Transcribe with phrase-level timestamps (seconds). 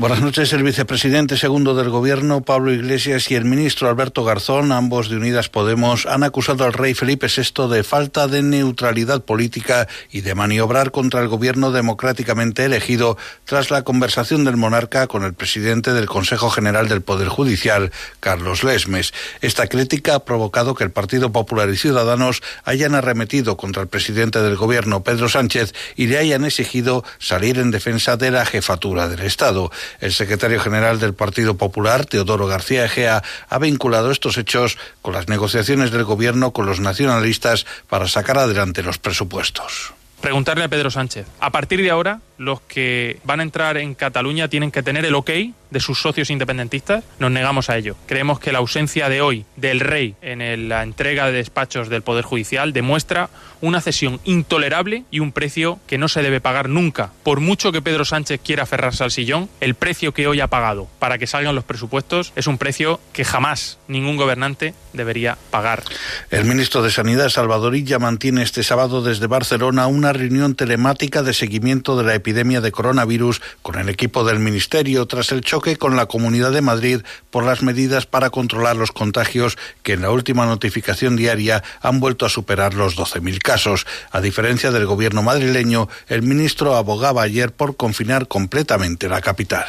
[0.00, 0.50] Buenas noches.
[0.54, 5.50] El vicepresidente segundo del Gobierno, Pablo Iglesias, y el ministro Alberto Garzón, ambos de Unidas
[5.50, 10.90] Podemos, han acusado al rey Felipe VI de falta de neutralidad política y de maniobrar
[10.90, 16.48] contra el Gobierno democráticamente elegido tras la conversación del monarca con el presidente del Consejo
[16.48, 19.12] General del Poder Judicial, Carlos Lesmes.
[19.42, 24.40] Esta crítica ha provocado que el Partido Popular y Ciudadanos hayan arremetido contra el presidente
[24.40, 29.20] del Gobierno, Pedro Sánchez, y le hayan exigido salir en defensa de la jefatura del
[29.20, 29.70] Estado.
[29.98, 35.28] El secretario general del Partido Popular, Teodoro García Egea, ha vinculado estos hechos con las
[35.28, 41.26] negociaciones del Gobierno con los nacionalistas para sacar adelante los presupuestos preguntarle a Pedro Sánchez.
[41.40, 45.14] A partir de ahora, los que van a entrar en Cataluña tienen que tener el
[45.14, 45.30] ok
[45.70, 47.96] de sus socios independentistas, nos negamos a ello.
[48.06, 52.24] Creemos que la ausencia de hoy del rey en la entrega de despachos del Poder
[52.24, 53.28] Judicial demuestra
[53.60, 57.12] una cesión intolerable y un precio que no se debe pagar nunca.
[57.22, 60.88] Por mucho que Pedro Sánchez quiera aferrarse al sillón, el precio que hoy ha pagado
[60.98, 65.84] para que salgan los presupuestos es un precio que jamás ningún gobernante debería pagar.
[66.30, 71.34] El ministro de Sanidad, Salvador Illa, mantiene este sábado desde Barcelona una reunión telemática de
[71.34, 75.96] seguimiento de la epidemia de coronavirus con el equipo del ministerio tras el choque con
[75.96, 77.00] la Comunidad de Madrid
[77.30, 82.26] por las medidas para controlar los contagios que en la última notificación diaria han vuelto
[82.26, 83.86] a superar los 12.000 casos.
[84.12, 89.66] A diferencia del gobierno madrileño, el ministro abogaba ayer por confinar completamente la capital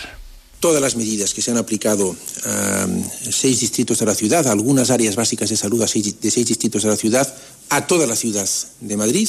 [0.59, 2.15] todas las medidas que se han aplicado
[2.45, 2.87] a
[3.31, 6.89] seis distritos de la ciudad, a algunas áreas básicas de salud de seis distritos de
[6.89, 7.27] la ciudad,
[7.69, 8.47] a toda la ciudad
[8.79, 9.27] de Madrid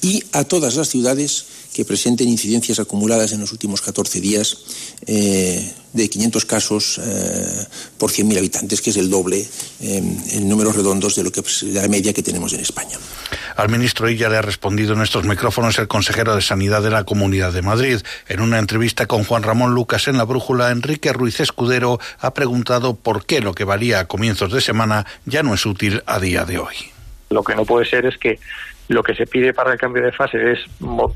[0.00, 1.44] y a todas las ciudades
[1.76, 4.56] que presenten incidencias acumuladas en los últimos 14 días
[5.06, 7.66] eh, de 500 casos eh,
[7.98, 9.46] por 100.000 habitantes, que es el doble
[9.82, 12.96] eh, en números redondos de lo que de la media que tenemos en España.
[13.56, 17.04] Al ministro Illa le ha respondido en estos micrófonos el consejero de Sanidad de la
[17.04, 18.00] Comunidad de Madrid.
[18.26, 22.96] En una entrevista con Juan Ramón Lucas en La Brújula, Enrique Ruiz Escudero ha preguntado
[22.96, 26.46] por qué lo que valía a comienzos de semana ya no es útil a día
[26.46, 26.74] de hoy.
[27.28, 28.38] Lo que no puede ser es que
[28.88, 30.60] lo que se pide para el cambio de fase es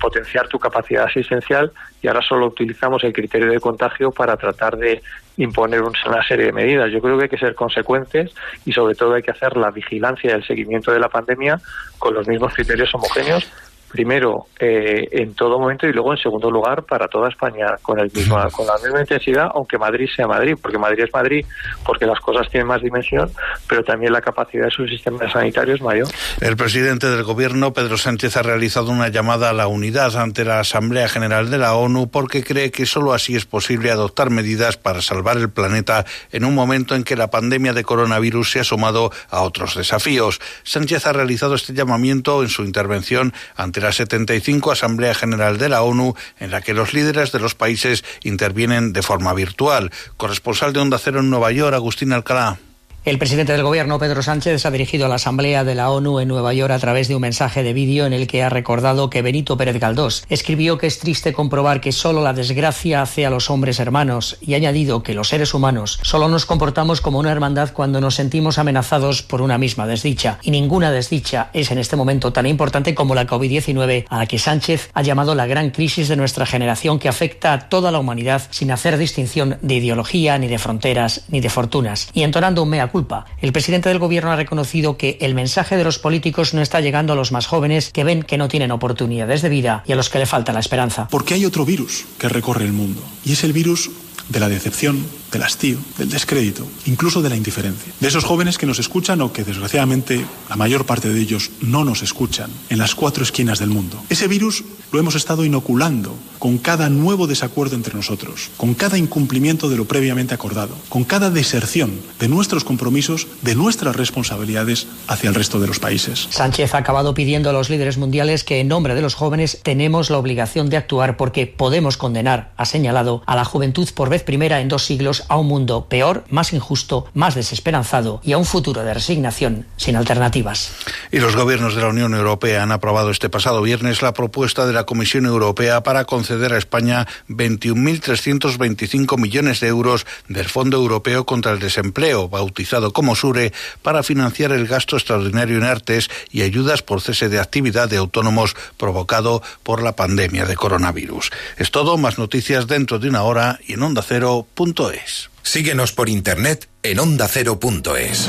[0.00, 1.70] potenciar tu capacidad asistencial
[2.02, 5.02] y ahora solo utilizamos el criterio de contagio para tratar de
[5.36, 6.90] imponer una serie de medidas.
[6.90, 10.30] Yo creo que hay que ser consecuentes y sobre todo hay que hacer la vigilancia
[10.30, 11.60] y el seguimiento de la pandemia
[11.98, 13.50] con los mismos criterios homogéneos
[13.90, 18.10] primero eh, en todo momento y luego en segundo lugar para toda España con el
[18.12, 21.44] mismo, con la misma intensidad aunque Madrid sea Madrid porque Madrid es Madrid
[21.84, 23.30] porque las cosas tienen más dimensión
[23.66, 26.08] pero también la capacidad de su sistema sanitario es mayor.
[26.40, 30.60] El presidente del gobierno Pedro Sánchez ha realizado una llamada a la unidad ante la
[30.60, 35.02] Asamblea General de la ONU porque cree que solo así es posible adoptar medidas para
[35.02, 39.10] salvar el planeta en un momento en que la pandemia de coronavirus se ha sumado
[39.30, 40.40] a otros desafíos.
[40.62, 45.82] Sánchez ha realizado este llamamiento en su intervención ante la 75 Asamblea General de la
[45.82, 49.90] ONU, en la que los líderes de los países intervienen de forma virtual.
[50.16, 52.58] Corresponsal de Onda Cero en Nueva York, Agustín Alcalá.
[53.02, 56.28] El presidente del gobierno, Pedro Sánchez, ha dirigido a la Asamblea de la ONU en
[56.28, 59.22] Nueva York a través de un mensaje de vídeo en el que ha recordado que
[59.22, 63.48] Benito Pérez Galdós escribió que es triste comprobar que solo la desgracia hace a los
[63.48, 67.72] hombres hermanos y ha añadido que los seres humanos solo nos comportamos como una hermandad
[67.72, 70.38] cuando nos sentimos amenazados por una misma desdicha.
[70.42, 74.38] Y ninguna desdicha es en este momento tan importante como la COVID-19 a la que
[74.38, 78.42] Sánchez ha llamado la gran crisis de nuestra generación que afecta a toda la humanidad
[78.50, 82.10] sin hacer distinción de ideología, ni de fronteras, ni de fortunas.
[82.12, 83.26] Y entonando un mea culpa.
[83.40, 87.12] El presidente del gobierno ha reconocido que el mensaje de los políticos no está llegando
[87.12, 90.08] a los más jóvenes que ven que no tienen oportunidades de vida y a los
[90.08, 91.08] que le falta la esperanza.
[91.10, 93.90] Porque hay otro virus que recorre el mundo y es el virus
[94.28, 97.92] de la decepción, del hastío, del descrédito, incluso de la indiferencia.
[98.00, 101.84] De esos jóvenes que nos escuchan o que desgraciadamente la mayor parte de ellos no
[101.84, 104.02] nos escuchan en las cuatro esquinas del mundo.
[104.08, 109.68] Ese virus lo hemos estado inoculando con cada nuevo desacuerdo entre nosotros, con cada incumplimiento
[109.68, 115.34] de lo previamente acordado, con cada deserción de nuestros compromisos, de nuestras responsabilidades hacia el
[115.34, 116.28] resto de los países.
[116.30, 120.10] Sánchez ha acabado pidiendo a los líderes mundiales que en nombre de los jóvenes tenemos
[120.10, 124.60] la obligación de actuar porque podemos condenar, ha señalado, a la juventud por vez primera
[124.60, 128.82] en dos siglos a un mundo peor, más injusto, más desesperanzado y a un futuro
[128.82, 130.72] de resignación sin alternativas.
[131.10, 134.72] Y los gobiernos de la Unión Europea han aprobado este pasado viernes la propuesta de
[134.72, 141.52] la Comisión Europea para conceder a España 21.325 millones de euros del Fondo Europeo contra
[141.52, 143.52] el Desempleo, bautizado como SURE,
[143.82, 148.56] para financiar el gasto extraordinario en artes y ayudas por cese de actividad de autónomos
[148.76, 151.30] provocado por la pandemia de coronavirus.
[151.56, 155.09] Es todo, más noticias dentro de una hora y en onda cero.es.
[155.42, 158.28] Síguenos por internet en ondacero.es.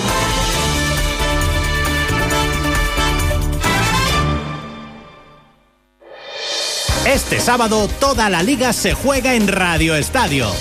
[7.06, 10.52] Este sábado toda la liga se juega en Radio Estadio.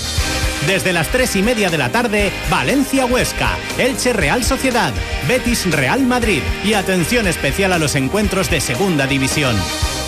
[0.67, 4.93] Desde las 3 y media de la tarde, Valencia Huesca, Elche Real Sociedad,
[5.27, 9.55] Betis Real Madrid y atención especial a los encuentros de Segunda División.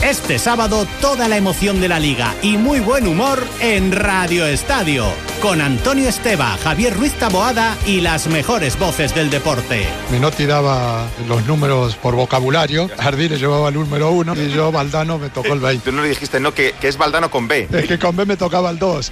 [0.04, 5.06] Este sábado toda la emoción de la liga y muy buen humor en Radio Estadio,
[5.42, 9.88] con Antonio Esteba, Javier Ruiz Taboada y las mejores voces del deporte.
[10.12, 15.30] Menotti daba los números por vocabulario, Jardines llevaba el número uno y yo, Valdano, me
[15.30, 15.90] tocó el 20.
[15.90, 17.70] Tú no le dijiste, no, que, que es Valdano con B.
[17.72, 19.12] Es que con B me tocaba el 2.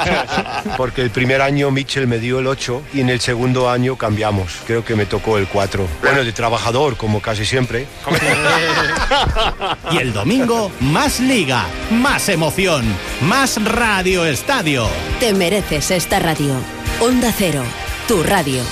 [0.76, 4.58] Porque el primer año Mitchell me dio el 8 y en el segundo año cambiamos.
[4.66, 5.88] Creo que me tocó el 4.
[6.02, 7.86] Bueno, de trabajador, como casi siempre.
[9.92, 12.84] y el domingo, más liga, más emoción,
[13.22, 14.86] más Radio Estadio.
[15.18, 16.54] Te mereces esta radio.
[17.00, 17.62] Onda Cero,
[18.08, 18.62] tu radio.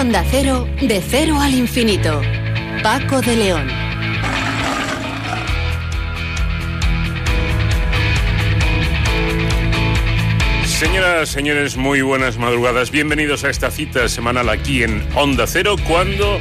[0.00, 2.22] Onda Cero, de cero al infinito.
[2.82, 3.68] Paco de León.
[10.64, 12.90] Señoras, señores, muy buenas madrugadas.
[12.90, 16.40] Bienvenidos a esta cita semanal aquí en Onda Cero, cuando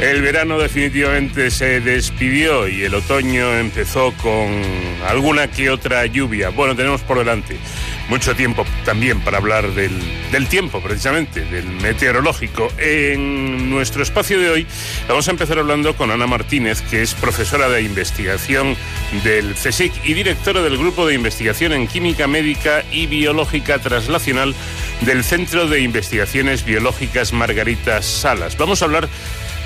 [0.00, 4.62] el verano definitivamente se despidió y el otoño empezó con
[5.06, 6.48] alguna que otra lluvia.
[6.48, 7.58] Bueno, tenemos por delante
[8.08, 9.92] mucho tiempo también para hablar del,
[10.30, 12.68] del, tiempo, precisamente, del meteorológico.
[12.78, 14.66] En nuestro espacio de hoy
[15.08, 18.76] vamos a empezar hablando con Ana Martínez, que es profesora de investigación
[19.22, 24.54] del CSIC y directora del Grupo de Investigación en Química Médica y Biológica Translacional
[25.00, 28.56] del Centro de Investigaciones Biológicas Margarita Salas.
[28.56, 29.08] Vamos a hablar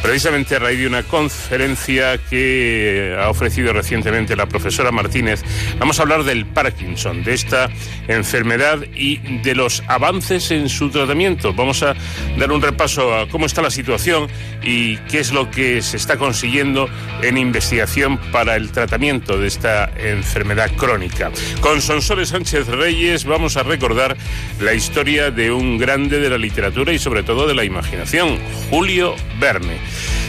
[0.02, 5.42] precisamente a raíz de una conferencia que ha ofrecido recientemente la profesora Martínez,
[5.78, 7.68] vamos a hablar del Parkinson, de esta
[8.06, 11.52] enfermedad y de los avances en su tratamiento.
[11.52, 11.94] Vamos a
[12.38, 14.28] dar un repaso a cómo está la situación
[14.62, 16.88] y qué es lo que se está consiguiendo
[17.22, 21.30] en investigación para el tratamiento de esta enfermedad crónica.
[21.60, 24.16] Con Sonsoles Sánchez Reyes vamos a recordar
[24.60, 28.38] la historia de un grande de la literatura y sobre todo de la imaginación,
[28.70, 29.78] Julio Verne.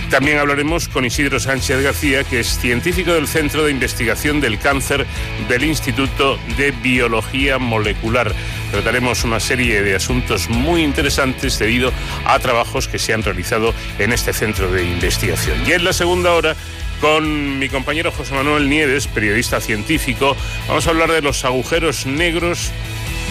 [0.10, 5.06] También hablaremos con Isidro Sánchez García, que es científico del Centro de Investigación del Cáncer
[5.48, 8.34] del Instituto de Biología Molecular.
[8.72, 11.94] Trataremos una serie de asuntos muy interesantes debido
[12.26, 15.58] a trabajos que se han realizado en este centro de investigación.
[15.68, 16.56] Y en la segunda hora
[17.02, 20.36] con mi compañero José Manuel Nieves, periodista científico,
[20.68, 22.72] vamos a hablar de los agujeros negros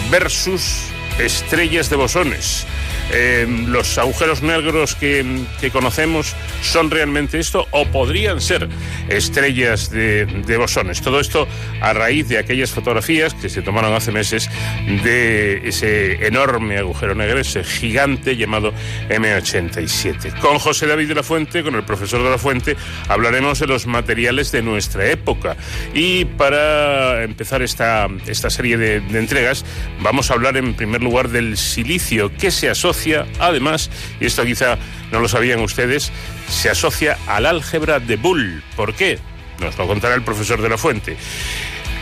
[0.09, 0.85] versus
[1.19, 2.65] estrellas de bosones.
[3.11, 5.25] Eh, los agujeros negros que,
[5.59, 8.69] que, conocemos son realmente esto o podrían ser
[9.07, 11.01] estrellas de, de, bosones.
[11.01, 11.47] Todo esto
[11.81, 14.49] a raíz de aquellas fotografías que se tomaron hace meses
[15.03, 18.73] de ese enorme agujero negro, ese gigante llamado
[19.09, 20.39] M87.
[20.39, 22.75] Con José David de la Fuente, con el profesor de la Fuente,
[23.07, 25.57] hablaremos de los materiales de nuestra época.
[25.93, 29.65] Y para empezar esta, esta serie de, de entregas,
[30.01, 32.69] vamos a hablar en primer lugar del silicio que se
[33.39, 33.89] además,
[34.19, 34.77] y esto quizá
[35.11, 36.11] no lo sabían ustedes,
[36.47, 38.63] se asocia al álgebra de Bull.
[38.75, 39.19] ¿Por qué?
[39.59, 41.17] Nos lo contará el profesor de la Fuente.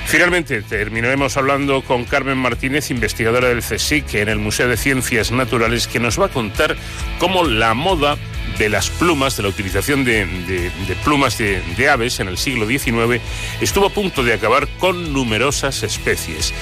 [0.08, 5.88] Finalmente, terminaremos hablando con Carmen Martínez, investigadora del CSIC en el Museo de Ciencias Naturales,
[5.88, 6.78] que nos va a contar
[7.20, 8.18] cómo la moda
[8.58, 10.26] de las plumas, de la utilización de,
[11.04, 13.22] plumas de, aves en el siglo XIX,
[13.60, 16.54] estuvo a punto de acabar con numerosas especies.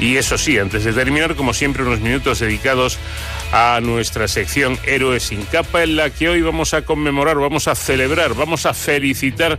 [0.00, 2.98] Y eso sí, antes de terminar, como siempre, unos minutos dedicados
[3.52, 7.74] a nuestra sección Héroes sin capa, en la que hoy vamos a conmemorar, vamos a
[7.74, 9.58] celebrar, vamos a felicitar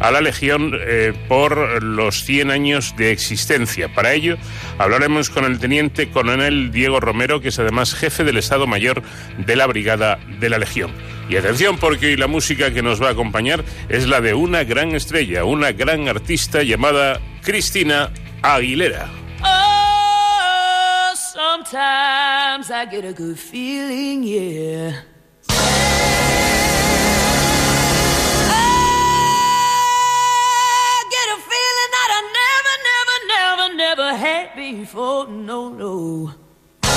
[0.00, 3.88] a la Legión eh, por los 100 años de existencia.
[3.88, 4.36] Para ello,
[4.78, 9.02] hablaremos con el teniente coronel Diego Romero, que es además jefe del Estado Mayor
[9.38, 10.90] de la Brigada de la Legión.
[11.28, 14.64] Y atención porque hoy la música que nos va a acompañar es la de una
[14.64, 18.10] gran estrella, una gran artista llamada Cristina
[18.42, 19.08] Aguilera.
[19.42, 19.75] Oh,
[21.66, 25.00] sometimes I get a good feeling, yeah.
[28.48, 28.52] I
[31.10, 36.32] get a feeling that I never, never, never, never had before, no, no.
[36.84, 36.92] And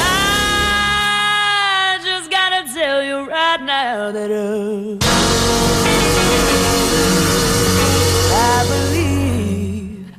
[0.00, 4.96] I just gotta tell you right now that uh,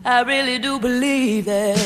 [0.03, 1.80] I really do believe that.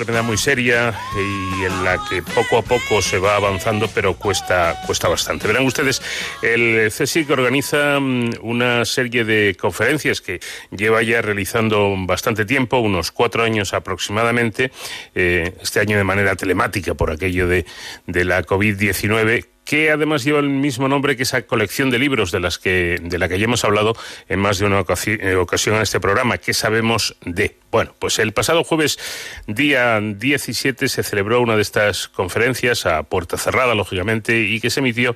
[0.00, 4.80] Enfermedad muy seria y en la que poco a poco se va avanzando, pero cuesta,
[4.86, 5.46] cuesta bastante.
[5.46, 6.00] Verán ustedes,
[6.40, 10.40] el CSIC organiza mm, una serie de conferencias que
[10.70, 14.72] lleva ya realizando bastante tiempo, unos cuatro años aproximadamente,
[15.14, 17.66] eh, este año de manera telemática por aquello de,
[18.06, 22.40] de la COVID-19 que además lleva el mismo nombre que esa colección de libros de
[22.40, 23.94] las que de la que ya hemos hablado
[24.28, 26.38] en más de una eh, ocasión en este programa.
[26.38, 27.54] ¿Qué sabemos de?
[27.70, 28.98] Bueno, pues el pasado jueves,
[29.46, 34.80] día 17, se celebró una de estas conferencias a puerta cerrada, lógicamente, y que se
[34.80, 35.14] emitió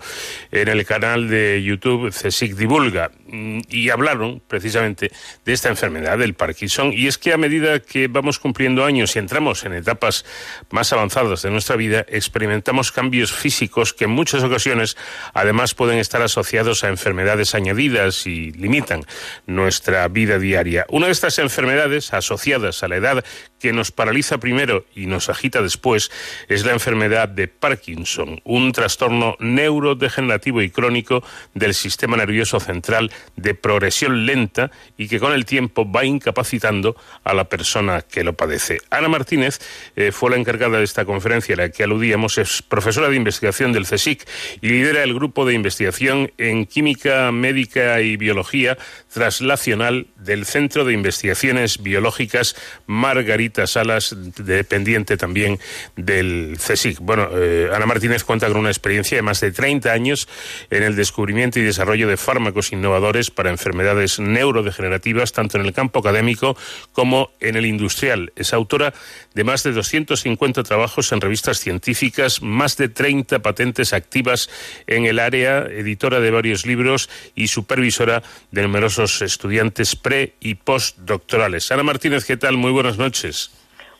[0.52, 3.10] en el canal de YouTube CSIC Divulga.
[3.26, 5.10] Mm, Y hablaron precisamente
[5.44, 6.92] de esta enfermedad, del Parkinson.
[6.92, 10.24] Y es que a medida que vamos cumpliendo años y entramos en etapas
[10.70, 14.96] más avanzadas de nuestra vida, experimentamos cambios físicos que en muchas ocasiones
[15.32, 19.04] además pueden estar asociados a enfermedades añadidas y limitan
[19.46, 20.84] nuestra vida diaria.
[20.90, 23.24] Una de estas enfermedades asociadas a la edad
[23.64, 26.10] que nos paraliza primero y nos agita después
[26.50, 33.54] es la enfermedad de Parkinson, un trastorno neurodegenerativo y crónico del sistema nervioso central de
[33.54, 36.94] progresión lenta y que con el tiempo va incapacitando
[37.24, 38.82] a la persona que lo padece.
[38.90, 39.60] Ana Martínez
[39.96, 43.72] eh, fue la encargada de esta conferencia a la que aludíamos, es profesora de investigación
[43.72, 44.28] del CSIC
[44.60, 48.76] y lidera el grupo de investigación en química médica y biología
[49.10, 52.56] traslacional del Centro de Investigaciones Biológicas
[52.86, 55.58] Margarita Salas, dependiente también
[55.96, 56.98] del CSIC.
[57.00, 60.28] Bueno, eh, Ana Martínez cuenta con una experiencia de más de 30 años
[60.70, 66.00] en el descubrimiento y desarrollo de fármacos innovadores para enfermedades neurodegenerativas, tanto en el campo
[66.00, 66.56] académico
[66.92, 68.32] como en el industrial.
[68.36, 68.92] Es autora
[69.34, 74.48] de más de 250 trabajos en revistas científicas, más de 30 patentes activas
[74.86, 81.70] en el área, editora de varios libros y supervisora de numerosos estudiantes pre y postdoctorales.
[81.72, 82.56] Ana Martínez, ¿qué tal?
[82.56, 83.50] Muy buenas noches.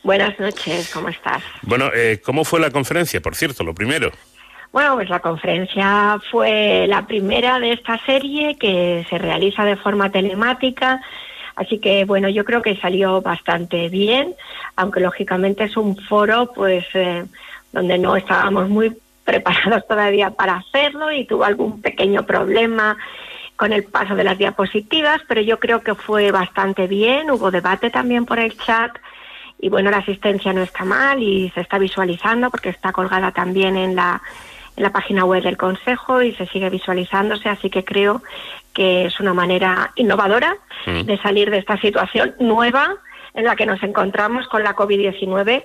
[0.03, 1.43] Buenas noches, ¿cómo estás?
[1.63, 3.21] Bueno, eh, ¿cómo fue la conferencia?
[3.21, 4.11] Por cierto, lo primero.
[4.71, 10.11] Bueno, pues la conferencia fue la primera de esta serie que se realiza de forma
[10.11, 11.01] telemática,
[11.55, 14.35] así que bueno, yo creo que salió bastante bien,
[14.75, 17.25] aunque lógicamente es un foro pues eh,
[17.71, 22.97] donde no estábamos muy preparados todavía para hacerlo y tuvo algún pequeño problema
[23.55, 27.89] con el paso de las diapositivas, pero yo creo que fue bastante bien, hubo debate
[27.89, 28.91] también por el chat
[29.59, 33.77] y bueno, la asistencia no está mal y se está visualizando porque está colgada también
[33.77, 34.21] en la
[34.77, 38.21] en la página web del Consejo y se sigue visualizándose, así que creo
[38.75, 41.01] que es una manera innovadora Mm.
[41.05, 42.95] de salir de esta situación nueva
[43.33, 45.63] en la que nos encontramos con la COVID-19,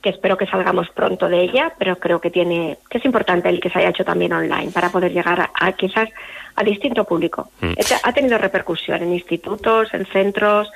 [0.00, 3.60] que espero que salgamos pronto de ella, pero creo que tiene que es importante el
[3.60, 6.08] que se haya hecho también online para poder llegar a, a quizás
[6.56, 7.50] a distinto público.
[7.60, 7.72] Mm.
[7.76, 10.70] Este Ha tenido repercusión en institutos, en centros,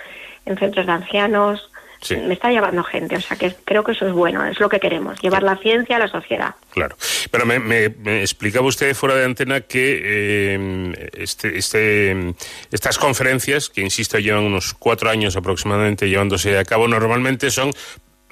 [0.44, 1.70] en centros de ancianos.
[2.10, 4.78] Me está llevando gente, o sea que creo que eso es bueno, es lo que
[4.80, 6.54] queremos, llevar la ciencia a la sociedad.
[6.72, 6.96] Claro.
[7.30, 12.34] Pero me, me- me explicaba usted fuera de antena que eh, este, este,
[12.70, 17.72] estas conferencias, que insisto llevan unos cuatro años aproximadamente llevándose a cabo, normalmente son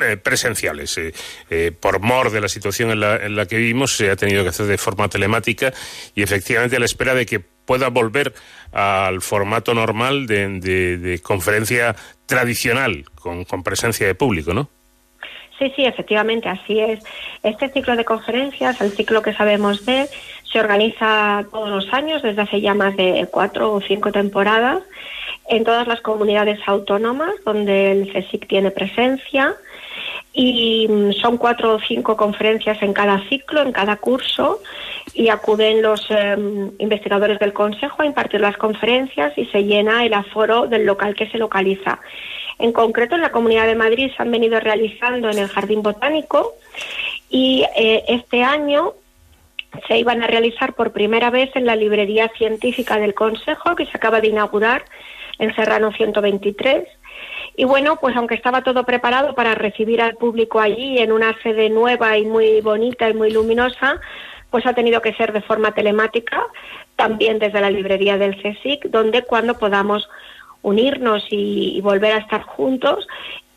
[0.01, 0.97] eh, presenciales.
[0.99, 1.13] Eh,
[1.51, 4.43] eh, por mor de la situación en la, en la que vivimos, se ha tenido
[4.43, 5.73] que hacer de forma telemática
[6.15, 8.35] y efectivamente a la espera de que pueda volver
[8.73, 11.95] al formato normal de, de- de conferencia
[12.27, 14.69] tradicional, con, con presencia de público, ¿no?
[15.59, 17.01] Sí, sí, efectivamente, así es.
[17.45, 20.09] Este ciclo de conferencias, el ciclo que sabemos de,
[20.51, 24.83] se organiza todos los años, desde hace ya más de cuatro o cinco temporadas,
[25.49, 29.55] en todas las comunidades autónomas donde el CSIC tiene presencia.
[30.35, 34.61] Y mm, son cuatro o cinco conferencias en cada ciclo, en cada curso,
[35.15, 36.37] y acuden los eh,
[36.79, 41.31] investigadores del Consejo a impartir las conferencias y se llena el aforo del local que
[41.31, 42.01] se localiza.
[42.59, 46.55] En concreto, en la Comunidad de Madrid se han venido realizando en el Jardín Botánico
[47.31, 48.95] y eh, este año
[49.89, 53.97] se iban a realizar por primera vez en la librería científica del Consejo, que se
[53.97, 54.85] acaba de inaugurar
[55.39, 56.87] en Serrano 123.
[57.57, 61.71] Y bueno, pues aunque estaba todo preparado para recibir al público allí en una sede
[61.71, 64.01] nueva y muy bonita y muy luminosa,
[64.51, 66.43] pues ha tenido que ser de forma telemática,
[66.97, 70.09] también desde la librería del CSIC, donde cuando podamos
[70.63, 73.07] unirnos y, y volver a estar juntos,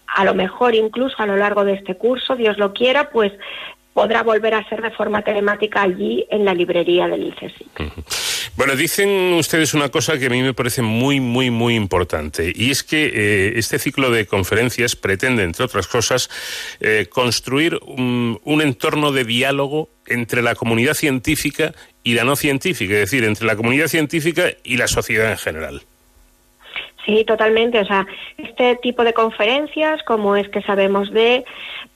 [0.07, 3.31] a lo mejor incluso a lo largo de este curso, Dios lo quiera, pues
[3.97, 7.81] podrá volver a ser de forma telemática allí en la librería del CSIC.
[8.55, 12.69] Bueno, dicen ustedes una cosa que a mí me parece muy, muy, muy importante, y
[12.69, 16.29] es que eh, este ciclo de conferencias pretende, entre otras cosas,
[16.79, 21.73] eh, construir un, un entorno de diálogo entre la comunidad científica
[22.03, 25.81] y la no científica, es decir, entre la comunidad científica y la sociedad en general.
[27.07, 27.79] Sí, totalmente.
[27.79, 28.05] O sea,
[28.37, 31.45] este tipo de conferencias, como es que sabemos de,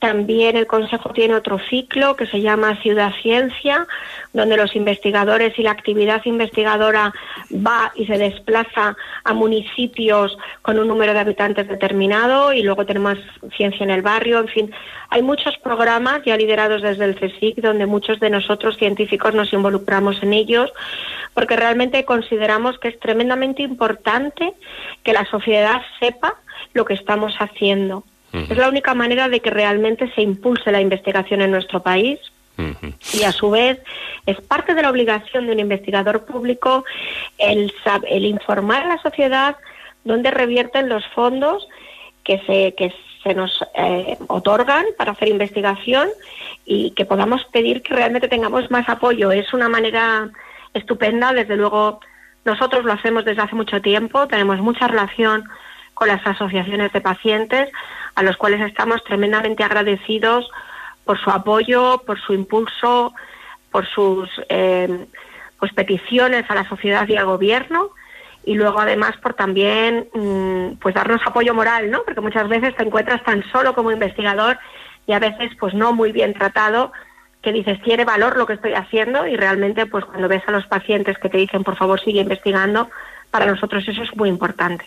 [0.02, 3.86] también el Consejo tiene otro ciclo que se llama Ciudad Ciencia,
[4.32, 7.14] donde los investigadores y la actividad investigadora
[7.52, 13.16] va y se desplaza a municipios con un número de habitantes determinado y luego tenemos
[13.56, 14.74] Ciencia en el Barrio, en fin.
[15.08, 20.20] Hay muchos programas ya liderados desde el CSIC donde muchos de nosotros científicos nos involucramos
[20.24, 20.72] en ellos
[21.32, 24.52] porque realmente consideramos que es tremendamente importante
[25.04, 26.40] que la sociedad sepa
[26.72, 28.02] lo que estamos haciendo.
[28.32, 32.18] Es la única manera de que realmente se impulse la investigación en nuestro país.
[33.14, 33.80] Y a su vez
[34.26, 36.84] es parte de la obligación de un investigador público
[37.38, 37.72] el,
[38.08, 39.56] el informar a la sociedad
[40.04, 41.66] dónde revierten los fondos
[42.24, 46.08] que se, que se nos eh, otorgan para hacer investigación
[46.64, 49.32] y que podamos pedir que realmente tengamos más apoyo.
[49.32, 50.30] Es una manera
[50.74, 52.00] estupenda, desde luego
[52.44, 55.44] nosotros lo hacemos desde hace mucho tiempo, tenemos mucha relación
[55.94, 57.70] con las asociaciones de pacientes,
[58.14, 60.50] a los cuales estamos tremendamente agradecidos
[61.04, 63.12] por su apoyo, por su impulso,
[63.70, 65.06] por sus eh,
[65.58, 67.90] pues peticiones a la sociedad y al gobierno
[68.44, 72.02] y luego además por también mm, pues darnos apoyo moral, ¿no?
[72.04, 74.58] Porque muchas veces te encuentras tan solo como investigador
[75.06, 76.92] y a veces pues no muy bien tratado
[77.40, 80.66] que dices tiene valor lo que estoy haciendo y realmente pues cuando ves a los
[80.66, 82.88] pacientes que te dicen por favor sigue investigando
[83.30, 84.84] para nosotros eso es muy importante.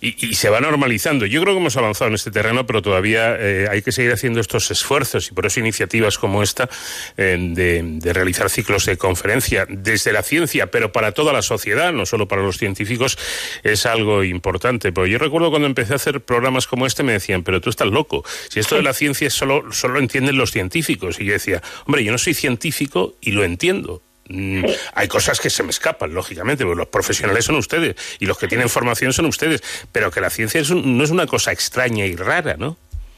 [0.00, 1.26] Y, y se va normalizando.
[1.26, 4.40] Yo creo que hemos avanzado en este terreno, pero todavía eh, hay que seguir haciendo
[4.40, 6.68] estos esfuerzos y por eso iniciativas como esta
[7.16, 11.92] eh, de, de realizar ciclos de conferencia desde la ciencia, pero para toda la sociedad,
[11.92, 13.18] no solo para los científicos,
[13.62, 14.92] es algo importante.
[14.92, 17.88] Pero yo recuerdo cuando empecé a hacer programas como este me decían, pero tú estás
[17.88, 18.24] loco.
[18.48, 21.20] Si esto de la ciencia solo, solo lo entienden los científicos.
[21.20, 24.02] Y yo decía, hombre, yo no soy científico y lo entiendo.
[24.32, 24.64] Mm,
[24.94, 28.48] Hay cosas que se me escapan, lógicamente, porque los profesionales son ustedes y los que
[28.48, 32.06] tienen formación son ustedes, pero que la ciencia es un- no es una cosa extraña
[32.06, 32.76] y rara, ¿no?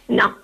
[0.09, 0.37] No,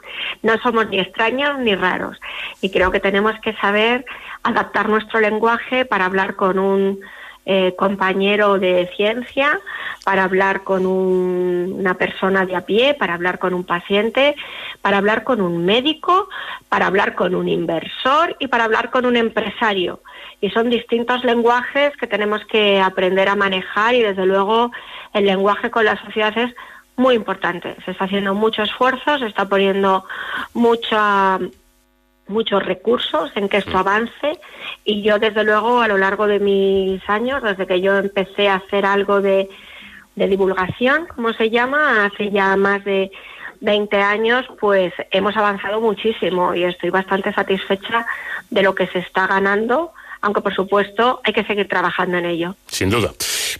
[0.43, 2.19] no somos ni extraños ni raros.
[2.61, 4.05] Y creo que tenemos que saber
[4.43, 7.01] adaptar nuestro lenguaje para hablar con un
[7.47, 9.59] eh, compañero de ciencia,
[10.05, 14.37] para hablar con un- una persona de a pie, para hablar con un paciente,
[14.83, 16.29] para hablar con un médico,
[16.69, 20.01] para hablar con un inversor y para hablar con un empresario.
[20.41, 24.71] Y son distintos lenguajes que tenemos que aprender a manejar y desde luego
[25.13, 26.55] el lenguaje con la sociedad es
[26.97, 27.77] muy importante.
[27.85, 30.05] Se está haciendo mucho esfuerzo, se está poniendo
[30.55, 31.39] mucha,
[32.29, 34.39] muchos recursos en que esto avance
[34.85, 38.57] y yo desde luego a lo largo de mis años, desde que yo empecé a
[38.57, 39.49] hacer algo de,
[40.15, 43.11] de divulgación, como se llama, hace ya más de
[43.61, 48.07] 20 años, pues hemos avanzado muchísimo y estoy bastante satisfecha
[48.49, 52.57] de lo que se está ganando, aunque por supuesto hay que seguir trabajando en ello.
[52.67, 53.13] Sin duda.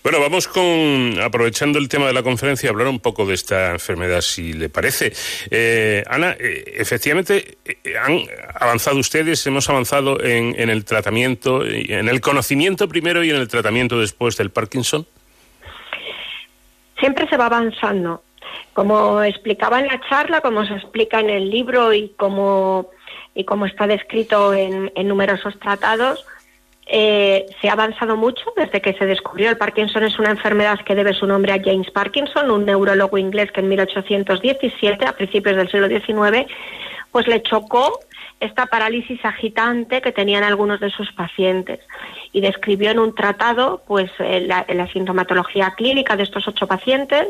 [0.03, 3.73] Bueno, vamos con, aprovechando el tema de la conferencia, a hablar un poco de esta
[3.73, 5.13] enfermedad, si le parece.
[5.51, 8.21] Eh, Ana, eh, efectivamente, eh, han
[8.59, 13.49] avanzado ustedes, hemos avanzado en, en el tratamiento, en el conocimiento primero y en el
[13.49, 15.07] tratamiento después del Parkinson.
[16.99, 18.23] Siempre se va avanzando.
[18.73, 22.91] Como explicaba en la charla, como se explica en el libro y como,
[23.35, 26.25] y como está descrito en, en numerosos tratados,
[26.93, 29.49] eh, se ha avanzado mucho desde que se descubrió.
[29.49, 33.53] El Parkinson es una enfermedad que debe su nombre a James Parkinson, un neurólogo inglés
[33.53, 36.51] que en 1817, a principios del siglo XIX,
[37.13, 38.01] pues le chocó
[38.41, 41.79] esta parálisis agitante que tenían algunos de sus pacientes
[42.33, 47.29] y describió en un tratado pues eh, la, la sintomatología clínica de estos ocho pacientes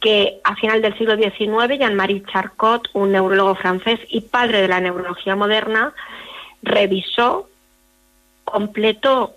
[0.00, 4.80] que a final del siglo XIX Jean-Marie Charcot, un neurólogo francés y padre de la
[4.80, 5.92] neurología moderna,
[6.62, 7.48] revisó,
[8.50, 9.34] completó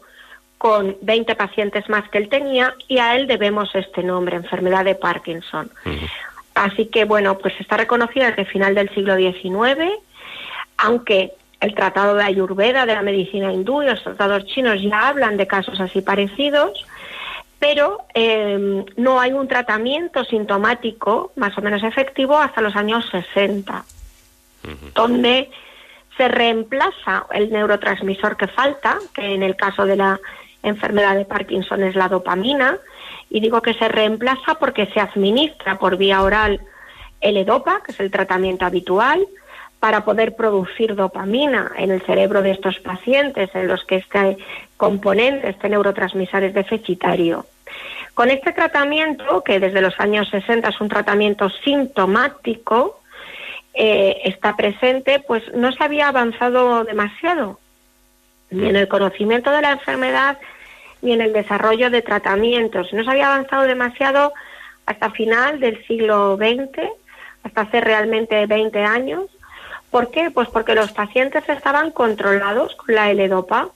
[0.57, 4.93] con 20 pacientes más que él tenía y a él debemos este nombre, enfermedad de
[4.95, 5.71] Parkinson.
[6.53, 9.91] Así que bueno, pues está reconocida desde el final del siglo XIX,
[10.77, 15.37] aunque el tratado de Ayurveda, de la medicina hindú y los tratados chinos ya hablan
[15.37, 16.85] de casos así parecidos,
[17.57, 23.83] pero eh, no hay un tratamiento sintomático más o menos efectivo hasta los años 60,
[24.93, 25.49] donde
[26.17, 30.19] se reemplaza el neurotransmisor que falta, que en el caso de la
[30.63, 32.77] enfermedad de Parkinson es la dopamina,
[33.29, 36.61] y digo que se reemplaza porque se administra por vía oral
[37.21, 39.25] el EDOPA, que es el tratamiento habitual,
[39.79, 44.37] para poder producir dopamina en el cerebro de estos pacientes en los que este
[44.77, 47.45] componente, este neurotransmisor es deficitario.
[48.13, 53.00] Con este tratamiento, que desde los años 60 es un tratamiento sintomático,
[53.73, 57.59] eh, está presente, pues no se había avanzado demasiado,
[58.49, 60.37] ni en el conocimiento de la enfermedad,
[61.01, 62.91] ni en el desarrollo de tratamientos.
[62.93, 64.33] No se había avanzado demasiado
[64.85, 66.89] hasta final del siglo XX,
[67.43, 69.25] hasta hace realmente 20 años.
[69.89, 70.31] ¿Por qué?
[70.31, 73.69] Pues porque los pacientes estaban controlados con la L-Dopa,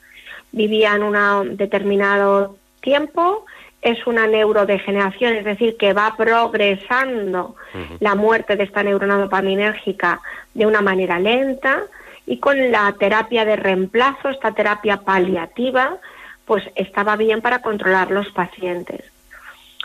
[0.51, 3.45] vivían un determinado tiempo,
[3.85, 7.55] es una neurodegeneración, es decir, que va progresando
[7.99, 10.21] la muerte de esta neurona dopaminérgica
[10.55, 11.83] de una manera lenta
[12.25, 15.97] y con la terapia de reemplazo, esta terapia paliativa,
[16.45, 19.03] pues estaba bien para controlar los pacientes.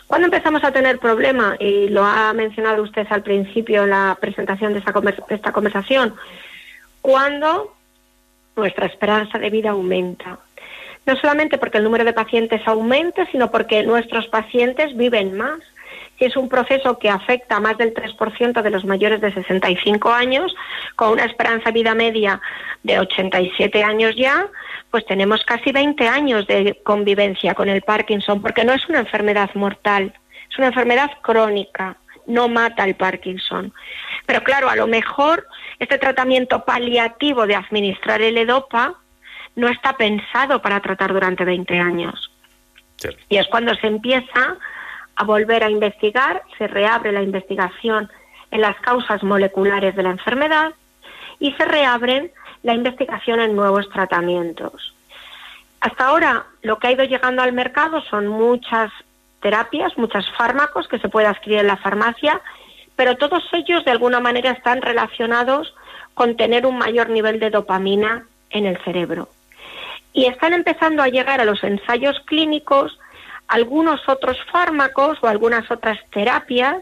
[0.07, 4.73] Cuando empezamos a tener problemas, y lo ha mencionado usted al principio en la presentación
[4.73, 6.15] de esta, de esta conversación,
[7.03, 7.77] cuando
[8.57, 10.39] nuestra esperanza de vida aumenta.
[11.07, 15.61] No solamente porque el número de pacientes aumente, sino porque nuestros pacientes viven más.
[16.19, 20.11] Si es un proceso que afecta a más del 3% de los mayores de 65
[20.11, 20.55] años,
[20.95, 22.41] con una esperanza de vida media
[22.83, 24.47] de 87 años ya,
[24.91, 29.51] pues tenemos casi 20 años de convivencia con el Parkinson, porque no es una enfermedad
[29.55, 30.13] mortal,
[30.51, 33.73] es una enfermedad crónica, no mata el Parkinson.
[34.27, 35.47] Pero claro, a lo mejor
[35.79, 38.95] este tratamiento paliativo de administrar el EDOPA
[39.57, 42.31] no está pensado para tratar durante 20 años.
[43.29, 44.57] Y es cuando se empieza
[45.17, 48.11] a volver a investigar, se reabre la investigación
[48.51, 50.73] en las causas moleculares de la enfermedad
[51.39, 52.31] y se reabren
[52.63, 54.95] la investigación en nuevos tratamientos.
[55.81, 58.91] Hasta ahora lo que ha ido llegando al mercado son muchas
[59.41, 62.41] terapias, muchos fármacos que se puede adquirir en la farmacia,
[62.97, 65.75] pero todos ellos de alguna manera están relacionados
[66.13, 69.29] con tener un mayor nivel de dopamina en el cerebro.
[70.13, 72.99] Y están empezando a llegar a los ensayos clínicos
[73.49, 76.77] algunos otros fármacos o algunas otras terapias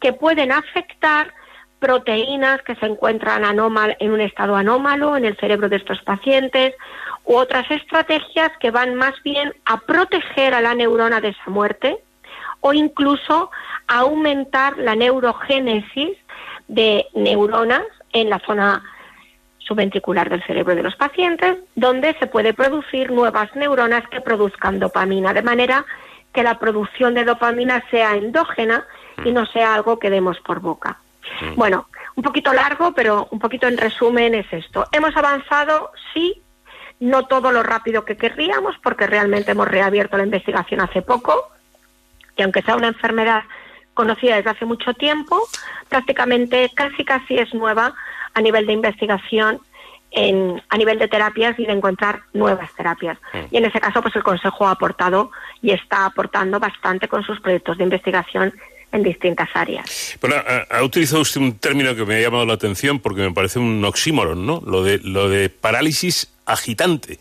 [0.00, 1.34] que pueden afectar
[1.78, 6.74] proteínas que se encuentran anómal- en un estado anómalo en el cerebro de estos pacientes
[7.24, 11.98] u otras estrategias que van más bien a proteger a la neurona de esa muerte
[12.60, 13.50] o incluso
[13.86, 16.16] a aumentar la neurogénesis
[16.66, 18.82] de neuronas en la zona
[19.68, 25.34] subventricular del cerebro de los pacientes, donde se puede producir nuevas neuronas que produzcan dopamina,
[25.34, 25.84] de manera
[26.32, 28.84] que la producción de dopamina sea endógena
[29.24, 30.98] y no sea algo que demos por boca.
[31.56, 34.86] Bueno, un poquito largo, pero un poquito en resumen es esto.
[34.92, 36.40] Hemos avanzado, sí,
[37.00, 41.50] no todo lo rápido que querríamos, porque realmente hemos reabierto la investigación hace poco,
[42.36, 43.42] y aunque sea una enfermedad
[43.92, 45.40] conocida desde hace mucho tiempo,
[45.88, 47.94] prácticamente casi casi es nueva
[48.34, 49.60] a nivel de investigación,
[50.10, 53.18] en, a nivel de terapias y de encontrar nuevas terapias.
[53.50, 57.40] Y en ese caso, pues el Consejo ha aportado y está aportando bastante con sus
[57.40, 58.54] proyectos de investigación
[58.90, 60.16] en distintas áreas.
[60.20, 63.32] Bueno, ha, ha utilizado usted un término que me ha llamado la atención porque me
[63.32, 64.62] parece un oxímoron, ¿no?
[64.64, 67.18] Lo de, lo de parálisis agitante.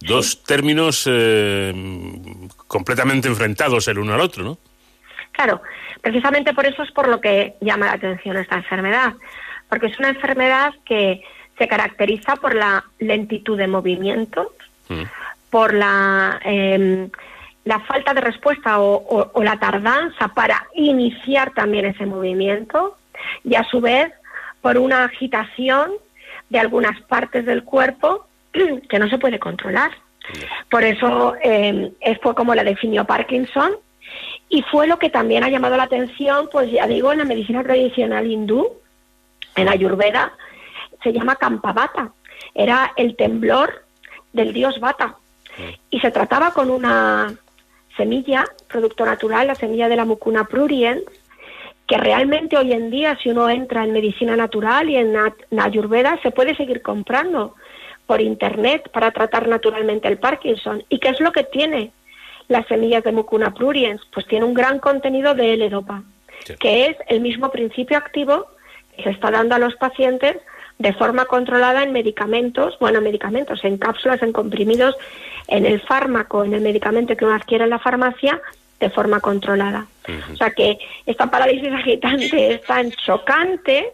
[0.00, 1.74] Dos términos eh,
[2.68, 4.58] completamente enfrentados el uno al otro, ¿no?
[5.32, 5.60] Claro,
[6.00, 9.14] precisamente por eso es por lo que llama la atención esta enfermedad,
[9.68, 11.22] porque es una enfermedad que
[11.58, 14.52] se caracteriza por la lentitud de movimiento,
[15.50, 17.08] por la, eh,
[17.64, 22.96] la falta de respuesta o, o- o la tardanza para iniciar también ese movimiento
[23.44, 24.12] y a su vez
[24.62, 25.92] por una agitación
[26.48, 28.26] de algunas partes del cuerpo
[28.88, 29.90] que no se puede controlar.
[30.70, 33.72] Por eso eh, fue como la definió Parkinson
[34.48, 37.62] y fue lo que también ha llamado la atención, pues ya digo, en la medicina
[37.62, 38.68] tradicional hindú,
[39.60, 40.32] en Ayurveda,
[41.02, 42.12] se llama Kampavata.
[42.54, 43.84] Era el temblor
[44.32, 45.16] del dios Vata.
[45.90, 47.34] Y se trataba con una
[47.96, 51.02] semilla, producto natural, la semilla de la Mucuna pruriens,
[51.86, 55.16] que realmente hoy en día, si uno entra en medicina natural y en,
[55.58, 57.54] Ayurveda, se puede seguir comprando
[58.06, 60.84] por internet para tratar naturalmente el Parkinson.
[60.88, 61.90] ¿Y qué es lo que tiene
[62.46, 64.00] las semillas de Mucuna pruriens?
[64.12, 66.02] Pues tiene un gran contenido de L-Dopa,
[66.60, 68.46] que es el mismo principio activo
[69.02, 70.36] se está dando a los pacientes
[70.78, 74.94] de forma controlada en medicamentos, bueno, medicamentos, en cápsulas, en comprimidos,
[75.48, 78.40] en el fármaco, en el medicamento que uno adquiere en la farmacia,
[78.78, 79.86] de forma controlada.
[80.32, 83.92] O sea que esta parálisis agitante es tan chocante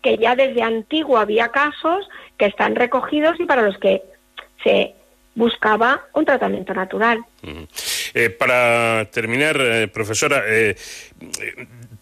[0.00, 2.08] que ya desde antiguo había casos
[2.38, 4.02] que están recogidos y para los que
[4.62, 4.94] se
[5.34, 7.24] buscaba un tratamiento natural.
[8.14, 10.76] Eh, para terminar, eh, profesora, eh,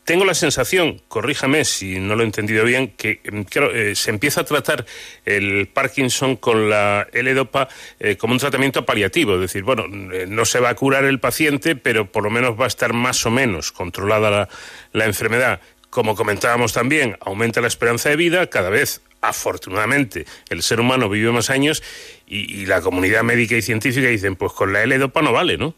[0.09, 4.09] tengo la sensación, corríjame si no lo he entendido bien, que mm, claro, eh, se
[4.09, 4.87] empieza a tratar
[5.27, 7.69] el Parkinson con la L-Dopa
[8.01, 11.21] eh, como un tratamiento paliativo, es decir, bueno, eh, no se va a curar el
[11.21, 14.49] paciente, pero por lo menos va a estar más o menos controlada la,
[14.93, 15.61] la enfermedad.
[15.91, 21.31] Como comentábamos también, aumenta la esperanza de vida, cada vez afortunadamente el ser humano vive
[21.33, 21.83] más años
[22.27, 25.75] y, y la comunidad médica y científica dicen, pues con la L-Dopa no vale, ¿no?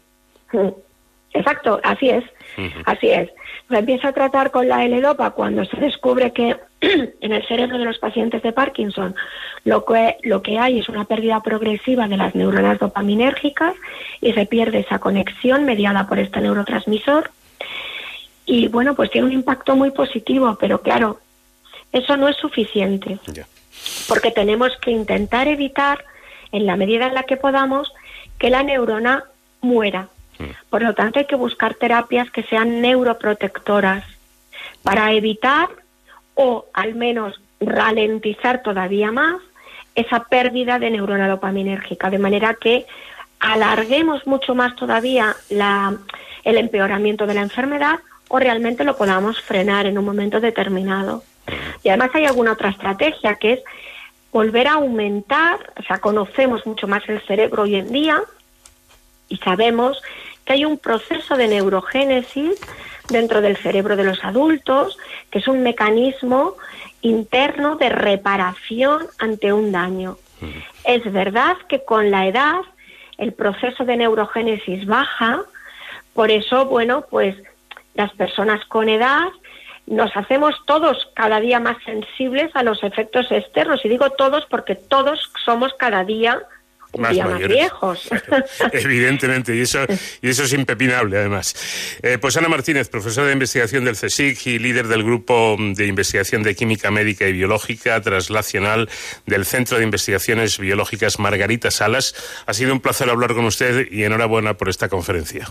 [0.53, 0.69] Mm.
[1.33, 2.23] Exacto, así es.
[2.85, 3.29] Así es.
[3.73, 7.99] Empieza a tratar con la L-Dopa cuando se descubre que en el cerebro de los
[7.99, 9.15] pacientes de Parkinson
[9.63, 13.75] lo que, lo que hay es una pérdida progresiva de las neuronas dopaminérgicas
[14.19, 17.31] y se pierde esa conexión mediada por este neurotransmisor.
[18.45, 21.19] Y bueno, pues tiene un impacto muy positivo, pero claro,
[21.91, 23.19] eso no es suficiente.
[24.07, 26.03] Porque tenemos que intentar evitar,
[26.51, 27.93] en la medida en la que podamos,
[28.37, 29.23] que la neurona
[29.61, 30.09] muera.
[30.69, 34.03] Por lo tanto, hay que buscar terapias que sean neuroprotectoras
[34.83, 35.69] para evitar
[36.35, 39.35] o al menos ralentizar todavía más
[39.95, 42.85] esa pérdida de neurona dopaminérgica, de manera que
[43.39, 45.97] alarguemos mucho más todavía la-
[46.43, 47.99] el empeoramiento de la enfermedad
[48.29, 51.23] o realmente lo podamos frenar en un momento determinado.
[51.83, 53.59] Y además hay alguna otra estrategia que es
[54.31, 58.21] volver a aumentar, o sea, conocemos mucho más el cerebro hoy en día
[59.27, 60.01] y sabemos
[60.51, 62.59] que hay un proceso de neurogénesis
[63.07, 64.97] dentro del cerebro de los adultos,
[65.29, 66.55] que es un mecanismo
[67.01, 70.17] interno de reparación ante un daño.
[70.83, 72.59] Es verdad que con la edad
[73.17, 75.41] el proceso de neurogénesis baja,
[76.13, 77.37] por eso, bueno, pues
[77.93, 79.29] las personas con edad
[79.87, 83.85] nos hacemos todos cada día más sensibles a los efectos externos.
[83.85, 86.41] Y digo todos porque todos somos cada día
[86.97, 87.57] Más más mayores.
[87.57, 88.09] viejos.
[88.73, 89.79] Evidentemente, y eso,
[90.21, 91.97] y eso es impepinable, además.
[92.03, 96.43] Eh, pues Ana Martínez, profesora de investigación del CSIC y líder del grupo de investigación
[96.43, 98.89] de química médica y biológica translacional
[99.25, 102.13] del Centro de Investigaciones Biológicas Margarita Salas.
[102.45, 105.47] Ha sido un placer hablar con usted y enhorabuena por esta conferencia.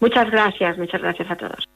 [0.00, 1.68] Muchas gracias, muchas gracias a todos.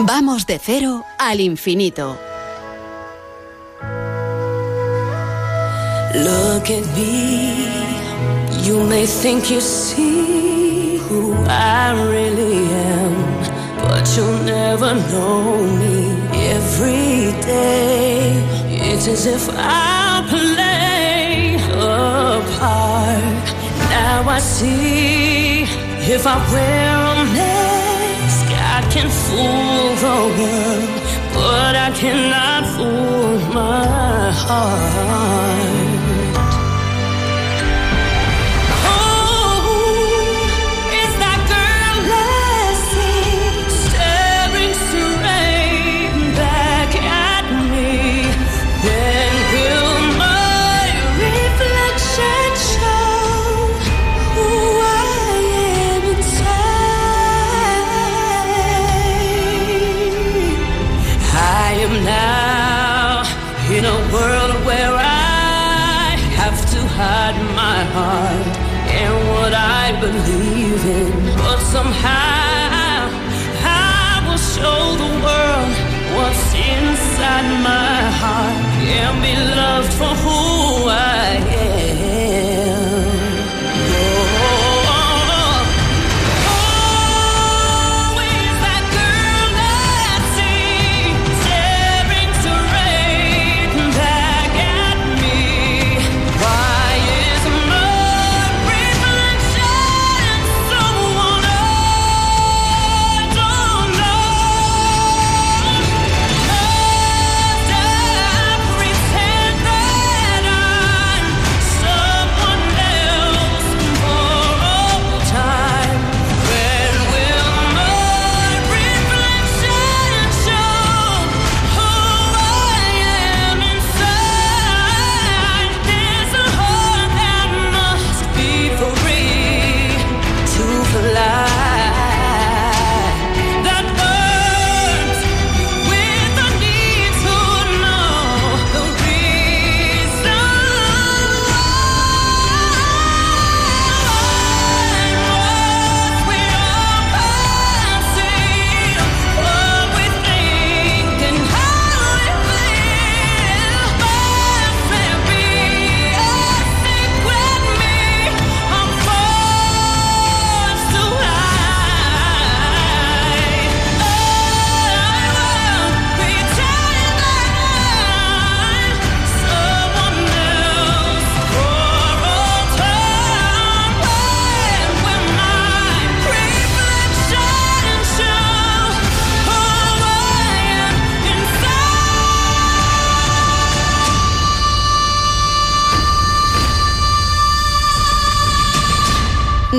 [0.00, 2.27] Vamos de cero al infinito.
[6.14, 7.68] Look at me.
[8.66, 13.14] You may think you see who I really am,
[13.82, 16.16] but you'll never know me.
[16.32, 18.32] Every day,
[18.70, 23.44] it's as if I play a part.
[23.90, 25.64] Now I see
[26.14, 30.88] if I wear a mask, I can fool the world,
[31.34, 35.77] but I cannot fool my heart.
[68.18, 68.46] Heart
[69.00, 71.10] and what I believe in.
[71.42, 72.98] But somehow
[73.62, 75.72] I will show the world
[76.16, 78.58] what's inside my heart
[78.98, 80.40] and be loved for who
[80.88, 81.28] I
[81.64, 81.77] am.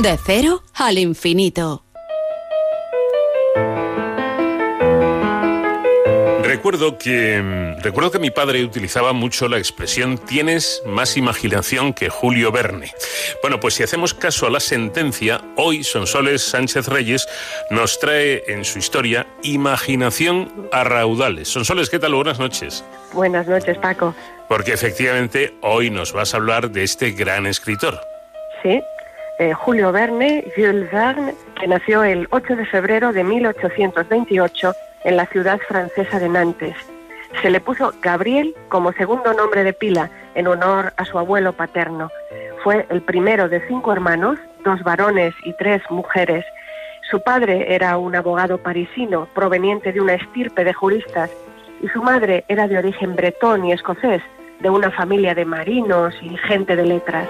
[0.01, 1.83] De cero al infinito.
[6.41, 12.07] Recuerdo que mm, recuerdo que mi padre utilizaba mucho la expresión tienes más imaginación que
[12.07, 12.93] Julio Verne.
[13.41, 17.27] Bueno, pues si hacemos caso a la sentencia, hoy Sonsoles Sánchez Reyes
[17.69, 21.49] nos trae en su historia imaginación a raudales.
[21.49, 22.13] Sonsoles, ¿qué tal?
[22.13, 22.85] Buenas noches.
[23.12, 24.15] Buenas noches, Paco.
[24.47, 27.99] Porque efectivamente hoy nos vas a hablar de este gran escritor.
[28.63, 28.81] Sí,
[29.39, 34.73] eh, Julio Verne, Jules Verne, que nació el 8 de febrero de 1828
[35.06, 36.75] en la ciudad francesa de Nantes.
[37.41, 42.10] Se le puso Gabriel como segundo nombre de pila en honor a su abuelo paterno.
[42.63, 46.43] Fue el primero de cinco hermanos, dos varones y tres mujeres.
[47.10, 51.32] Su padre era un abogado parisino proveniente de una estirpe de juristas
[51.82, 54.21] y su madre era de origen bretón y escocés,
[54.60, 57.28] de una familia de marinos y gente de letras.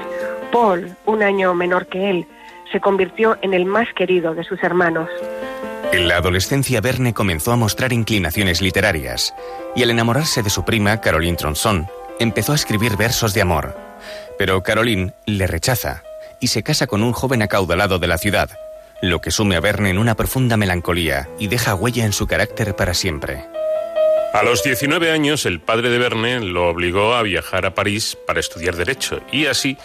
[0.52, 2.28] Paul, un año menor que él,
[2.72, 5.10] se convirtió en el más querido de sus hermanos.
[5.92, 9.34] En la adolescencia, Verne comenzó a mostrar inclinaciones literarias
[9.76, 11.88] y al enamorarse de su prima, Caroline Tronson,
[12.20, 13.76] empezó a escribir versos de amor.
[14.38, 16.04] Pero Caroline le rechaza
[16.40, 18.50] y se casa con un joven acaudalado de la ciudad,
[19.02, 22.76] lo que sume a Verne en una profunda melancolía y deja huella en su carácter
[22.76, 23.46] para siempre.
[24.32, 28.40] A los 19 años, el padre de Verne lo obligó a viajar a París para
[28.40, 29.76] estudiar Derecho y así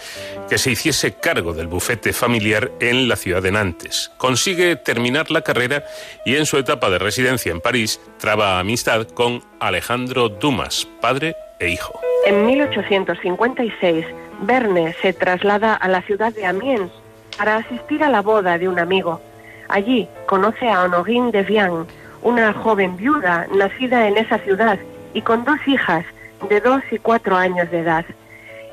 [0.51, 4.13] que se hiciese cargo del bufete familiar en la ciudad de Nantes.
[4.19, 5.85] Consigue terminar la carrera
[6.27, 11.71] y en su etapa de residencia en París traba amistad con Alejandro Dumas, padre e
[11.71, 11.99] hijo.
[12.27, 14.05] En 1856,
[14.43, 16.91] Verne se traslada a la ciudad de Amiens
[17.39, 19.23] para asistir a la boda de un amigo.
[19.69, 21.87] Allí conoce a Honorine de Vian,
[22.25, 24.79] una joven viuda nacida en esa ciudad
[25.13, 26.05] y con dos hijas
[26.49, 28.05] de dos y cuatro años de edad.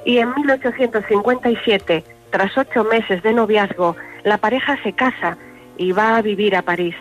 [0.06, 5.38] Y en 1857, tras ocho meses de noviazgo, la pareja se casa
[5.78, 6.96] y va a vivir a París.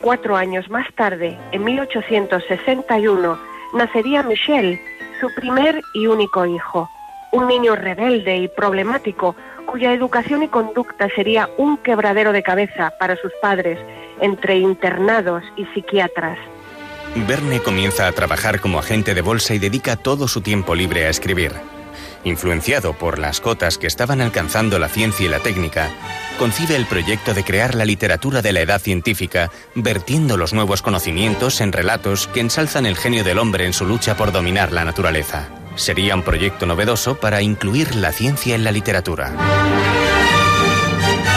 [0.00, 3.38] Cuatro años más tarde, en 1861,
[3.74, 4.80] nacería Michel,
[5.20, 6.88] su primer y único hijo.
[7.30, 13.16] Un niño rebelde y problemático, cuya educación y conducta sería un quebradero de cabeza para
[13.16, 13.78] sus padres,
[14.20, 16.38] entre internados y psiquiatras.
[17.14, 21.10] Verne comienza a trabajar como agente de bolsa y dedica todo su tiempo libre a
[21.10, 21.52] escribir.
[22.24, 25.90] Influenciado por las cotas que estaban alcanzando la ciencia y la técnica,
[26.38, 31.60] concibe el proyecto de crear la literatura de la edad científica, vertiendo los nuevos conocimientos
[31.60, 35.48] en relatos que ensalzan el genio del hombre en su lucha por dominar la naturaleza.
[35.76, 39.32] Sería un proyecto novedoso para incluir la ciencia en la literatura.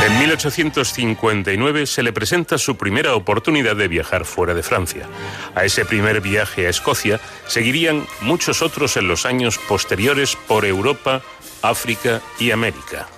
[0.07, 5.05] En 1859 se le presenta su primera oportunidad de viajar fuera de Francia.
[5.53, 11.21] A ese primer viaje a Escocia seguirían muchos otros en los años posteriores por Europa,
[11.61, 13.09] África y América.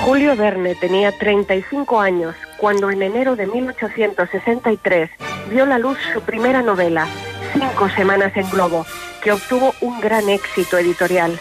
[0.00, 5.10] Julio Verne tenía 35 años cuando en enero de 1863
[5.50, 7.06] vio la luz su primera novela,
[7.52, 8.86] Cinco Semanas en Globo,
[9.22, 11.38] que obtuvo un gran éxito editorial.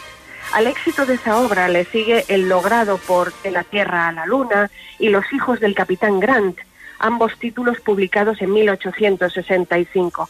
[0.53, 4.27] Al éxito de esa obra le sigue el logrado por De la Tierra a la
[4.27, 6.59] Luna y Los hijos del Capitán Grant,
[6.99, 10.29] ambos títulos publicados en 1865.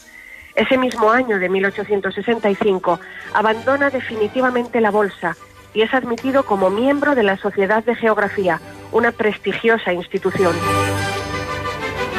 [0.56, 3.02] Ese mismo año de 1865
[3.34, 5.36] abandona definitivamente la bolsa
[5.74, 8.62] y es admitido como miembro de la Sociedad de Geografía,
[8.94, 10.56] una prestigiosa institución.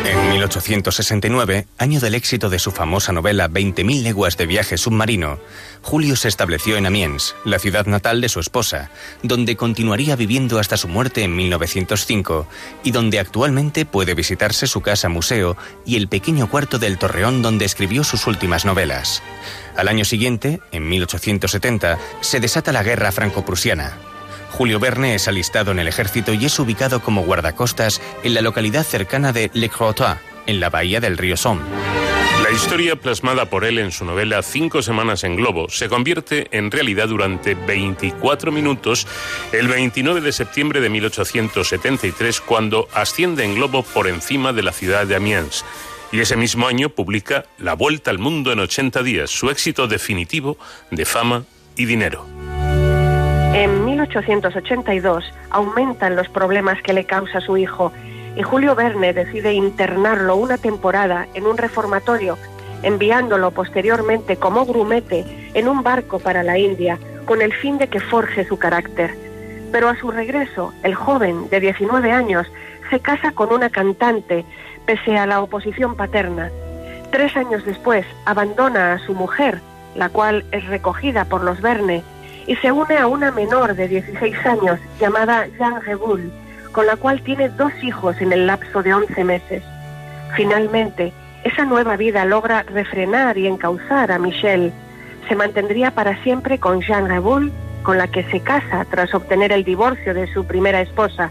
[0.05, 5.39] En 1869, año del éxito de su famosa novela 20.000 leguas de viaje submarino,
[5.85, 8.91] Julio se estableció en Amiens, la ciudad natal de su esposa,
[9.23, 12.47] donde continuaría viviendo hasta su muerte en 1905
[12.83, 17.67] y donde actualmente puede visitarse su casa museo y el pequeño cuarto del Torreón donde
[17.67, 19.23] escribió sus últimas novelas.
[19.77, 23.93] Al año siguiente, en 1870, se desata la guerra franco-prusiana.
[24.53, 28.85] Julio Verne es alistado en el ejército y es ubicado como guardacostas en la localidad
[28.85, 30.15] cercana de Le Crotoy,
[30.47, 31.63] en la bahía del río Somme.
[32.55, 36.71] La historia plasmada por él en su novela Cinco semanas en globo se convierte en
[36.71, 39.09] realidad durante 24 minutos
[39.51, 45.05] el 29 de septiembre de 1873 cuando asciende en globo por encima de la ciudad
[45.05, 45.65] de Amiens.
[46.13, 50.57] Y ese mismo año publica La Vuelta al Mundo en 80 días, su éxito definitivo
[50.93, 51.43] de fama
[51.77, 52.25] y dinero.
[53.53, 57.93] En 1882 aumentan los problemas que le causa su hijo
[58.37, 62.37] y Julio Verne decide internarlo una temporada en un reformatorio,
[62.83, 65.25] enviándolo posteriormente como grumete
[65.55, 69.15] en un barco para la India con el fin de que forje su carácter.
[69.73, 72.47] Pero a su regreso, el joven de 19 años
[72.91, 74.45] se casa con una cantante
[74.87, 76.51] pese a la oposición paterna.
[77.11, 79.61] Tres años después abandona a su mujer,
[79.95, 82.03] la cual es recogida por los Verne,
[82.47, 86.31] y se une a una menor de 16 años llamada Jean Reboul,
[86.75, 89.63] con la cual tiene dos hijos en el lapso de 11 meses.
[90.37, 91.13] Finalmente,
[91.45, 94.73] esa nueva vida logra refrenar y encauzar a Michelle.
[95.29, 97.53] Se mantendría para siempre con Jean Reboul,
[97.85, 101.31] con la que se casa tras obtener el divorcio de su primera esposa.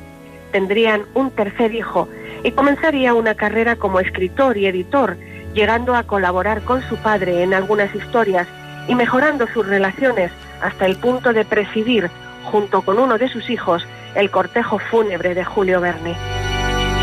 [0.54, 2.08] Tendrían un tercer hijo
[2.44, 5.18] y comenzaría una carrera como escritor y editor,
[5.54, 8.48] llegando a colaborar con su padre en algunas historias
[8.88, 10.32] y mejorando sus relaciones
[10.62, 12.10] hasta el punto de presidir,
[12.46, 13.86] junto con uno de sus hijos,
[14.16, 16.16] el cortejo fúnebre de Julio Verne.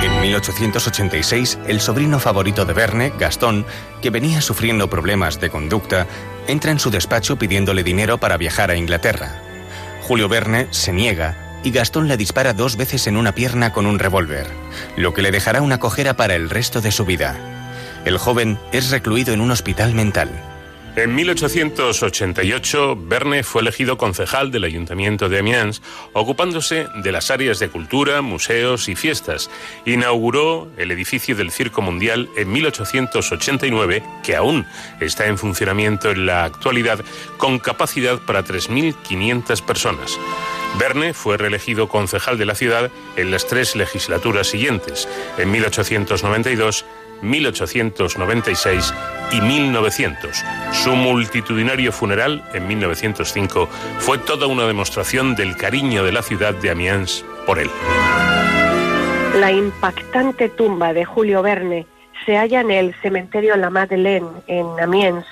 [0.03, 3.67] En 1886, el sobrino favorito de Verne, Gastón,
[4.01, 6.07] que venía sufriendo problemas de conducta,
[6.47, 9.43] entra en su despacho pidiéndole dinero para viajar a Inglaterra.
[10.03, 13.99] Julio Verne se niega y Gastón le dispara dos veces en una pierna con un
[13.99, 14.47] revólver,
[14.97, 17.37] lo que le dejará una cojera para el resto de su vida.
[18.07, 20.50] El joven es recluido en un hospital mental.
[20.97, 25.83] En 1888, Verne fue elegido concejal del Ayuntamiento de Amiens,
[26.15, 29.51] ocupándose de las áreas de cultura, museos y fiestas.
[29.87, 34.67] Inauguró el edificio del Circo Mundial en 1889, que aún
[34.99, 36.99] está en funcionamiento en la actualidad,
[37.39, 40.19] con capacidad para 3.500 personas.
[40.79, 46.85] Verne fue reelegido concejal de la ciudad en las tres legislaturas siguientes, en 1892,
[47.23, 48.95] 1896
[49.33, 50.45] y 1900.
[50.73, 53.69] Su multitudinario funeral en 1905
[53.99, 57.71] fue toda una demostración del cariño de la ciudad de Amiens por él.
[59.39, 61.87] La impactante tumba de Julio Verne
[62.27, 65.25] se halla en el cementerio La Madeleine, en Amiens.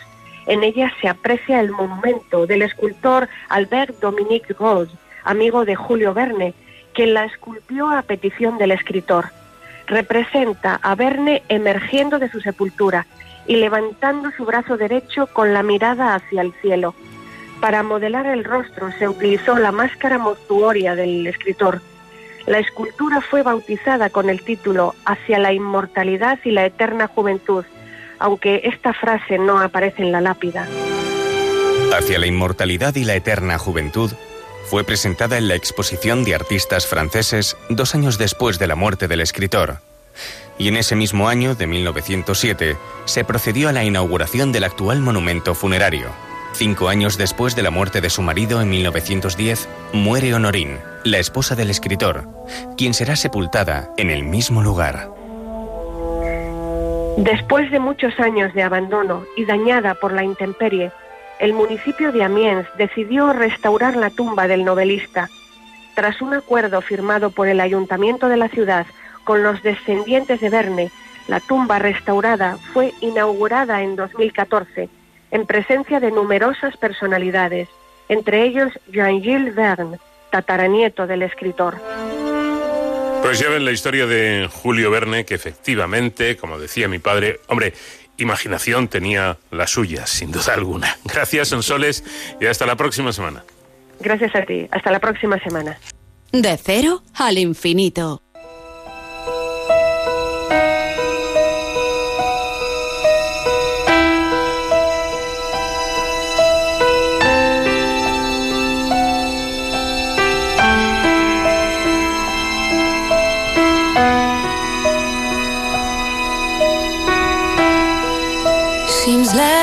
[0.46, 4.92] En ella se aprecia el monumento del escultor Albert Dominique Rose,
[5.24, 6.54] amigo de Julio Verne,
[6.94, 9.26] quien la esculpió a petición del escritor.
[9.88, 13.06] Representa a Verne emergiendo de su sepultura
[13.46, 16.94] y levantando su brazo derecho con la mirada hacia el cielo.
[17.60, 21.80] Para modelar el rostro se utilizó la máscara mortuoria del escritor.
[22.46, 27.64] La escultura fue bautizada con el título Hacia la inmortalidad y la eterna juventud,
[28.18, 30.68] aunque esta frase no aparece en la lápida.
[31.96, 34.12] Hacia la inmortalidad y la eterna juventud
[34.68, 39.22] fue presentada en la exposición de artistas franceses dos años después de la muerte del
[39.22, 39.78] escritor.
[40.58, 45.54] Y en ese mismo año, de 1907, se procedió a la inauguración del actual monumento
[45.54, 46.08] funerario.
[46.52, 51.54] Cinco años después de la muerte de su marido en 1910, muere Honorín, la esposa
[51.54, 52.26] del escritor,
[52.76, 55.08] quien será sepultada en el mismo lugar.
[57.16, 60.92] Después de muchos años de abandono y dañada por la intemperie,
[61.38, 65.30] el municipio de Amiens decidió restaurar la tumba del novelista.
[65.94, 68.86] Tras un acuerdo firmado por el ayuntamiento de la ciudad
[69.24, 70.90] con los descendientes de Verne,
[71.28, 74.88] la tumba restaurada fue inaugurada en 2014
[75.30, 77.68] en presencia de numerosas personalidades,
[78.08, 79.98] entre ellos Jean-Gilles Verne,
[80.30, 81.76] tataranieto del escritor.
[83.22, 87.74] Pues ya ven la historia de Julio Verne, que efectivamente, como decía mi padre, hombre,
[88.18, 90.98] imaginación tenía la suya, sin duda alguna.
[91.04, 92.04] Gracias, Sonsoles,
[92.40, 93.44] y hasta la próxima semana.
[94.00, 94.68] Gracias a ti.
[94.70, 95.78] Hasta la próxima semana.
[96.30, 98.22] De cero al infinito.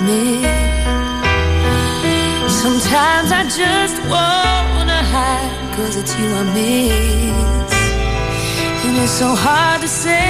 [0.00, 0.44] Admit.
[2.50, 7.72] Sometimes I just wanna hide, cause it's you I miss.
[8.84, 10.27] And it's so hard to say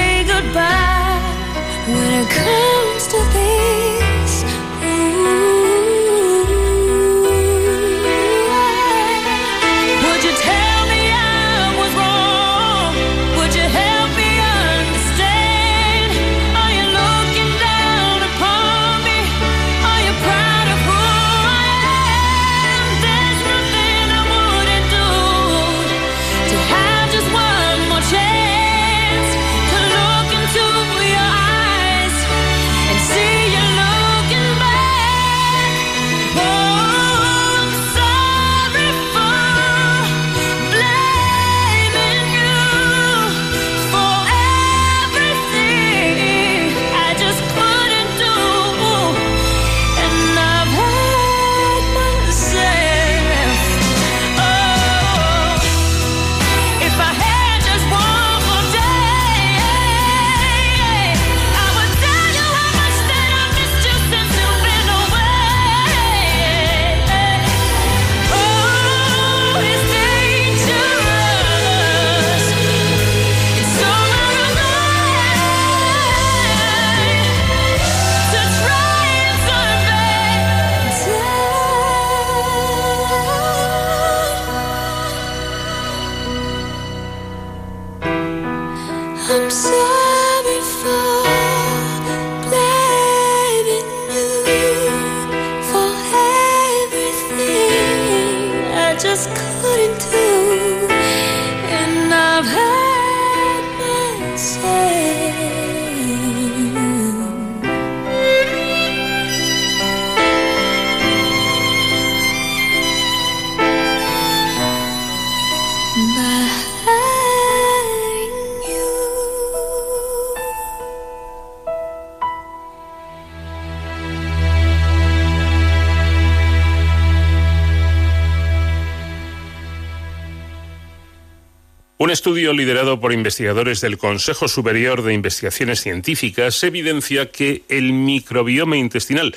[132.29, 139.35] estudio liderado por investigadores del Consejo Superior de Investigaciones Científicas evidencia que el microbioma intestinal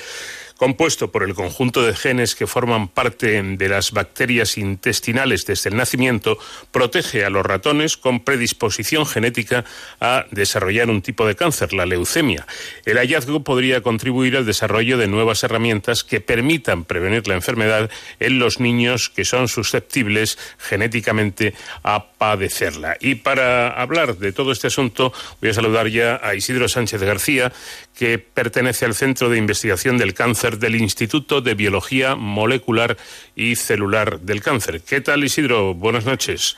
[0.62, 5.76] compuesto por el conjunto de genes que forman parte de las bacterias intestinales desde el
[5.76, 6.38] nacimiento,
[6.70, 9.64] protege a los ratones con predisposición genética
[9.98, 12.46] a desarrollar un tipo de cáncer, la leucemia.
[12.84, 17.90] El hallazgo podría contribuir al desarrollo de nuevas herramientas que permitan prevenir la enfermedad
[18.20, 22.96] en los niños que son susceptibles genéticamente a padecerla.
[23.00, 27.52] Y para hablar de todo este asunto, voy a saludar ya a Isidro Sánchez García,
[27.96, 32.96] que pertenece al Centro de Investigación del Cáncer del Instituto de Biología Molecular
[33.34, 34.82] y Celular del Cáncer.
[34.82, 35.74] ¿Qué tal, Isidro?
[35.74, 36.56] Buenas noches.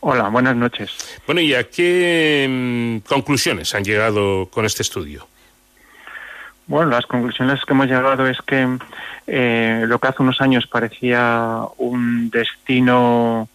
[0.00, 0.90] Hola, buenas noches.
[1.26, 5.28] Bueno, ¿y a qué mm, conclusiones han llegado con este estudio?
[6.66, 8.78] Bueno, las conclusiones que hemos llegado es que
[9.26, 13.48] eh, lo que hace unos años parecía un destino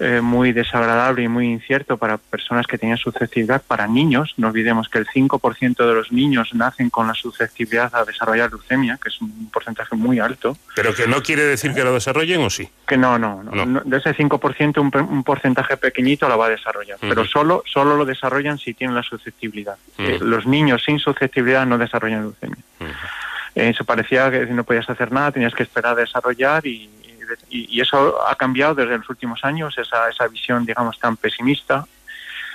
[0.00, 4.88] eh, muy desagradable y muy incierto para personas que tenían susceptibilidad, para niños, no olvidemos
[4.88, 9.20] que el 5% de los niños nacen con la susceptibilidad a desarrollar leucemia, que es
[9.20, 10.56] un porcentaje muy alto.
[10.74, 12.68] ¿Pero que no quiere decir que lo desarrollen o sí?
[12.86, 13.64] Que no, no, no.
[13.66, 17.96] no- de ese 5% un, un porcentaje pequeñito lo va a desarrollar, pero solo, solo
[17.96, 19.76] lo desarrollan si tienen la susceptibilidad.
[19.98, 22.58] Eh, los niños sin susceptibilidad no desarrollan leucemia.
[23.54, 26.90] Eh, Eso parecía que no podías hacer nada, tenías que esperar a desarrollar y,
[27.50, 31.84] y- y eso ha cambiado desde los últimos años, esa, esa visión, digamos, tan pesimista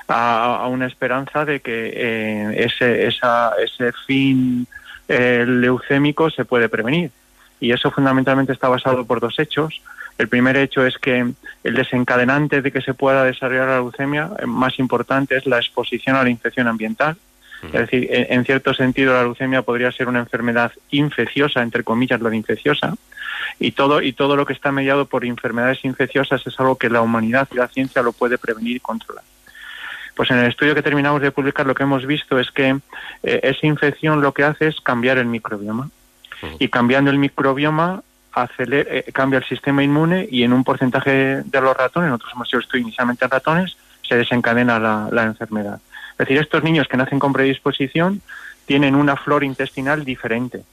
[0.07, 4.65] a, a una esperanza de que eh, ese, esa, ese fin
[5.07, 7.11] eh, leucémico se puede prevenir.
[7.59, 9.82] Y eso fundamentalmente está basado por dos hechos.
[10.17, 11.32] El primer hecho es que
[11.63, 16.24] el desencadenante de que se pueda desarrollar la leucemia más importante es la exposición a
[16.24, 17.15] la infección ambiental.
[17.61, 22.22] Es decir, en, en cierto sentido la leucemia podría ser una enfermedad infecciosa, entre comillas,
[22.22, 22.95] lo de infecciosa,
[23.60, 27.01] y todo, y todo lo que está mediado por enfermedades infecciosas es algo que la
[27.01, 29.24] humanidad y la ciencia lo puede prevenir y controlar.
[30.16, 32.78] Pues en el estudio que terminamos de publicar lo que hemos visto es que
[33.24, 35.89] eh, esa infección lo que hace es cambiar el microbioma.
[36.57, 38.01] Y cambiando el microbioma
[38.57, 42.60] eh, cambia el sistema inmune y en un porcentaje de los ratones, nosotros hemos hecho
[42.60, 45.82] estudio inicialmente en ratones, se desencadena la, la enfermedad.
[46.12, 48.22] Es decir, estos niños que nacen con predisposición
[48.66, 50.64] tienen una flora intestinal diferente,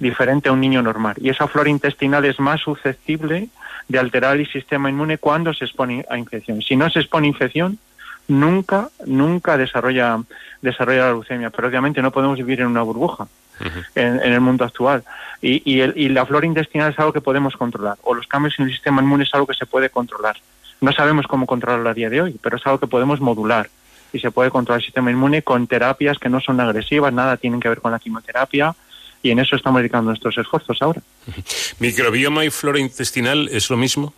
[0.00, 1.14] diferente a un niño normal.
[1.20, 3.48] Y esa flora intestinal es más susceptible
[3.88, 6.62] de alterar el sistema inmune cuando se expone a infección.
[6.62, 7.78] Si no se expone a infección,
[8.28, 10.18] nunca, nunca desarrolla,
[10.62, 11.50] desarrolla la leucemia.
[11.50, 13.26] Pero obviamente no podemos vivir en una burbuja
[13.94, 15.04] en, en el mundo actual.
[15.40, 18.58] Y, y, el- y la flora intestinal es algo que podemos controlar, o los cambios
[18.58, 20.36] en el sistema inmune es algo que se puede controlar.
[20.80, 23.68] No sabemos cómo controlarlo a día de hoy, pero es algo que podemos modular.
[24.12, 27.60] Y se puede controlar el sistema inmune con terapias que no son agresivas, nada tienen
[27.60, 28.74] que ver con la quimioterapia,
[29.24, 31.00] y en eso estamos dedicando nuestros esfuerzos ahora.
[31.80, 34.12] ¿Microbioma y flora intestinal es lo mismo?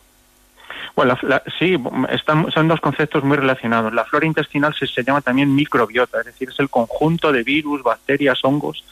[0.97, 1.77] Bueno, la- la- sí,
[2.11, 3.93] están, son dos conceptos muy relacionados.
[3.93, 7.83] La flora intestinal se, se llama también microbiota, es decir, es el conjunto de virus,
[7.83, 8.83] bacterias, hongos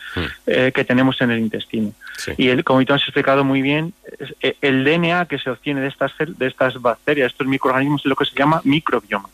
[0.47, 1.93] eh, que tenemos en el intestino.
[2.37, 3.93] Y el, como tú has explicado muy bien,
[4.41, 8.17] eh, el DNA que se obtiene de estas, de estas bacterias, estos microorganismos, es lo
[8.17, 9.29] que se llama microbioma.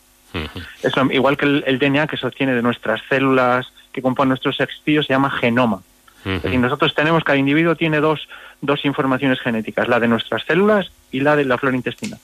[0.81, 4.29] Es lo- igual que el, el DNA que se obtiene de nuestras células que componen
[4.29, 5.83] nuestros tejidos se llama genoma.
[6.25, 8.27] Es decir, nosotros tenemos, cada individuo tiene dos,
[8.61, 12.19] dos informaciones genéticas, la de nuestras células y la de la flora intestinal.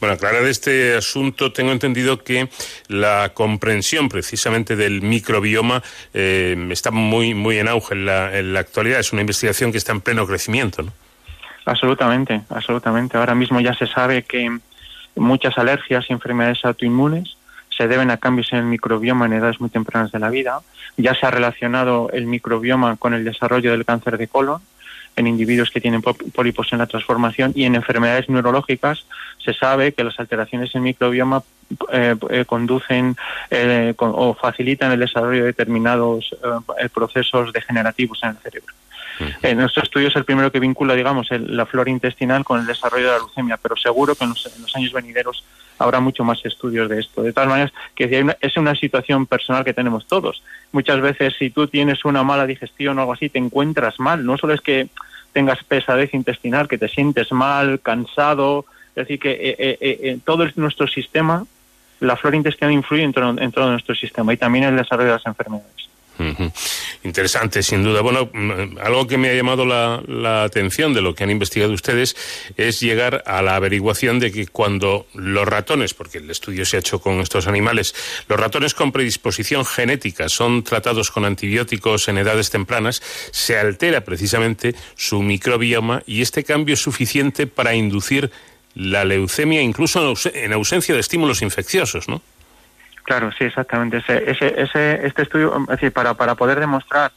[0.00, 2.48] Bueno, aclarar este asunto, tengo entendido que
[2.88, 5.82] la comprensión precisamente del microbioma
[6.12, 8.98] eh, está muy, muy en auge en la, en la actualidad.
[8.98, 10.92] Es una investigación que está en pleno crecimiento, ¿no?
[11.64, 13.16] Absolutamente, absolutamente.
[13.16, 14.58] Ahora mismo ya se sabe que
[15.14, 17.36] muchas alergias y enfermedades autoinmunes
[17.82, 20.60] se deben a cambios en el microbioma en edades muy tempranas de la vida.
[20.96, 24.60] Ya se ha relacionado el microbioma con el desarrollo del cáncer de colon
[25.16, 29.04] en individuos que tienen pó- pólipos en la transformación y en enfermedades neurológicas
[29.44, 31.42] se sabe que las alteraciones en el microbioma
[31.92, 33.16] eh, eh, conducen
[33.50, 36.34] eh, con- o facilitan el desarrollo de determinados
[36.78, 38.74] eh, procesos degenerativos en el cerebro.
[39.42, 42.66] En nuestro estudio es el primero que vincula, digamos, el- la flora intestinal con el
[42.66, 45.44] desarrollo de la leucemia, pero seguro que en los, en los años venideros
[45.82, 47.22] habrá mucho más estudios de esto.
[47.22, 50.42] De todas maneras, que es una situación personal que tenemos todos.
[50.72, 54.24] Muchas veces, si tú tienes una mala digestión o algo así, te encuentras mal.
[54.24, 54.88] No solo es que
[55.32, 58.64] tengas pesadez intestinal, que te sientes mal, cansado.
[58.90, 61.44] Es decir, que eh, eh, eh, eh, todo nuestro sistema,
[62.00, 65.08] la flora intestinal influye en todo, en todo nuestro sistema y también en el desarrollo
[65.08, 65.91] de las enfermedades.
[67.04, 68.00] Interesante, sin duda.
[68.00, 71.72] Bueno, mm, algo que me ha llamado la, la atención de lo que han investigado
[71.72, 72.16] ustedes
[72.56, 76.80] es llegar a la averiguación de que cuando los ratones, porque el estudio se ha
[76.80, 77.94] hecho con estos animales,
[78.28, 84.74] los ratones con predisposición genética son tratados con antibióticos en edades tempranas, se altera precisamente
[84.96, 88.30] su microbioma y este cambio es suficiente para inducir
[88.74, 92.22] la leucemia incluso en ausencia de estímulos infecciosos, ¿no?
[93.04, 93.98] Claro, sí, exactamente.
[93.98, 97.12] Ese, ese, ese, este estudio, es decir, para, para poder demostrar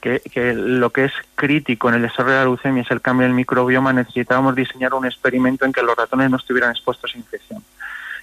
[0.00, 3.26] que, que lo que es crítico en el desarrollo de la leucemia es el cambio
[3.26, 7.62] del microbioma, necesitábamos diseñar un experimento en que los ratones no estuvieran expuestos a infección.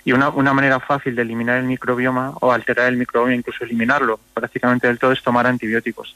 [0.05, 4.19] Y una, una manera fácil de eliminar el microbioma o alterar el microbioma, incluso eliminarlo
[4.33, 6.15] prácticamente del todo, es tomar antibióticos.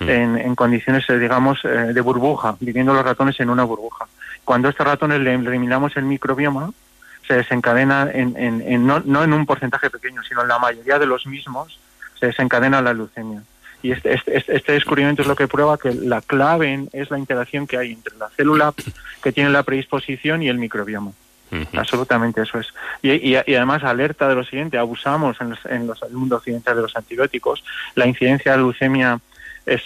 [0.00, 4.06] En, en condiciones, eh, digamos, eh, de burbuja, viviendo los ratones en una burbuja.
[4.44, 6.70] Cuando a estos ratones le eliminamos el microbioma,
[7.32, 10.98] se desencadena en, en- en- no, no en un porcentaje pequeño, sino en la mayoría
[10.98, 11.78] de los mismos
[12.20, 13.42] se desencadena la leucemia.
[13.82, 17.10] Y este, este, este- este descubrimiento es lo que prueba que la clave en- es
[17.10, 18.74] la interacción que hay entre la célula
[19.22, 21.12] que tiene la predisposición y el microbioma.
[21.76, 22.66] Absolutamente, eso es.
[23.02, 26.36] Y, y- y además alerta de lo siguiente, abusamos en, los, en los- el mundo
[26.36, 27.64] occidental de los antibióticos,
[27.94, 29.20] la incidencia de leucemia
[29.64, 29.82] es,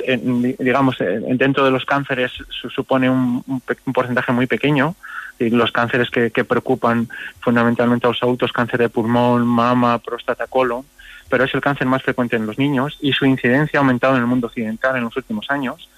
[0.58, 4.94] digamos, en- dentro de los cánceres su- supone un, un porcentaje muy pequeño,
[5.38, 7.08] los cánceres que, preocupan
[7.40, 10.84] fundamentalmente a los adultos, cáncer de pulmón, mama, próstata, colon,
[11.28, 14.20] pero es el cáncer más frecuente en los niños y su incidencia ha aumentado en
[14.20, 15.88] el mundo occidental en los últimos años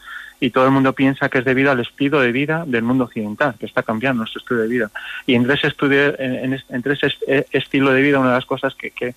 [0.40, 3.56] y todo el mundo piensa que es debido al estilo de vida del mundo occidental,
[3.58, 4.90] que está cambiando nuestro estilo de vida.
[5.26, 8.46] Y entre ese, estudio, en- en entre ese eh, estilo de vida, una de las
[8.46, 9.14] cosas que, que,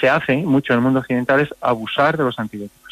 [0.00, 2.85] se hace mucho en el mundo occidental es abusar de los antibióticos.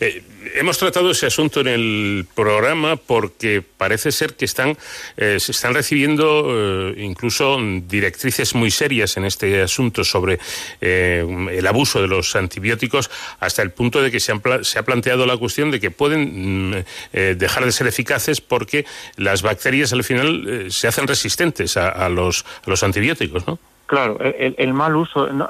[0.00, 0.22] Eh,
[0.54, 4.76] hemos tratado ese asunto en el programa porque parece ser que están
[5.16, 10.38] eh, se están recibiendo eh, incluso directrices muy serias en este asunto sobre
[10.80, 14.84] eh, el abuso de los antibióticos hasta el punto de que se, han se ha
[14.84, 18.84] planteado la cuestión de que pueden mm, dejar de ser eficaces porque
[19.16, 23.58] las bacterias al final se hacen resistentes a los, a los antibióticos, ¿no?
[23.92, 25.46] Claro, el, mal uso, no-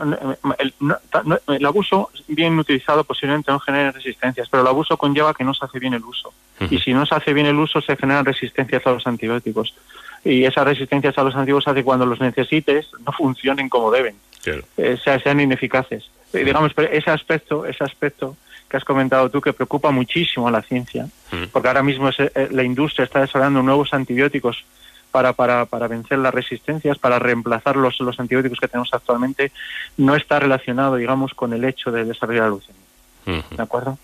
[0.58, 0.98] el, no-
[1.46, 5.64] el abuso bien utilizado posiblemente no genere resistencias, pero el abuso conlleva que no se
[5.64, 6.34] hace bien el uso.
[6.68, 9.76] Y si no se hace bien el uso, se generan resistencias a los antibióticos.
[10.24, 14.16] Y esas resistencias a los antibióticos hace que cuando los necesites no funcionen como deben,
[14.42, 14.62] Claro.
[14.76, 16.10] eh, sea- sean ineficaces.
[16.32, 18.36] Eh, digamos, pero ese aspecto, ese aspecto
[18.68, 21.06] que has comentado tú que preocupa muchísimo a la ciencia,
[21.52, 24.64] porque ahora mismo eh, la industria está desarrollando nuevos antibióticos
[25.12, 29.52] para, para, para vencer las resistencias, para reemplazar los, los antibióticos que tenemos actualmente,
[29.96, 33.46] no está relacionado, digamos, con el hecho de desarrollar la leucemia.
[33.56, 33.98] ¿De acuerdo?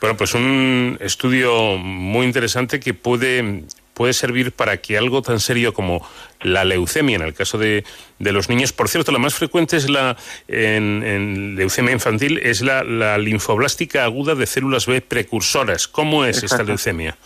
[0.00, 3.64] Bueno, pues un estudio muy interesante que puede,
[3.94, 6.06] puede servir para que algo tan serio como
[6.42, 7.84] la leucemia, en el caso de,
[8.18, 10.16] de los niños, por cierto, la más frecuente es la
[10.48, 15.88] en, en leucemia infantil es la, la linfoblástica aguda de células B precursoras.
[15.88, 17.16] ¿Cómo es esta leucemia?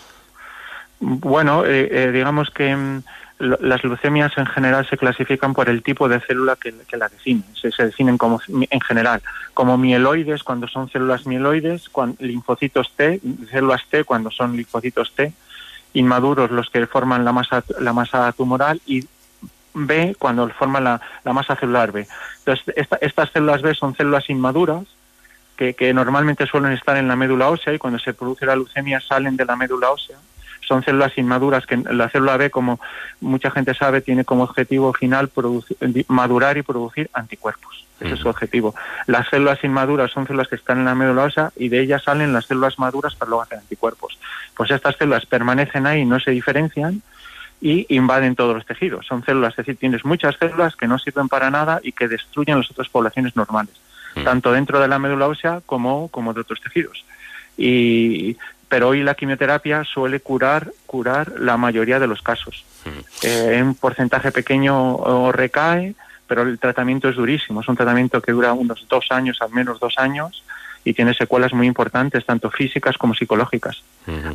[1.00, 3.02] Bueno, eh, eh, digamos que mm,
[3.38, 7.44] las leucemias en general se clasifican por el tipo de célula que, que la definen.
[7.54, 9.22] Se, definen como, en general
[9.54, 11.88] como mieloides cuando son células mieloides,
[12.18, 13.20] linfocitos T,
[13.50, 15.32] células T cuando son linfocitos T,
[15.94, 19.04] inmaduros los que forman la masa, la masa tumoral y
[19.74, 22.08] B cuando forman la, la masa celular B.
[22.40, 24.84] Entonces, esta- estas células B son células inmaduras
[25.56, 29.00] que, que normalmente suelen estar en la médula ósea y cuando se produce la leucemia
[29.00, 30.16] salen de la médula ósea.
[30.68, 32.78] Son células inmaduras que la célula B, como
[33.22, 35.30] mucha gente sabe, tiene como objetivo final
[36.08, 37.86] madurar y producir anticuerpos.
[38.00, 38.74] Ese es su objetivo.
[39.06, 42.32] Las células inmaduras son células que están en la médula ósea y de ellas salen
[42.32, 44.18] las células maduras para luego hacer anticuerpos.
[44.54, 47.02] Pues estas células permanecen ahí, no se diferencian
[47.60, 49.06] y invaden todos los tejidos.
[49.06, 52.58] Son células, es decir, tienes muchas células que no sirven para nada y que destruyen
[52.58, 53.74] las otras poblaciones normales,
[54.22, 57.04] tanto dentro de la médula ósea como, como de otros tejidos.
[57.56, 58.36] Y,
[58.68, 62.64] pero hoy la quimioterapia suele curar, curar la mayoría de los casos.
[63.22, 65.94] Eh, en un porcentaje pequeño recae,
[66.26, 67.62] pero el tratamiento es durísimo.
[67.62, 70.44] Es un tratamiento que dura unos dos años, al menos dos años,
[70.84, 73.82] y tiene secuelas muy importantes, tanto físicas como psicológicas.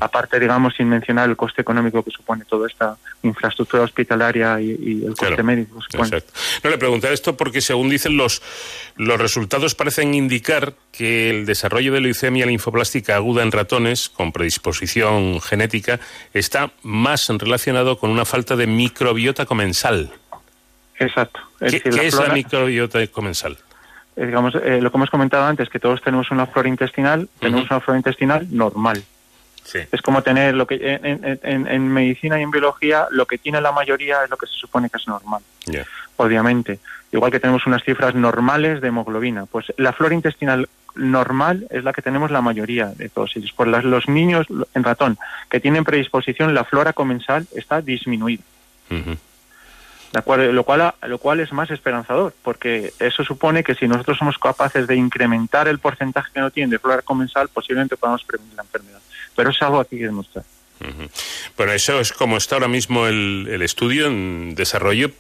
[0.02, 4.92] Aparte, digamos, sin mencionar el coste económico que supone toda esta infraestructura hospitalaria y, y
[5.06, 5.44] el coste Claro.
[5.44, 5.82] médico.
[5.82, 6.04] supone.
[6.10, 6.32] Exacto.
[6.64, 8.44] No le preguntaré esto porque, según dicen los,
[8.98, 15.42] los resultados, parecen indicar que el desarrollo de leucemia linfoblástica aguda en ratones con predisposición
[15.42, 16.00] genética
[16.36, 20.12] está más relacionado con una falta de microbiota comensal.
[21.00, 21.40] Exacto.
[21.60, 23.58] ¿Qué, decir, qué es la microbiota comensal?
[24.16, 27.70] Eh, digamos, eh, lo que hemos comentado antes, que todos tenemos una flora intestinal, tenemos
[27.70, 29.04] una flora intestinal normal.
[29.92, 33.62] Es como tener lo que en, en- en- medicina y en biología lo que tiene
[33.62, 35.42] la mayoría es lo que se supone que es normal,
[36.18, 36.80] obviamente.
[37.14, 41.94] Igual que tenemos unas cifras normales de hemoglobina, pues la flora intestinal normal es la
[41.94, 43.52] que tenemos la mayoría de todos ellos.
[43.54, 45.18] Por las- los niños en ratón
[45.50, 48.44] que tienen predisposición, la flora comensal está disminuida.
[48.90, 49.20] ¿De acuerdo?
[50.14, 54.86] Lo cual, lo cual es más esperanzador, porque eso supone que si nosotros somos capaces
[54.86, 59.00] de incrementar el porcentaje que no tienen de flora comensal, posiblemente podamos prevenir la enfermedad.
[59.36, 60.46] Pero es algo aquí que demostrar.
[61.58, 65.12] Bueno, eso es como está ahora mismo el, el estudio en desarrollo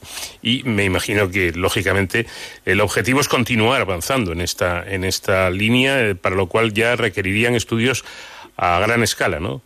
[0.41, 2.27] y me imagino que, lógicamente,
[2.65, 6.95] el objetivo es continuar avanzando en esta, en esta línea, eh, para lo cual ya
[6.95, 8.03] requerirían estudios
[8.57, 9.61] a gran escala, ¿no?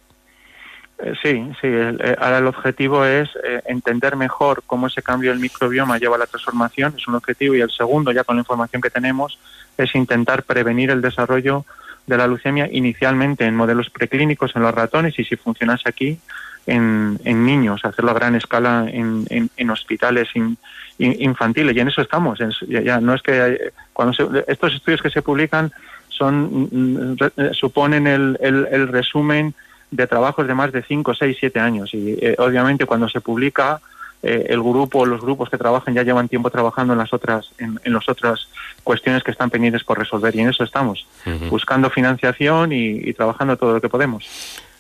[1.00, 1.68] Eh, sí, sí.
[1.68, 6.20] eh, ahora el objetivo es eh, entender mejor cómo ese cambio del microbioma lleva a
[6.20, 9.38] la transformación, es un objetivo, y el segundo, ya con la información que tenemos,
[9.78, 11.66] es intentar prevenir el desarrollo
[12.08, 16.18] de la leucemia inicialmente en modelos preclínicos en los ratones y si funcionase aquí
[16.66, 19.26] en, niños, hacerlo a gran escala en,
[19.70, 20.58] hospitales in-
[20.98, 21.76] in- infantiles.
[21.76, 22.40] Y en eso estamos.
[22.68, 25.72] ya, ya no es que cuando se- estos estudios que se publican
[26.10, 29.54] son mm, eh, suponen el, el- el resumen
[29.92, 31.94] de trabajos de más de 5, 6, 7 años.
[31.94, 33.80] Y eh, obviamente cuando se publica
[34.24, 37.80] eh, el grupo, los grupos que trabajan ya llevan tiempo trabajando en las otras, en,
[37.84, 38.50] en las otras
[38.84, 41.06] cuestiones que están pendientes por resolver y en eso estamos,
[41.50, 44.28] buscando financiación y, y trabajando todo lo que podemos.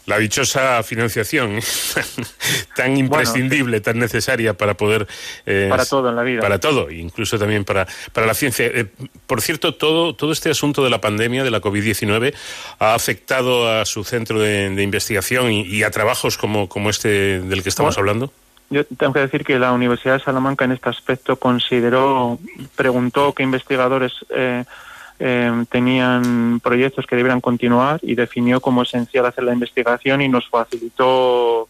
[0.08, 1.60] La dichosa financiación,
[2.76, 5.06] tan imprescindible, tan necesaria para poder...
[5.46, 6.42] eh, Para todo en la vida.
[6.42, 8.66] Para todo, incluso también para, para la ciencia.
[8.68, 8.86] Eh,
[9.28, 12.34] por cierto, todo, todo este asunto de la pandemia, de la COVID-19,
[12.80, 17.42] ha afectado a su centro de, de investigación y, y a trabajos como, como este
[17.42, 18.34] del que estamos Bueno, hablando.
[18.70, 22.38] Yo tengo que decir que la Universidad de Salamanca en este aspecto consideró,
[22.76, 24.66] preguntó qué investigadores eh,
[25.20, 30.48] eh, tenían proyectos que debieran continuar y definió como esencial hacer la investigación y nos
[30.50, 31.68] facilitó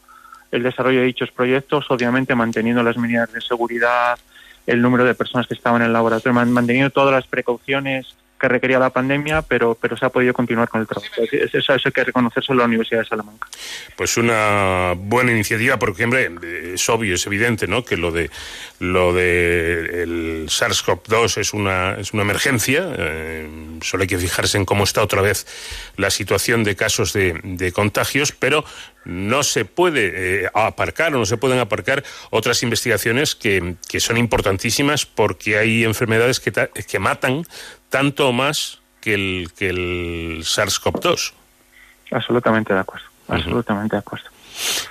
[0.51, 4.17] el desarrollo de dichos proyectos, obviamente manteniendo las medidas de seguridad,
[4.65, 8.47] el número de personas que estaban en el laboratorio, man- manteniendo todas las precauciones que
[8.47, 11.07] requería la pandemia, pero, pero se ha podido continuar con el trabajo.
[11.17, 13.47] Es- Eso, eso hay que reconocerse en la Universidad de Salamanca.
[13.95, 16.31] Pues una buena iniciativa, porque hombre,
[16.73, 17.83] es obvio, es evidente, ¿no?
[17.83, 18.29] Que lo de
[18.79, 22.85] lo de el SARS-CoV-2 es una es una emergencia.
[22.97, 23.49] eh,
[23.81, 25.47] solo hay que fijarse en cómo está otra vez
[25.97, 28.63] la situación de casos de, de contagios, pero
[29.05, 34.17] no se puede eh, aparcar o no se pueden aparcar otras investigaciones que, que son
[34.17, 37.45] importantísimas porque hay enfermedades que, que matan
[37.89, 41.33] tanto más que el, que el SARS-CoV-2.
[42.11, 43.05] Absolutamente de acuerdo.
[43.27, 44.29] Absolutamente de acuerdo.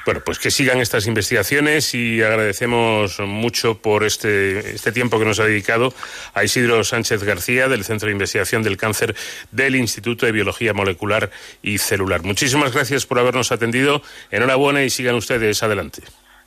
[0.05, 5.41] Bueno, pues que sigan estas investigaciones y agradecemos mucho por este, este tiempo que nos
[5.41, 5.93] ha dedicado
[6.35, 9.17] a Isidro Sánchez García del Centro de Investigación del Cáncer
[9.51, 11.31] del Instituto de Biología Molecular
[11.63, 12.23] y Celular.
[12.23, 14.03] Muchísimas gracias por habernos atendido.
[14.31, 16.03] Enhorabuena y sigan ustedes adelante.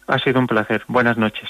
[0.07, 0.83] Ha sido un placer.
[0.87, 1.49] Buenas noches.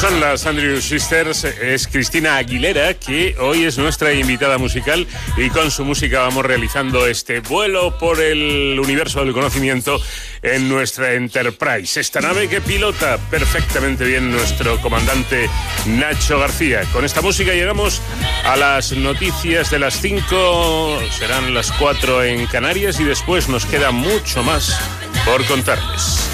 [0.00, 5.70] Son las Andrew Sisters, es Cristina Aguilera, que hoy es nuestra invitada musical y con
[5.70, 10.00] su música vamos realizando este vuelo por el universo del conocimiento
[10.40, 12.00] en nuestra Enterprise.
[12.00, 15.50] Esta nave que pilota perfectamente bien nuestro comandante
[15.84, 16.82] Nacho García.
[16.94, 18.00] Con esta música llegamos
[18.44, 23.90] a las noticias de las 5, serán las 4 en Canarias y después nos queda
[23.90, 24.80] mucho más
[25.26, 26.30] por contarles.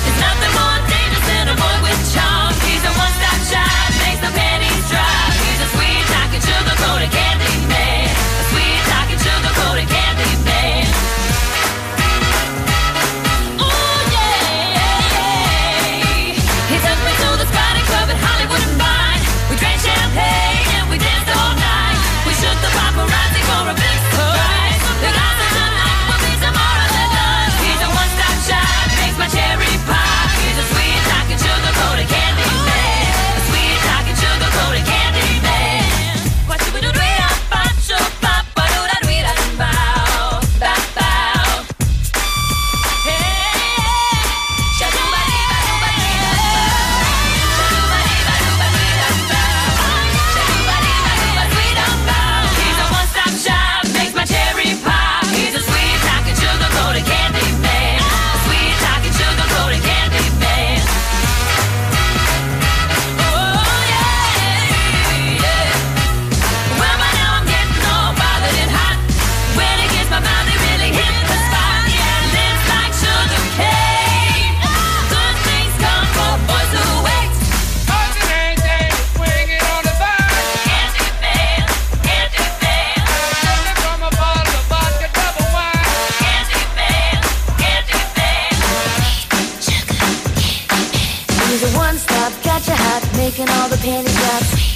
[92.57, 94.76] got you hot, making all the panties drop.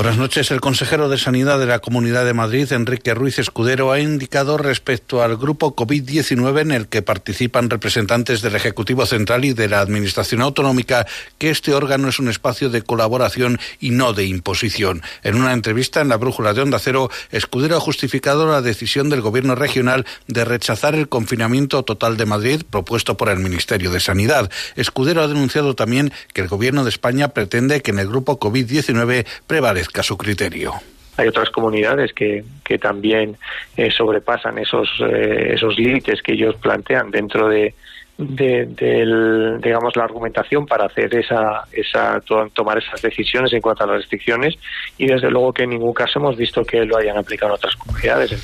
[0.00, 0.50] Buenas noches.
[0.50, 5.22] El consejero de Sanidad de la Comunidad de Madrid, Enrique Ruiz Escudero, ha indicado respecto
[5.22, 10.40] al grupo COVID-19 en el que participan representantes del Ejecutivo Central y de la Administración
[10.40, 15.02] Autonómica que este órgano es un espacio de colaboración y no de imposición.
[15.22, 19.20] En una entrevista en la Brújula de Onda Cero, Escudero ha justificado la decisión del
[19.20, 24.50] Gobierno regional de rechazar el confinamiento total de Madrid propuesto por el Ministerio de Sanidad.
[24.76, 29.26] Escudero ha denunciado también que el Gobierno de España pretende que en el grupo COVID-19
[29.46, 30.74] prevalezca su criterio.
[31.16, 33.36] Hay otras comunidades que, que también
[33.76, 37.74] eh, sobrepasan esos, eh, esos límites que ellos plantean dentro de,
[38.20, 43.84] de, del, digamos la argumentación para hacer esa, esa to- tomar esas decisiones en cuanto
[43.84, 44.56] a las restricciones
[44.98, 47.74] y desde luego que en ningún caso hemos visto que lo hayan aplicado en otras
[47.76, 48.36] comunidades.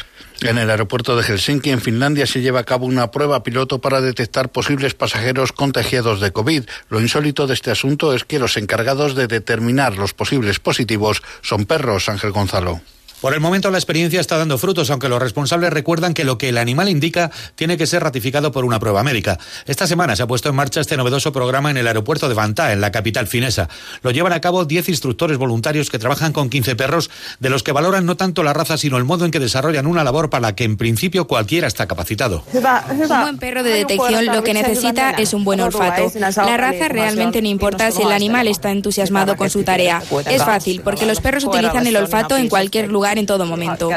[0.43, 4.01] En el aeropuerto de Helsinki, en Finlandia, se lleva a cabo una prueba piloto para
[4.01, 6.65] detectar posibles pasajeros contagiados de COVID.
[6.91, 11.65] Lo insólito de este asunto es que los encargados de determinar los posibles positivos son
[11.65, 12.81] perros, Ángel Gonzalo.
[13.21, 16.51] Por el momento la experiencia está dando frutos, aunque los responsables recuerdan que lo que
[16.51, 19.39] el animal indica tiene que ser ratificado por una prueba médica.
[19.65, 22.75] Esta semana se ha puesto en marcha este novedoso programa en el aeropuerto de Vantaa,
[22.75, 23.71] en la capital finesa.
[24.03, 27.11] Lo llevan a cabo 10 instructores voluntarios que trabajan con 15 perros,
[27.41, 30.05] de los que valoran no tanto la raza, sino el modo en que desarrollan una
[30.05, 32.45] labor para la que en principio cualquiera está capacitado.
[32.53, 36.13] Un buen perro de detección lo que necesita es un buen olfato.
[36.19, 40.03] La raza realmente no importa si el animal está entusiasmado con su tarea.
[40.31, 43.91] Es fácil porque los perros utilizan el olfato en cualquier lugar en todo momento.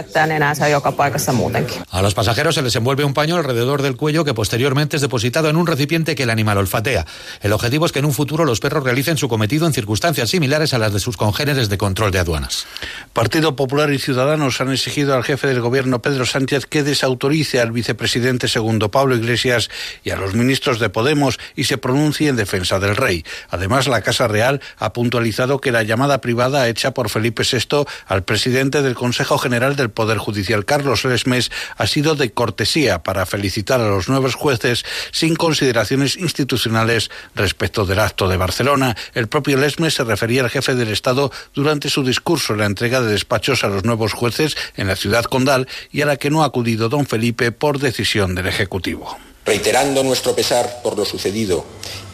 [1.91, 5.49] A los pasajeros se les envuelve un paño alrededor del cuello que posteriormente es depositado
[5.49, 7.05] en un recipiente que el animal olfatea.
[7.41, 10.73] El objetivo es que en un futuro los perros realicen su cometido en circunstancias similares
[10.73, 12.65] a las de sus congéneres de control de aduanas.
[13.13, 17.71] Partido Popular y Ciudadanos han exigido al jefe del gobierno Pedro Sánchez que desautorice al
[17.71, 19.69] vicepresidente segundo Pablo Iglesias
[20.03, 23.23] y a los ministros de Podemos y se pronuncie en defensa del rey.
[23.49, 28.23] Además, la Casa Real ha puntualizado que la llamada privada hecha por Felipe VI al
[28.23, 33.79] presidente del Consejo General del Poder Judicial, Carlos Lesmes, ha sido de cortesía para felicitar
[33.79, 34.83] a los nuevos jueces
[35.13, 38.97] sin consideraciones institucionales respecto del acto de Barcelona.
[39.13, 42.99] El propio Lesmes se refería al jefe del Estado durante su discurso en la entrega
[42.99, 46.43] de despachos a los nuevos jueces en la ciudad condal y a la que no
[46.43, 49.17] ha acudido don Felipe por decisión del Ejecutivo.
[49.45, 51.65] Reiterando nuestro pesar por lo sucedido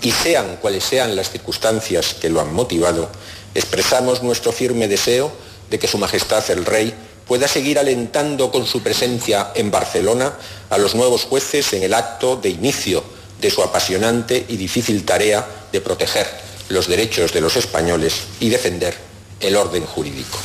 [0.03, 3.09] y sean cuales sean las circunstancias que lo han motivado,
[3.55, 5.33] expresamos nuestro firme deseo
[5.69, 6.93] de que Su Majestad el Rey
[7.27, 10.33] pueda seguir alentando con su presencia en Barcelona
[10.69, 13.03] a los nuevos jueces en el acto de inicio
[13.41, 16.27] de su apasionante y difícil tarea de proteger
[16.69, 19.14] los derechos de los españoles y defender
[19.45, 20.39] el orden jurídico.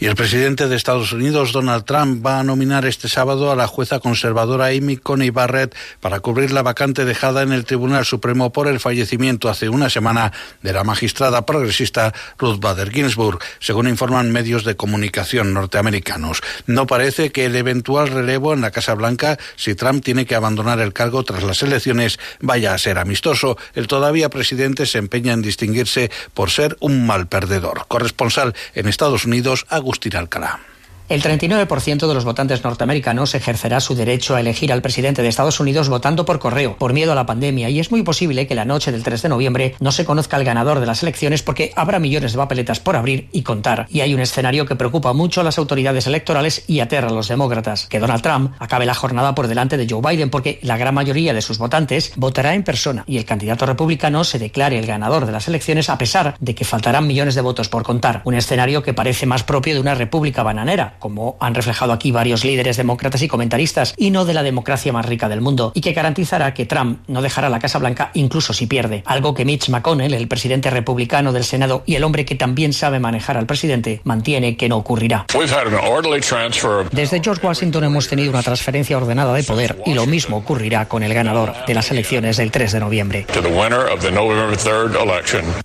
[0.00, 3.66] Y el presidente de Estados Unidos, Donald Trump, va a nominar este sábado a la
[3.66, 8.68] jueza conservadora Amy Coney Barrett para cubrir la vacante dejada en el Tribunal Supremo por
[8.68, 10.32] el fallecimiento hace una semana
[10.62, 16.42] de la magistrada progresista Ruth Bader Ginsburg, según informan medios de comunicación norteamericanos.
[16.66, 20.80] No parece que el eventual relevo en la Casa Blanca, si Trump tiene que abandonar
[20.80, 23.56] el cargo tras las elecciones, vaya a ser amistoso.
[23.74, 27.86] El todavía presidente se empeña en distinguirse por ser un mal perdedor.
[27.88, 28.43] Corresponsal
[28.74, 30.73] en Estados Unidos, Agustín Alcalá.
[31.06, 35.60] El 39% de los votantes norteamericanos ejercerá su derecho a elegir al presidente de Estados
[35.60, 38.64] Unidos votando por correo, por miedo a la pandemia, y es muy posible que la
[38.64, 41.98] noche del 3 de noviembre no se conozca el ganador de las elecciones porque habrá
[41.98, 43.86] millones de papeletas por abrir y contar.
[43.90, 47.28] Y hay un escenario que preocupa mucho a las autoridades electorales y aterra a los
[47.28, 50.94] demócratas, que Donald Trump acabe la jornada por delante de Joe Biden porque la gran
[50.94, 55.26] mayoría de sus votantes votará en persona y el candidato republicano se declare el ganador
[55.26, 58.22] de las elecciones a pesar de que faltarán millones de votos por contar.
[58.24, 62.44] Un escenario que parece más propio de una república bananera, como han reflejado aquí varios
[62.44, 65.92] líderes demócratas y comentaristas, y no de la democracia más rica del mundo, y que
[65.92, 70.14] garantizará que Trump no dejará la Casa Blanca incluso si pierde, algo que Mitch McConnell,
[70.14, 74.56] el presidente republicano del Senado y el hombre que también sabe manejar al presidente, mantiene
[74.56, 75.26] que no ocurrirá.
[76.92, 81.02] Desde George Washington hemos tenido una transferencia ordenada de poder y lo mismo ocurrirá con
[81.02, 83.26] el ganador de las elecciones del 3 de noviembre.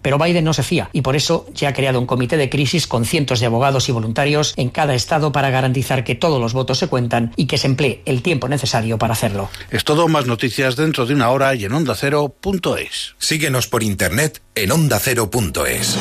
[0.01, 2.88] Pero Biden no se fía y por eso ya ha creado un comité de crisis
[2.88, 6.78] con cientos de abogados y voluntarios en cada estado para garantizar que todos los votos
[6.78, 9.49] se cuentan y que se emplee el tiempo necesario para hacerlo.
[9.70, 13.15] Es todo, más noticias dentro de una hora y en ondacero.es.
[13.17, 15.97] Síguenos por internet en ondacero.es.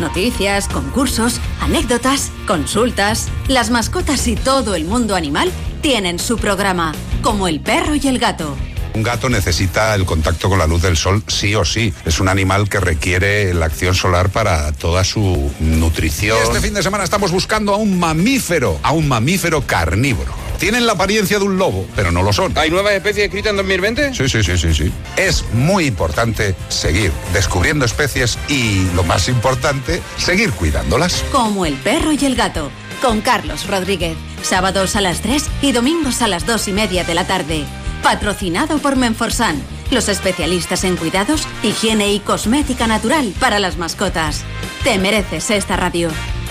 [0.00, 3.28] noticias, concursos, anécdotas, consultas.
[3.48, 5.52] Las mascotas y todo el mundo animal
[5.82, 8.56] tienen su programa, como el perro y el gato.
[8.94, 11.92] Un gato necesita el contacto con la luz del sol sí o sí.
[12.04, 16.38] Es un animal que requiere la acción solar para toda su nutrición.
[16.42, 20.32] Este fin de semana estamos buscando a un mamífero, a un mamífero carnívoro.
[20.58, 22.52] Tienen la apariencia de un lobo, pero no lo son.
[22.58, 24.14] ¿Hay nuevas especies escritas en 2020?
[24.14, 24.92] Sí, sí, sí, sí, sí.
[25.16, 31.24] Es muy importante seguir descubriendo especies y, lo más importante, seguir cuidándolas.
[31.30, 34.16] Como el perro y el gato, con Carlos Rodríguez.
[34.42, 37.64] Sábados a las 3 y domingos a las 2 y media de la tarde.
[38.02, 44.44] Patrocinado por Menforsan, los especialistas en cuidados, higiene y cosmética natural para las mascotas.
[44.84, 46.10] Te mereces esta radio.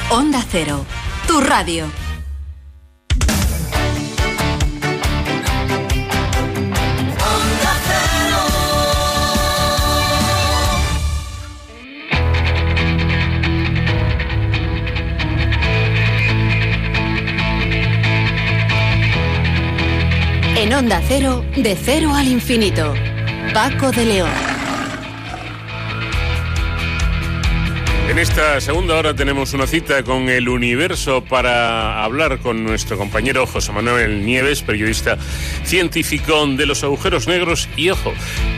[0.10, 0.86] Onda Cero,
[1.28, 1.88] tu radio.
[20.78, 22.94] Onda Cero, de cero al infinito.
[23.52, 24.30] Paco de León.
[28.08, 33.48] En esta segunda hora tenemos una cita con el universo para hablar con nuestro compañero
[33.48, 35.18] José Manuel Nieves, periodista
[35.64, 38.14] científico de los agujeros negros y, ojo,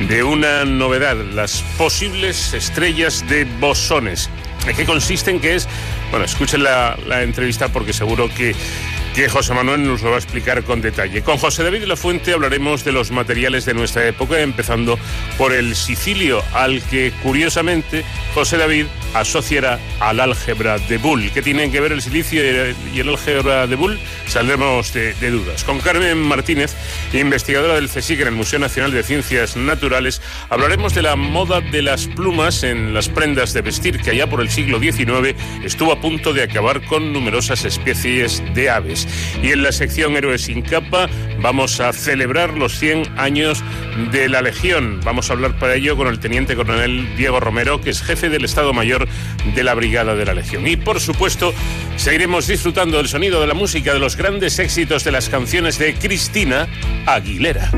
[0.09, 4.29] de una novedad, las posibles estrellas de bosones.
[4.67, 5.39] ¿En qué consisten?
[5.39, 5.69] ¿Qué es?
[6.11, 8.53] Bueno, escuchen la entrevista porque seguro que
[9.19, 11.21] que José Manuel nos lo va a explicar con detalle.
[11.23, 14.97] Con José David la Fuente hablaremos de los materiales de nuestra época, empezando
[15.37, 21.31] por el sicilio, al que curiosamente José David asociará al álgebra de Bull.
[21.33, 22.41] ¿Qué tienen que ver el silicio
[22.93, 23.99] y el álgebra de Bull?
[24.25, 25.65] Saldremos de, de dudas.
[25.65, 26.73] Con Carmen Martínez,
[27.11, 31.81] investigadora del CSIC en el Museo Nacional de Ciencias Naturales, hablaremos de la moda de
[31.81, 35.99] las plumas en las prendas de vestir, que allá por el siglo XIX estuvo a
[35.99, 39.08] punto de acabar con numerosas especies de aves.
[39.41, 41.09] Y en la sección Héroes sin capa
[41.41, 43.63] vamos a celebrar los 100 años
[44.11, 44.99] de la Legión.
[45.03, 48.45] Vamos a hablar para ello con el teniente coronel Diego Romero, que es jefe del
[48.45, 49.07] Estado Mayor
[49.55, 50.67] de la Brigada de la Legión.
[50.67, 51.53] Y por supuesto,
[51.95, 55.93] seguiremos disfrutando del sonido de la música de los grandes éxitos de las canciones de
[55.93, 56.67] Cristina
[57.05, 57.71] Aguilera.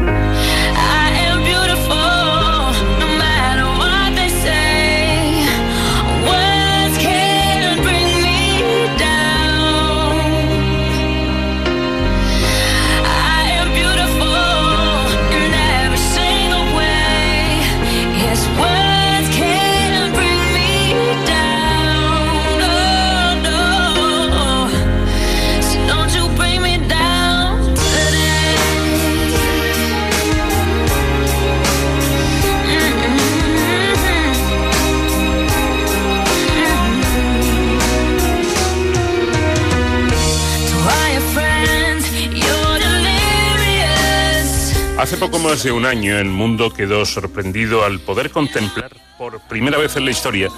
[45.01, 49.79] Hace poco más de un año el mundo quedó sorprendido al poder contemplar por primera
[49.79, 50.49] vez en la historia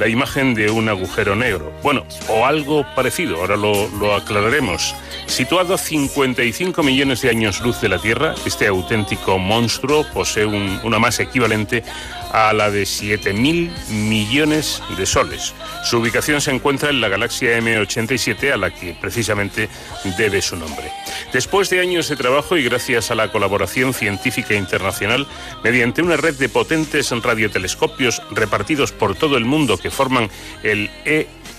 [0.00, 1.72] la imagen de un agujero negro.
[1.84, 4.96] Bueno, o algo parecido, ahora lo, lo aclararemos.
[5.32, 10.78] Situado a 55 millones de años luz de la Tierra, este auténtico monstruo posee un-
[10.84, 11.82] una masa equivalente
[12.30, 15.54] a la de 7.000 millones de soles.
[15.84, 19.70] Su ubicación se encuentra en la galaxia M87, a la que precisamente
[20.18, 20.92] debe su nombre.
[21.32, 25.26] Después de años de trabajo y gracias a la colaboración científica internacional,
[25.64, 30.28] mediante una red de potentes radiotelescopios repartidos por todo el mundo que forman
[30.62, 30.90] el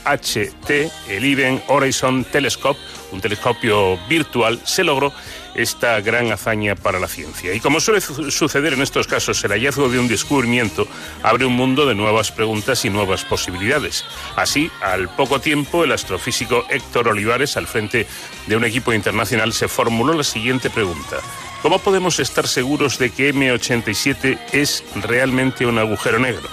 [0.05, 2.79] EHT, el Event Horizon Telescope,
[3.11, 5.13] un telescopio virtual, se logró
[5.55, 7.53] esta gran hazaña para la ciencia.
[7.53, 10.87] Y como suele su- suceder en estos casos, el hallazgo de un descubrimiento
[11.21, 14.03] abre un mundo de nuevas preguntas y nuevas posibilidades.
[14.35, 18.07] Así, al poco tiempo, el astrofísico Héctor Olivares, al frente
[18.47, 21.17] de un equipo internacional, se formuló la siguiente pregunta.
[21.61, 26.49] ¿Cómo podemos estar seguros de que M87 es realmente un agujero negro?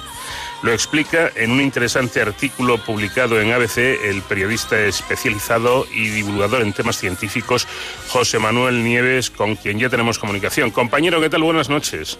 [0.62, 6.74] Lo explica en un interesante artículo publicado en ABC el periodista especializado y divulgador en
[6.74, 7.66] temas científicos
[8.09, 10.70] José Manuel Nieves, con quien ya tenemos comunicación.
[10.70, 11.43] Compañero, ¿qué tal?
[11.43, 12.19] Buenas noches.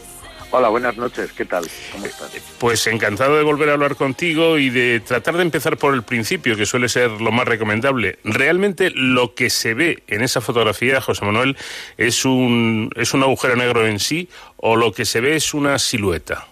[0.53, 1.33] Hola, buenas noches.
[1.33, 1.65] ¿Qué tal?
[1.93, 2.33] ¿Cómo estás?
[2.59, 6.57] Pues encantado de volver a hablar contigo y de tratar de empezar por el principio,
[6.57, 8.19] que suele ser lo más recomendable.
[8.25, 11.57] Realmente lo que se ve en esa fotografía, José Manuel,
[11.99, 15.79] es un, es un agujero negro en sí o lo que se ve es una
[15.79, 16.49] silueta.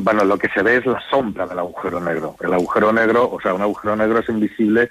[0.00, 2.36] Bueno, lo que se ve es la sombra del agujero negro.
[2.40, 4.90] El agujero negro, o sea, un agujero negro es invisible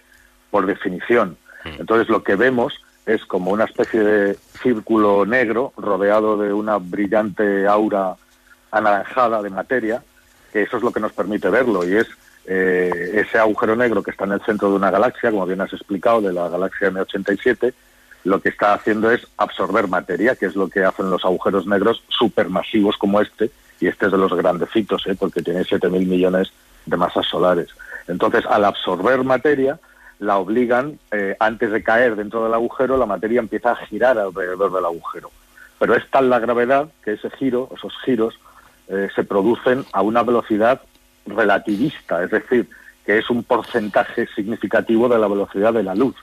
[0.50, 1.38] por definición.
[1.64, 2.74] Entonces lo que vemos
[3.06, 8.16] es como una especie de círculo negro rodeado de una brillante aura
[8.72, 10.04] anaranjada de materia,
[10.52, 12.08] que eso es lo que nos permite verlo y es
[12.46, 15.74] eh, ese agujero negro que está en el centro de una galaxia, como bien has
[15.74, 17.74] explicado, de la galaxia M87,
[18.24, 22.04] lo que está haciendo es absorber materia, que es lo que hacen los agujeros negros
[22.08, 23.52] supermasivos como este,
[23.82, 25.16] y este es de los grandecitos, ¿eh?
[25.20, 26.54] porque tiene 7.000 millones
[26.86, 27.68] de masas solares.
[28.08, 29.80] Entonces, al absorber materia,
[30.20, 34.72] la obligan, eh, antes de caer dentro del agujero, la materia empieza a girar alrededor
[34.72, 35.32] del agujero.
[35.80, 38.40] Pero es tal la gravedad que ese giro, esos giros,
[38.88, 40.82] eh, se producen a una velocidad
[41.26, 42.70] relativista, es decir,
[43.04, 46.16] que es un porcentaje significativo de la velocidad de la luz.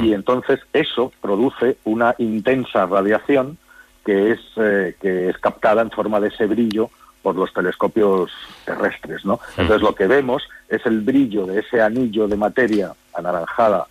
[0.00, 3.58] Y entonces eso produce una intensa radiación
[4.04, 6.90] que es, eh, que es captada en forma de ese brillo
[7.22, 8.32] por los telescopios
[8.64, 9.38] terrestres, ¿no?
[9.56, 13.86] Entonces lo que vemos es el brillo de ese anillo de materia anaranjada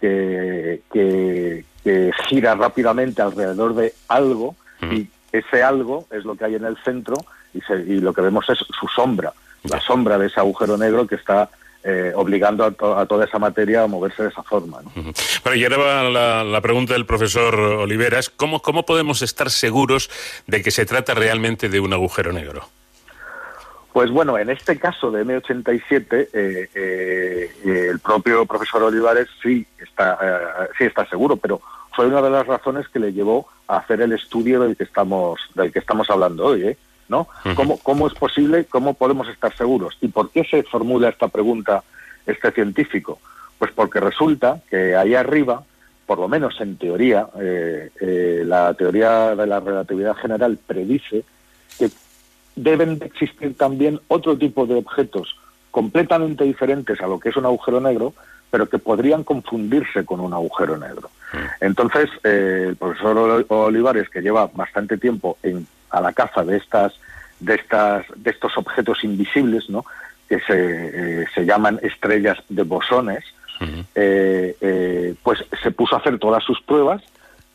[0.00, 4.56] que, que, que gira rápidamente alrededor de algo
[4.94, 7.16] y ese algo es lo que hay en el centro
[7.52, 9.32] y, se- y lo que vemos es su sombra,
[9.64, 11.50] la sombra de ese agujero negro que está
[11.84, 14.82] eh, obligando a, to- a toda esa materia a moverse de esa forma.
[14.82, 14.90] ¿no?
[15.44, 18.28] Bueno, y ahora va la, la pregunta del profesor Oliveras.
[18.30, 20.10] ¿Cómo, ¿Cómo podemos estar seguros
[20.46, 22.68] de que se trata realmente de un agujero negro?
[23.92, 26.68] Pues bueno, en este caso de M87, eh, eh,
[27.64, 31.60] eh, el propio profesor Olivares sí está, eh, sí está seguro, pero
[31.96, 35.40] fue una de las razones que le llevó a hacer el estudio del que estamos,
[35.54, 36.76] del que estamos hablando hoy, ¿eh?
[37.10, 37.28] ¿No?
[37.56, 39.98] ¿Cómo, ¿Cómo es posible, cómo podemos estar seguros?
[40.00, 41.82] ¿Y por qué se formula esta pregunta
[42.24, 43.18] este científico?
[43.58, 45.62] Pues porque resulta que ahí arriba,
[46.06, 51.24] por lo menos en teoría, eh, eh, la teoría de la relatividad general predice
[51.78, 51.90] que
[52.56, 55.36] deben de existir también otro tipo de objetos
[55.70, 58.14] completamente diferentes a lo que es un agujero negro,
[58.50, 61.10] pero que podrían confundirse con un agujero negro.
[61.60, 66.56] Entonces, eh, el profesor Ol- Olivares, que lleva bastante tiempo en, a la caza de
[66.56, 66.94] estas,
[67.40, 69.84] de estas, de estos objetos invisibles, ¿no?
[70.28, 70.54] que se,
[71.22, 73.24] eh, se llaman estrellas de bosones,
[73.94, 77.02] eh, eh, pues se puso a hacer todas sus pruebas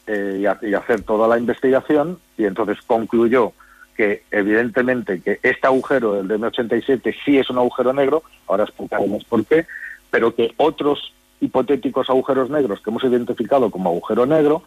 [0.08, 3.54] y, a, y a hacer toda la investigación y entonces concluyó
[3.96, 9.24] que evidentemente que este agujero, el de M87, sí es un agujero negro, ahora explicaremos
[9.24, 9.66] por qué,
[10.12, 14.64] pero que otros hipotéticos agujeros negros que hemos identificado como agujero negro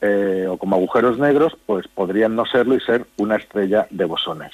[0.00, 4.52] eh, o como agujeros negros, pues podrían no serlo y ser una estrella de bosones.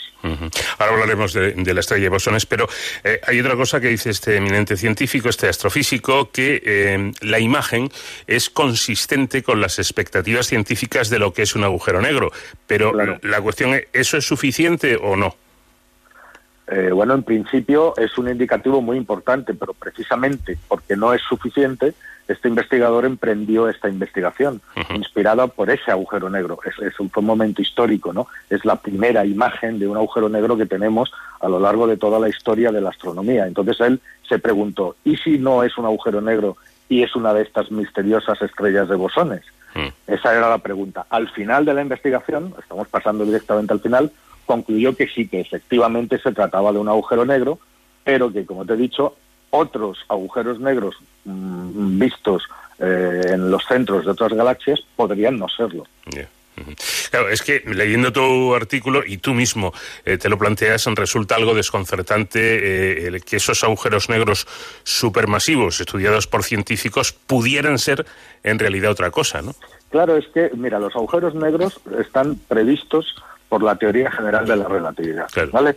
[0.78, 2.66] Ahora hablaremos de, de la estrella de bosones, pero
[3.04, 7.88] eh, hay otra cosa que dice este eminente científico, este astrofísico, que eh, la imagen
[8.26, 12.32] es consistente con las expectativas científicas de lo que es un agujero negro.
[12.66, 15.36] Pero la cuestión es, ¿eso es suficiente o no?
[16.68, 21.94] Eh, bueno, en principio es un indicativo muy importante, pero precisamente porque no es suficiente,
[22.28, 24.60] este investigador emprendió esta investigación,
[24.94, 26.58] inspirada por ese agujero negro.
[26.64, 28.26] Es, es un, fue un momento histórico, ¿no?
[28.50, 32.18] Es la primera imagen de un agujero negro que tenemos a lo largo de toda
[32.18, 33.46] la historia de la astronomía.
[33.46, 36.56] Entonces él se preguntó, ¿y si no es un agujero negro
[36.88, 39.42] y es una de estas misteriosas estrellas de bosones?
[40.06, 41.06] Esa era la pregunta.
[41.10, 44.10] Al final de la investigación, estamos pasando directamente al final,
[44.46, 47.58] concluyó que sí, que efectivamente se trataba de un agujero negro,
[48.02, 49.16] pero que, como te he dicho,
[49.50, 52.42] otros agujeros negros mm, vistos
[52.78, 55.84] eh, en los centros de otras galaxias podrían no serlo.
[57.10, 59.72] Claro, es que leyendo tu artículo y tú mismo
[60.04, 64.46] eh, te lo planteas, resulta algo desconcertante eh, el que esos agujeros negros
[64.82, 68.06] supermasivos estudiados por científicos pudieran ser
[68.42, 69.54] en realidad otra cosa, ¿no?
[69.90, 73.14] Claro, es que, mira, los agujeros negros están previstos
[73.48, 75.76] por la teoría general de la relatividad, ¿vale?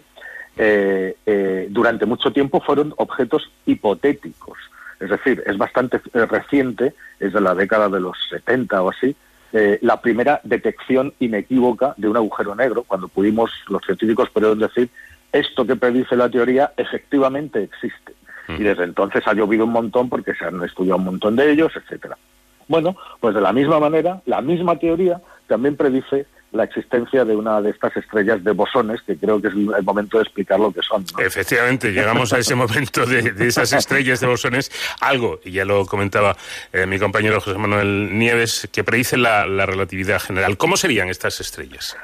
[0.62, 4.58] Eh, eh, durante mucho tiempo fueron objetos hipotéticos,
[5.00, 9.16] es decir, es bastante eh, reciente, es de la década de los 70 o así,
[9.54, 14.90] eh, la primera detección inequívoca de un agujero negro, cuando pudimos, los científicos pudieron decir,
[15.32, 18.14] esto que predice la teoría efectivamente existe.
[18.50, 21.72] Y desde entonces ha llovido un montón porque se han estudiado un montón de ellos,
[21.76, 22.18] etcétera.
[22.68, 27.62] Bueno, pues de la misma manera, la misma teoría también predice la existencia de una
[27.62, 30.82] de estas estrellas de bosones, que creo que es el momento de explicar lo que
[30.82, 31.06] son.
[31.14, 31.24] ¿no?
[31.24, 34.72] Efectivamente, llegamos a ese momento de, de esas estrellas de bosones,
[35.02, 36.36] algo, y ya lo comentaba
[36.74, 40.58] eh, mi compañero José Manuel Nieves, que predice la, la relatividad general.
[40.58, 41.96] ¿Cómo serían estas estrellas?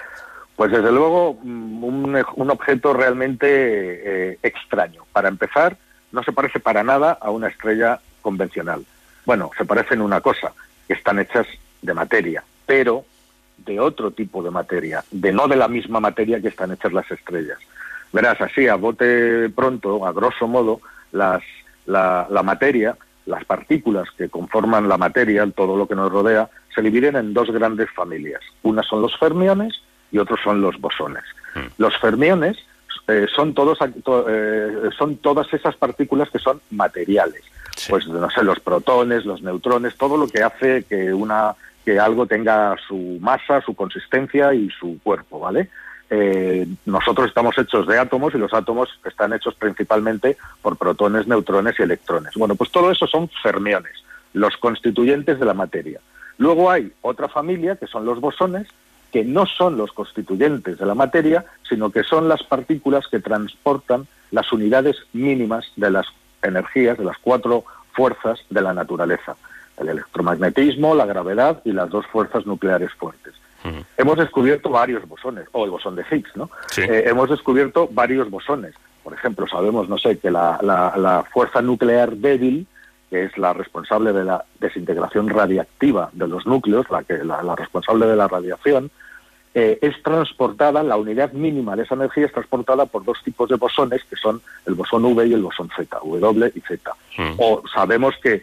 [0.55, 5.05] Pues desde luego mm, un, un objeto realmente eh, extraño.
[5.11, 5.77] Para empezar,
[6.11, 8.85] no se parece para nada a una estrella convencional.
[9.25, 10.53] Bueno, se parecen una cosa,
[10.87, 11.47] que están hechas
[11.81, 13.05] de materia, pero
[13.57, 17.09] de otro tipo de materia, de no de la misma materia que están hechas las
[17.09, 17.57] estrellas.
[18.11, 21.41] Verás, así, a bote pronto, a grosso modo, las,
[21.85, 22.95] la, la materia,
[23.25, 27.49] las partículas que conforman la materia, todo lo que nos rodea, se dividen en dos
[27.51, 28.41] grandes familias.
[28.63, 31.23] Unas son los fermiones y otros son los bosones.
[31.77, 32.57] Los fermiones
[33.07, 37.43] eh, son todos eh, son todas esas partículas que son materiales.
[37.89, 41.55] Pues no sé, los protones, los neutrones, todo lo que hace que una
[41.85, 45.69] que algo tenga su masa, su consistencia y su cuerpo, ¿vale?
[46.09, 51.75] Eh, nosotros estamos hechos de átomos y los átomos están hechos principalmente por protones, neutrones
[51.79, 52.33] y electrones.
[52.35, 54.03] Bueno, pues todo eso son fermiones,
[54.33, 55.99] los constituyentes de la materia.
[56.37, 58.67] Luego hay otra familia que son los bosones,
[59.11, 64.07] que no son los constituyentes de la materia, sino que son las partículas que transportan
[64.31, 66.07] las unidades mínimas de las
[66.41, 67.63] energías, de las cuatro
[67.93, 69.35] fuerzas de la naturaleza,
[69.77, 73.33] el electromagnetismo, la gravedad y las dos fuerzas nucleares fuertes.
[73.97, 76.49] Hemos descubierto varios bosones, o el bosón de Higgs, ¿no?
[76.83, 78.75] Eh, hemos descubierto varios bosones.
[79.03, 82.67] Por ejemplo, sabemos, no sé, que la, la- la fuerza nuclear débil,
[83.09, 87.55] que es la responsable de la desintegración radiactiva de los núcleos, la, que, la, la
[87.55, 88.91] responsable de la radiación,
[89.55, 93.55] eh, es transportada, la unidad mínima de esa energía es transportada por dos tipos de
[93.55, 96.91] bosones, que son el bosón V y el bosón Z, W y Z.
[97.39, 98.41] O sabemos que,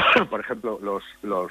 [0.30, 1.50] por ejemplo, los, los,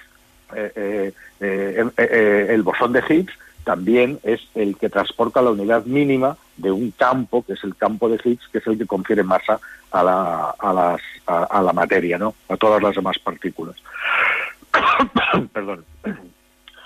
[0.53, 5.51] eh, eh, eh, eh, eh, el bosón de Higgs también es el que transporta la
[5.51, 8.85] unidad mínima de un campo, que es el campo de Higgs, que es el que
[8.85, 9.59] confiere masa
[9.91, 12.35] a la, a las, a, a la materia, ¿no?
[12.47, 13.75] A todas las demás partículas.
[15.53, 15.83] Perdón.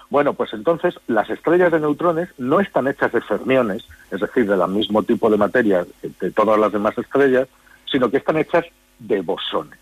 [0.10, 4.68] Bueno, pues entonces las estrellas de neutrones no están hechas de fermiones, es decir, del
[4.70, 7.48] mismo tipo de materia que de todas las demás estrellas,
[7.86, 8.66] sino que están hechas
[8.98, 9.80] de bosones.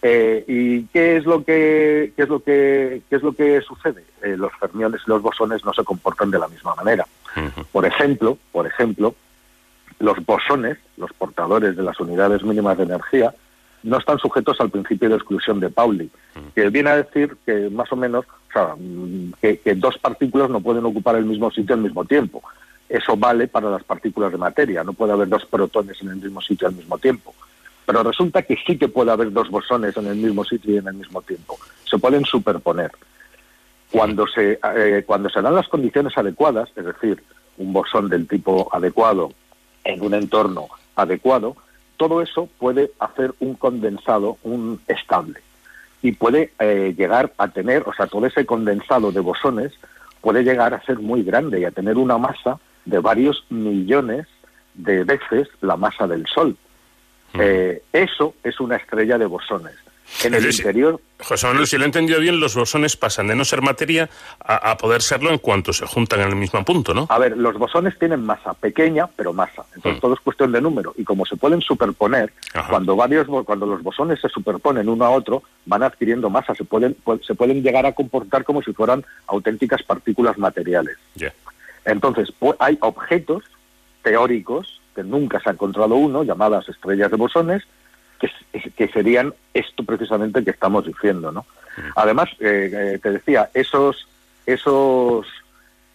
[0.00, 4.04] Eh, ¿Y qué es lo que qué es lo que qué es lo que sucede?
[4.22, 7.06] Eh, los fermiones y los bosones no se comportan de la misma manera.
[7.72, 9.14] Por ejemplo, por ejemplo,
[10.00, 13.34] los bosones, los portadores de las unidades mínimas de energía,
[13.82, 16.10] no están sujetos al principio de exclusión de Pauli,
[16.54, 20.50] que viene a decir que más o menos, o sea, mm, que, que dos partículas
[20.50, 22.42] no pueden ocupar el mismo sitio al mismo tiempo.
[22.88, 26.40] Eso vale para las partículas de materia, no puede haber dos protones en el mismo
[26.40, 27.34] sitio al mismo tiempo.
[27.88, 30.88] Pero resulta que sí que puede haber dos bosones en el mismo sitio y en
[30.88, 31.58] el mismo tiempo.
[31.88, 32.92] Se pueden superponer.
[33.90, 37.22] Cuando se, eh, cuando se dan las condiciones adecuadas, es decir,
[37.56, 39.32] un bosón del tipo adecuado
[39.84, 41.56] en un entorno adecuado,
[41.96, 45.40] todo eso puede hacer un condensado, un estable.
[46.02, 49.72] Y puede eh, llegar a tener, o sea, todo ese condensado de bosones
[50.20, 54.26] puede llegar a ser muy grande y a tener una masa de varios millones
[54.74, 56.54] de veces la masa del Sol.
[57.34, 59.74] Eh, eso es una estrella de bosones.
[60.24, 63.44] En el interior José Manuel, si lo he entendido bien, los bosones pasan de no
[63.44, 64.08] ser materia
[64.40, 67.06] a, a poder serlo en cuanto se juntan en el mismo punto, ¿no?
[67.10, 69.66] A ver, los bosones tienen masa pequeña, pero masa.
[69.76, 70.94] Entonces todo es cuestión de número.
[70.96, 72.32] Y como se pueden superponer,
[72.70, 76.54] cuando varios cuando los bosones se superponen uno a otro, van adquiriendo masa.
[76.54, 80.96] Se pueden pu- se pueden llegar a comportar como si fueran auténticas partículas materiales.
[81.16, 81.34] Ya.
[81.84, 83.44] Entonces hay objetos
[84.02, 87.62] teóricos que nunca se ha encontrado uno, llamadas estrellas de bosones,
[88.18, 88.28] que,
[88.76, 91.46] que serían esto precisamente que estamos diciendo, ¿no?
[91.94, 94.08] Además, eh, eh, te decía, esos
[94.44, 95.24] esos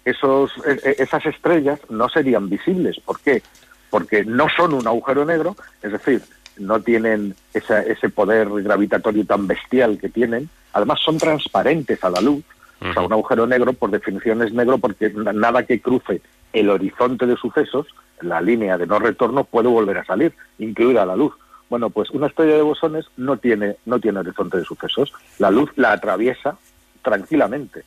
[0.05, 2.97] esos eh, eh, esas estrellas no serían visibles.
[3.01, 3.41] ¿Por qué?
[3.89, 6.21] Porque no son un agujero negro, es decir,
[6.57, 10.49] no tienen esa- ese poder gravitatorio tan bestial que tienen.
[10.71, 12.43] Además, son transparentes a la luz.
[12.81, 16.21] O sea, un agujero negro, por definición, es negro porque na- nada que cruce
[16.53, 17.87] el horizonte de sucesos,
[18.21, 21.33] la línea de no retorno, puede volver a salir, incluida la luz.
[21.69, 25.11] Bueno, pues una estrella de bosones no tiene, no tiene horizonte de sucesos.
[25.39, 26.57] La luz la atraviesa
[27.01, 27.83] tranquilamente,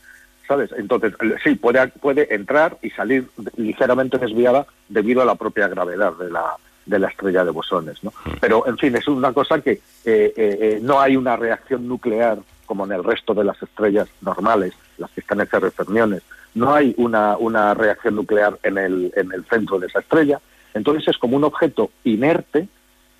[0.47, 0.70] ¿sabes?
[0.76, 6.12] Entonces, eh, sí, puede, puede entrar y salir ligeramente desviada debido a la propia gravedad
[6.14, 6.56] de la,
[6.86, 8.12] de la estrella de bosones, ¿no?
[8.40, 12.38] Pero, en fin, es una cosa que eh, eh, eh, no hay una reacción nuclear
[12.64, 16.22] como en el resto de las estrellas normales, las que están hechas de fermiones.
[16.56, 20.40] No hay una, una reacción nuclear en el, en el centro de esa estrella.
[20.72, 22.66] Entonces es como un objeto inerte,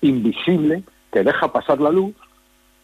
[0.01, 2.15] invisible, que deja pasar la luz,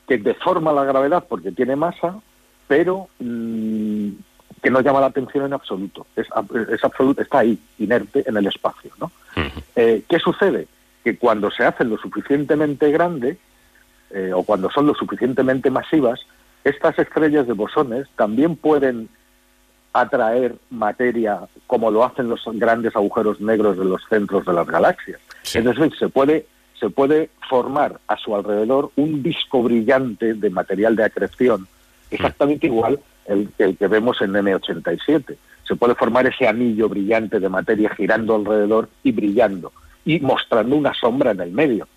[0.07, 2.19] que deforma la gravedad porque tiene masa,
[2.67, 4.09] pero mm,
[4.61, 6.05] que no llama la atención en absoluto.
[6.15, 6.27] Es,
[6.71, 8.91] es absoluto, está ahí, inerte en el espacio.
[8.99, 9.11] ¿no?
[9.75, 10.67] Eh, ¿Qué sucede?
[11.03, 13.37] Que cuando se hacen lo suficientemente grandes,
[14.11, 16.19] eh, o cuando son lo suficientemente masivas,
[16.63, 19.09] estas estrellas de bosones también pueden
[19.93, 25.19] atraer materia como lo hacen los grandes agujeros negros de los centros de las galaxias.
[25.43, 26.47] Es decir, se puede,
[26.79, 31.67] se puede formar a su alrededor un disco brillante de material de acreción,
[32.09, 35.35] exactamente igual el, el que vemos en M87.
[35.67, 39.71] Se puede formar ese anillo brillante de materia girando alrededor y brillando,
[40.05, 41.87] y mostrando una sombra en el medio.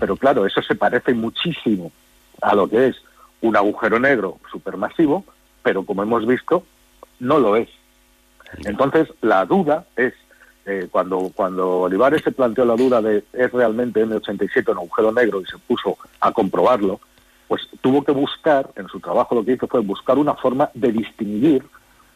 [0.00, 1.92] Pero claro, eso se parece muchísimo
[2.40, 2.96] a lo que es
[3.42, 5.24] un agujero negro supermasivo,
[5.62, 6.64] pero como hemos visto,
[7.20, 7.68] no lo es.
[8.64, 10.14] Entonces, la duda es
[10.66, 15.40] eh, cuando, cuando Olivares se planteó la duda de es realmente M87 un agujero negro
[15.40, 17.00] y se puso a comprobarlo,
[17.48, 20.92] pues tuvo que buscar, en su trabajo lo que hizo fue buscar una forma de
[20.92, 21.64] distinguir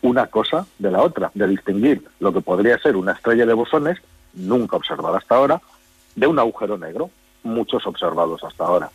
[0.00, 3.98] una cosa de la otra, de distinguir lo que podría ser una estrella de bosones,
[4.32, 5.60] nunca observada hasta ahora,
[6.14, 7.10] de un agujero negro,
[7.42, 8.90] muchos observados hasta ahora.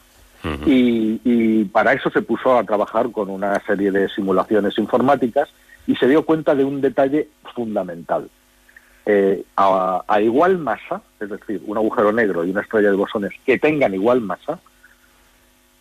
[0.65, 5.49] y, y para eso se puso a trabajar con una serie de simulaciones informáticas
[5.87, 8.29] y se dio cuenta de un detalle fundamental.
[9.05, 13.31] Eh, a, a igual masa, es decir, un agujero negro y una estrella de bosones
[13.45, 14.59] que tengan igual masa,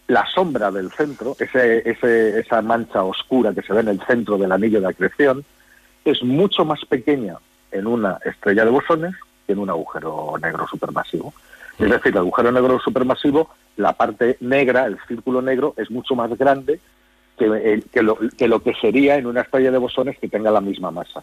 [0.09, 4.37] la sombra del centro, ese, ese, esa mancha oscura que se ve en el centro
[4.37, 5.45] del anillo de acreción,
[6.05, 7.37] es mucho más pequeña
[7.71, 9.15] en una estrella de bosones
[9.47, 11.33] que en un agujero negro supermasivo.
[11.79, 16.37] Es decir, el agujero negro supermasivo, la parte negra, el círculo negro, es mucho más
[16.37, 16.81] grande
[17.51, 20.51] que, el- que lo, que lo que sería en una estrella de bosones que tenga
[20.51, 21.23] la misma masa.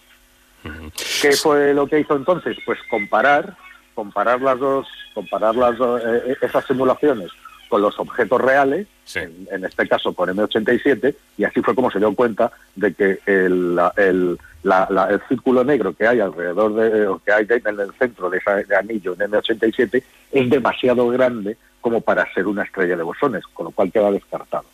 [1.22, 2.58] ¿Qué fue lo que hizo entonces?
[2.66, 3.56] Pues comparar,
[3.96, 7.30] comparar las dos, comparar las dos, eh, esas simulaciones
[7.70, 8.88] con los objetos reales,
[9.22, 13.20] en, en este caso con M87, y así fue como se dio cuenta de que
[13.28, 17.80] el, el, la- la- el círculo negro que hay alrededor de, o que hay en
[17.80, 22.98] el centro de ese anillo en M87 es demasiado grande como para ser una estrella
[22.98, 24.66] de bosones, con lo cual queda descartado.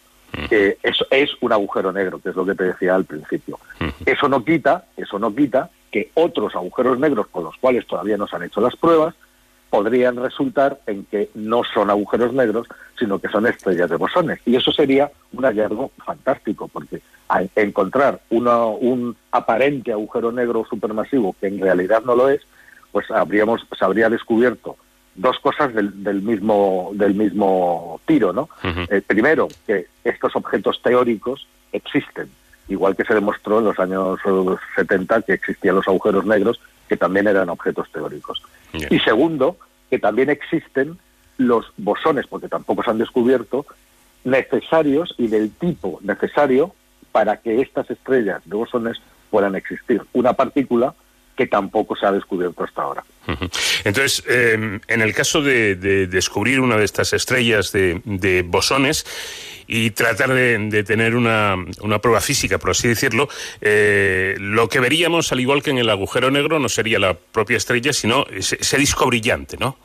[0.50, 3.60] Que eso es un agujero negro, que es lo que te decía al principio.
[4.06, 8.28] Eso no quita, eso no quita que otros agujeros negros con los cuales todavía no
[8.28, 9.16] se han hecho las pruebas
[9.70, 12.68] podrían resultar en que no son agujeros negros,
[12.98, 14.40] sino que son estrellas de bosones.
[14.46, 21.36] Y eso sería un hallazgo fantástico, porque al encontrar una- un aparente agujero negro supermasivo
[21.42, 22.42] que en realidad no lo es,
[22.92, 24.78] pues habríamos, se habría descubierto
[25.16, 28.50] dos cosas del, del mismo del mismo tiro, ¿no?
[28.64, 32.30] Eh, primero, que estos objetos teóricos existen,
[32.68, 36.98] igual que se demostró en los años eh, 70 que existían los agujeros negros, que
[36.98, 38.42] también eran objetos teóricos.
[38.90, 39.58] Y segundo,
[39.90, 40.98] que también existen
[41.38, 43.66] los bosones, porque tampoco se han descubierto,
[44.26, 46.74] necesarios y del tipo necesario
[47.12, 48.98] para que estas estrellas de bosones
[49.30, 50.02] puedan existir.
[50.14, 50.94] Una partícula
[51.36, 53.04] que tampoco se ha descubierto hasta ahora.
[53.84, 59.06] Entonces, eh, en el caso de, de descubrir una de estas estrellas de, de bosones
[59.68, 63.28] y tratar de, de tener una, una prueba física, por así decirlo,
[63.62, 67.58] eh, lo que veríamos, al igual que en el agujero negro, no sería la propia
[67.58, 69.76] estrella, sino ese, ese disco brillante, ¿no?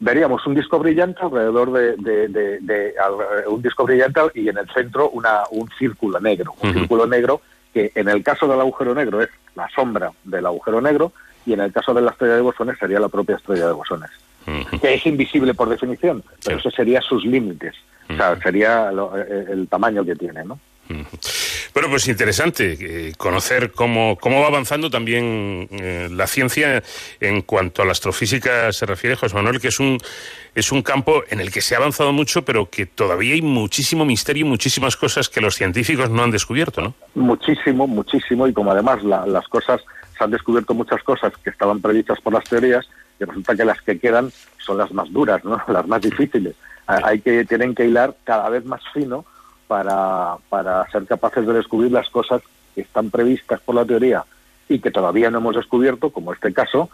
[0.00, 4.58] Veríamos un disco brillante alrededor de, de- de- de- al- un disco brillante y en
[4.58, 7.40] el centro una, un círculo negro, un círculo negro
[7.72, 11.12] que en el caso del agujero negro es la sombra del agujero negro
[11.46, 14.10] y en el caso de la estrella de bosones sería la propia estrella de bosones,
[14.80, 17.74] que es invisible por definición, pero eso sería sus límites,
[18.10, 20.58] o sea, sería lo- eh, el tamaño que tiene, ¿no?
[21.74, 26.82] Bueno, pues interesante eh, conocer cómo, cómo va avanzando también eh, la ciencia
[27.20, 29.98] en cuanto a la astrofísica se refiere, José Manuel, que es un,
[30.54, 34.04] es un campo en el que se ha avanzado mucho, pero que todavía hay muchísimo
[34.04, 36.94] misterio y muchísimas cosas que los científicos no han descubierto, ¿no?
[37.14, 39.80] Muchísimo, muchísimo, y como además la- las cosas,
[40.16, 42.88] se han descubierto muchas cosas que estaban previstas por las teorías,
[43.20, 45.60] y resulta que las que quedan son las más duras, ¿no?
[45.68, 46.54] las más difíciles.
[46.86, 49.24] Ha- Hay que, tienen que hilar cada vez más fino
[49.68, 52.42] para, para ser capaces de descubrir las cosas
[52.74, 54.24] que están previstas por la teoría
[54.68, 56.90] y que todavía no hemos descubierto, como este caso,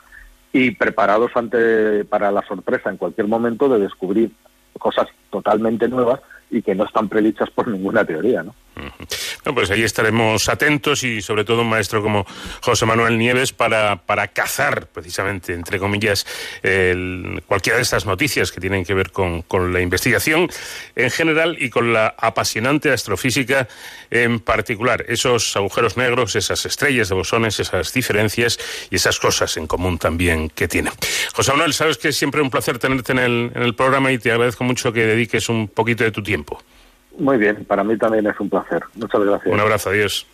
[0.53, 4.31] y preparados ante para la sorpresa en cualquier momento de descubrir
[4.79, 6.21] cosas totalmente nuevas
[6.51, 8.55] y que no están predichas por ninguna teoría, ¿no?
[8.77, 12.27] Bueno, pues ahí estaremos atentos y sobre todo un maestro como
[12.61, 16.27] José Manuel Nieves para, para cazar precisamente, entre comillas,
[16.63, 20.49] el- cualquiera de estas noticias que tienen que ver con, con la investigación
[20.97, 23.69] en general y con la apasionante astrofísica
[24.11, 25.05] en particular.
[25.09, 28.59] Esos agujeros negros, esas estrellas de bosones, esas diferencias
[28.91, 30.93] y esas cosas en común también que tienen.
[31.35, 34.19] José Manuel, sabes que es siempre un placer tenerte en el, en el programa y
[34.19, 36.63] te agradezco mucho que dediques un poquito de tu tiempo.
[37.19, 38.83] Muy bien, para mí también es un placer.
[38.95, 39.55] Muchas gracias.
[39.55, 40.27] Un abrazo, adiós.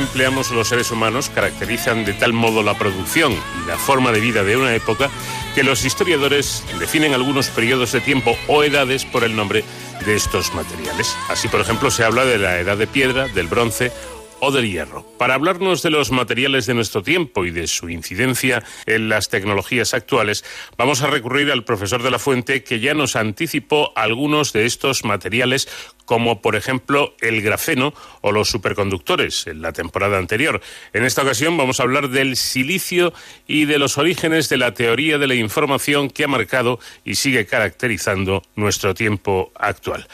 [0.00, 4.42] Empleamos los seres humanos caracterizan de tal modo la producción y la forma de vida
[4.42, 5.10] de una época
[5.54, 9.64] que los historiadores definen algunos periodos de tiempo o edades por el nombre
[10.04, 11.14] de estos materiales.
[11.28, 13.92] Así, por ejemplo, se habla de la edad de piedra, del bronce
[14.40, 15.06] o del hierro.
[15.18, 19.94] Para hablarnos de los materiales de nuestro tiempo y de su incidencia en las tecnologías
[19.94, 20.44] actuales,
[20.76, 25.04] vamos a recurrir al profesor de la Fuente que ya nos anticipó algunos de estos
[25.04, 25.68] materiales
[26.10, 30.60] como por ejemplo el grafeno o los superconductores en la temporada anterior.
[30.92, 33.12] En esta ocasión vamos a hablar del silicio
[33.46, 37.46] y de los orígenes de la teoría de la información que ha marcado y sigue
[37.46, 40.08] caracterizando nuestro tiempo actual.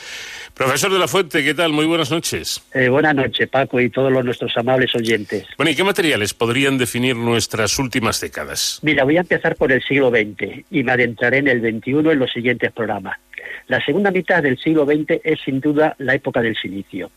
[0.56, 1.74] Profesor de la Fuente, ¿qué tal?
[1.74, 2.62] Muy buenas noches.
[2.72, 5.46] Eh, buenas noches, Paco, y todos los, nuestros amables oyentes.
[5.58, 8.78] Bueno, ¿y qué materiales podrían definir nuestras últimas décadas?
[8.80, 12.18] Mira, voy a empezar por el siglo XX y me adentraré en el XXI en
[12.18, 13.18] los siguientes programas.
[13.66, 17.10] La segunda mitad del siglo XX es sin duda la época del silicio,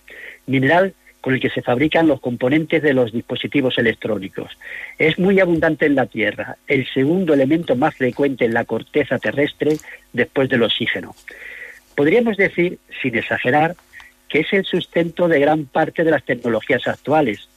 [0.46, 4.52] mineral con el que se fabrican los componentes de los dispositivos electrónicos.
[4.98, 9.78] Es muy abundante en la Tierra, el segundo elemento más frecuente en la corteza terrestre
[10.12, 11.16] después del oxígeno.
[12.00, 13.76] Podríamos decir, sin exagerar,
[14.30, 17.50] que es el sustento de gran parte de las tecnologías actuales,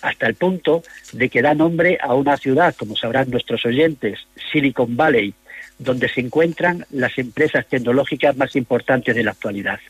[0.00, 0.82] hasta el punto
[1.12, 4.20] de que da nombre a una ciudad, como sabrán nuestros oyentes,
[4.50, 5.34] Silicon Valley,
[5.78, 9.80] donde se encuentran las empresas tecnológicas más importantes de la actualidad.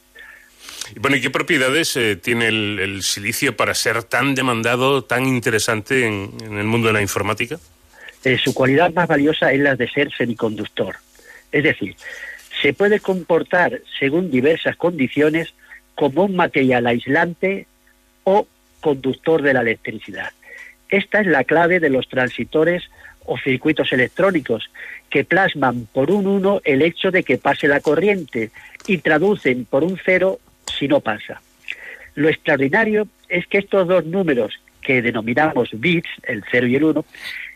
[0.97, 6.05] Bueno, ¿y qué propiedades eh, tiene el, el, silicio para ser tan demandado, tan interesante
[6.05, 7.61] en, en el mundo de la informática?
[8.25, 10.97] Eh, su cualidad más valiosa es la de ser semiconductor.
[11.53, 11.95] Es decir,
[12.61, 15.55] se puede comportar, según diversas condiciones,
[15.95, 17.67] como un material aislante
[18.25, 18.47] o
[18.81, 20.31] conductor de la electricidad.
[20.89, 22.91] Esta es la clave de los transitores
[23.25, 24.71] o circuitos electrónicos,
[25.09, 28.51] que plasman por un 1 el hecho de que pase la corriente
[28.87, 31.41] y traducen por un 0 si no pasa.
[32.15, 37.05] Lo extraordinario es que estos dos números, que denominamos bits, el 0 y el 1,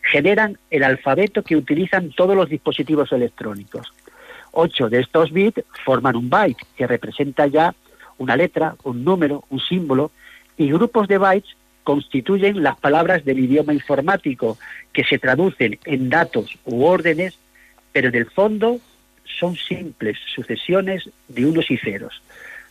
[0.03, 3.91] generan el alfabeto que utilizan todos los dispositivos electrónicos.
[4.57, 7.75] Ocho de estos bits forman un byte, que representa ya
[8.17, 10.11] una letra, un número, un símbolo,
[10.57, 14.57] y grupos de bytes constituyen las palabras del idioma informático,
[14.93, 17.37] que se traducen en datos u órdenes,
[17.91, 18.79] pero en el fondo
[19.25, 22.21] son simples sucesiones de unos y ceros.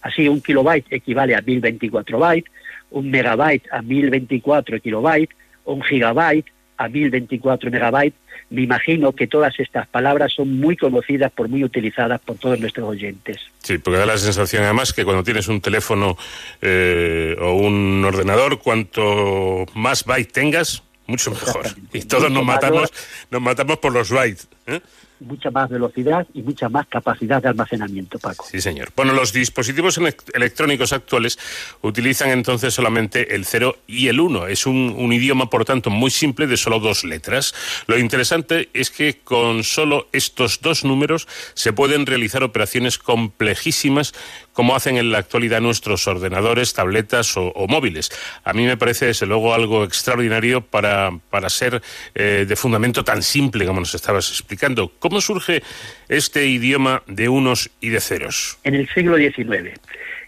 [0.01, 2.51] Así, un kilobyte equivale a 1024 bytes,
[2.91, 6.47] un megabyte a 1024 kilobytes, un gigabyte
[6.77, 8.19] a 1024 megabytes.
[8.51, 12.89] Me imagino que todas estas palabras son muy conocidas por muy utilizadas por todos nuestros
[12.89, 13.39] oyentes.
[13.63, 16.17] Sí, porque da la sensación además que cuando tienes un teléfono
[16.61, 21.67] eh, o un ordenador, cuanto más bytes tengas, mucho mejor.
[21.93, 22.93] Y todos nos matamos,
[23.31, 24.49] nos matamos por los bytes.
[24.67, 24.81] ¿eh?
[25.21, 28.47] Mucha más velocidad y mucha más capacidad de almacenamiento, Paco.
[28.51, 28.91] Sí, señor.
[28.97, 29.99] Bueno, los dispositivos
[30.33, 31.39] electrónicos actuales
[31.83, 34.47] utilizan entonces solamente el 0 y el 1.
[34.49, 37.55] Es un, idioma, por tanto, muy simple de solo dos letras.
[37.87, 44.13] Lo interesante es que con solo estos dos números se pueden realizar operaciones complejísimas
[44.53, 48.11] como hacen en la actualidad nuestros ordenadores, tabletas o, o móviles.
[48.45, 51.83] A mí me parece, desde luego, algo extraordinario para, para ser
[52.15, 54.89] eh, de fundamento tan simple como nos estabas explicando.
[55.05, 55.63] ¿Cómo surge
[56.09, 58.59] este idioma de unos y de ceros?
[58.65, 59.79] En el siglo XIX.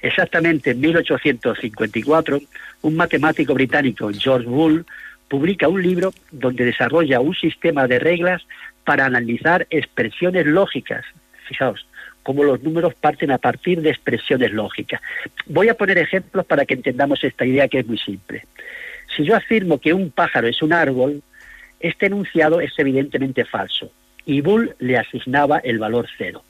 [0.03, 2.43] Exactamente en 1854,
[2.83, 4.85] un matemático británico, George Boole,
[5.29, 8.47] publica un libro donde desarrolla un sistema de reglas
[8.85, 11.07] para analizar expresiones lógicas.
[11.49, 11.87] Fijaos,
[12.23, 15.01] cómo los números parten a partir de expresiones lógicas.
[15.47, 18.45] Voy a poner ejemplos para que entendamos esta idea que es muy simple.
[19.17, 21.23] Si yo afirmo que un pájaro es un árbol,
[21.81, 23.91] este enunciado es evidentemente falso
[24.27, 26.43] y Bull le asignaba el valor cero.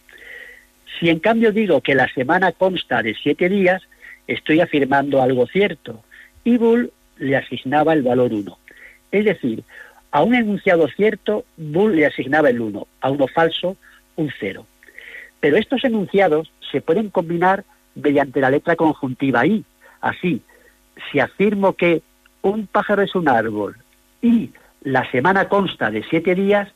[0.99, 3.83] Si en cambio digo que la semana consta de siete días,
[4.27, 6.03] estoy afirmando algo cierto
[6.43, 8.59] y Bull le asignaba el valor uno.
[9.13, 9.63] Es decir,
[10.11, 13.77] a un enunciado cierto, Bull le asignaba el uno, a uno falso,
[14.17, 14.67] un cero.
[15.41, 19.65] Pero estos enunciados se pueden combinar mediante la letra conjuntiva i.
[20.01, 20.41] Así,
[21.11, 22.03] si afirmo que
[22.43, 23.77] un pájaro es un árbol
[24.23, 24.51] y
[24.83, 26.69] la semana consta de siete días,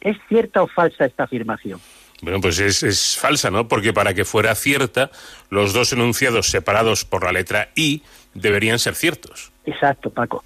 [0.00, 1.80] ¿es cierta o falsa esta afirmación?
[2.22, 3.68] Bueno, pues es, es, falsa, ¿no?
[3.68, 5.10] Porque para que fuera cierta,
[5.50, 8.02] los dos enunciados separados por la letra I
[8.32, 9.52] deberían ser ciertos.
[9.66, 10.44] Exacto, Paco.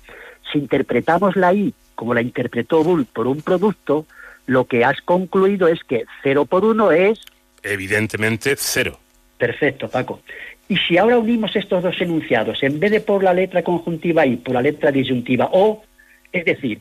[0.53, 4.07] Si interpretamos la I como la interpretó Bull por un producto,
[4.47, 7.21] lo que has concluido es que 0 por 1 es...
[7.63, 8.99] Evidentemente cero.
[9.37, 10.23] Perfecto, Paco.
[10.67, 14.37] Y si ahora unimos estos dos enunciados, en vez de por la letra conjuntiva I,
[14.37, 15.85] por la letra disyuntiva O,
[16.33, 16.81] es decir,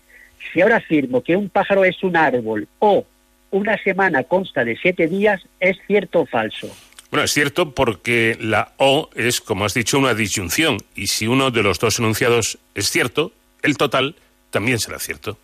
[0.51, 3.05] si ahora afirmo que un pájaro es un árbol o
[3.51, 6.69] una semana consta de siete días, ¿es cierto o falso?
[7.11, 11.49] Bueno, es cierto porque la O es, como has dicho, una disyunción y si uno
[11.49, 13.31] de los dos enunciados es cierto,
[13.63, 14.15] el total
[14.51, 15.37] también será cierto.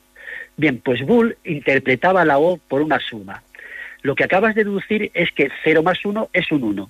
[0.58, 3.42] Bien, pues Bull interpretaba la O por una suma.
[4.04, 6.90] Lo que acabas de deducir es que 0 más 1 es un 1.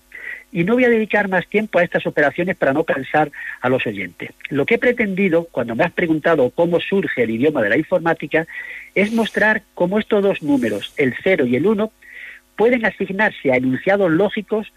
[0.55, 3.29] Y no voy a dedicar más tiempo a estas operaciones para no cansar
[3.59, 4.29] a los oyentes.
[4.47, 8.47] Lo que he pretendido, cuando me has preguntado cómo surge el idioma de la informática,
[8.95, 11.91] es mostrar cómo estos dos números, el 0 y el 1,
[12.55, 14.71] pueden asignarse a enunciados lógicos,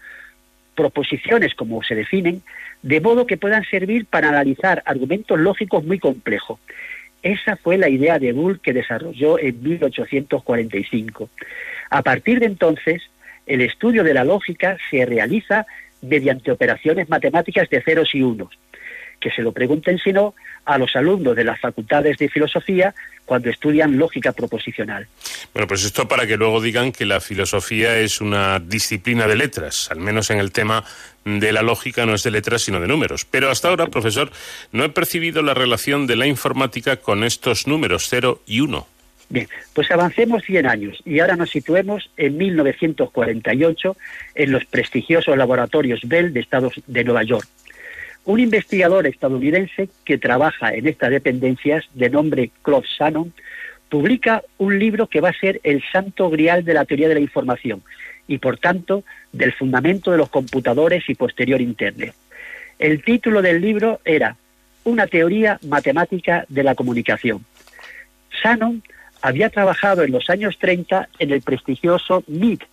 [0.75, 2.43] proposiciones como se definen,
[2.81, 6.59] de modo que puedan servir para analizar argumentos lógicos muy complejos.
[7.23, 11.29] Esa fue la idea de Bull que desarrolló en 1845.
[11.89, 13.08] A partir de entonces,
[13.49, 15.65] el estudio de la lógica se realiza
[16.01, 18.49] mediante operaciones matemáticas de ceros y unos,
[19.19, 20.35] que se lo pregunten si no
[20.65, 22.93] a los alumnos de las facultades de filosofía
[23.25, 25.07] cuando estudian lógica proposicional.
[25.51, 29.89] Bueno, pues esto para que luego digan que la filosofía es una disciplina de letras,
[29.91, 30.83] al menos en el tema
[31.25, 33.25] de la lógica no es de letras sino de números.
[33.25, 34.31] Pero hasta ahora, profesor,
[34.71, 38.98] no he percibido la relación de la informática con estos números 0 y 1.
[39.29, 43.95] Bien, pues avancemos 100 años y ahora nos situemos en 1948
[44.33, 47.47] en los prestigiosos laboratorios Bell de Estados de Nueva York.
[48.25, 53.31] Un investigador estadounidense que trabaja en estas dependencias, de nombre Claude Shannon,
[53.87, 57.19] publica un libro que va a ser el santo grial de la teoría de la
[57.19, 57.83] información
[58.27, 62.13] y, por tanto, del fundamento de los computadores y posterior Internet.
[62.79, 64.35] El título del libro era
[64.83, 67.45] Una teoría matemática de la comunicación.
[68.43, 68.81] Shannon
[69.21, 72.63] había trabajado en los años 30 en el prestigioso MIT,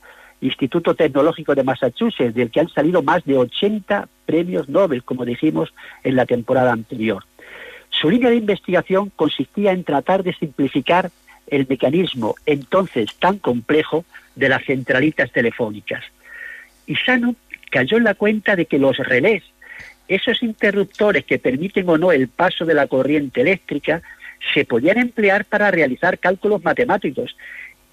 [0.40, 5.73] Instituto Tecnológico de Massachusetts, del que han salido más de 80 premios Nobel, como dijimos
[6.05, 7.24] en la temporada anterior.
[7.90, 11.10] Su línea de investigación consistía en tratar de simplificar
[11.47, 14.05] el mecanismo entonces tan complejo
[14.35, 16.05] de las centralitas telefónicas.
[16.86, 17.36] Y Shannon
[17.70, 19.43] cayó en la cuenta de que los relés,
[20.09, 24.02] esos interruptores que permiten o no el paso de la corriente eléctrica,
[24.52, 27.36] se podían emplear para realizar cálculos matemáticos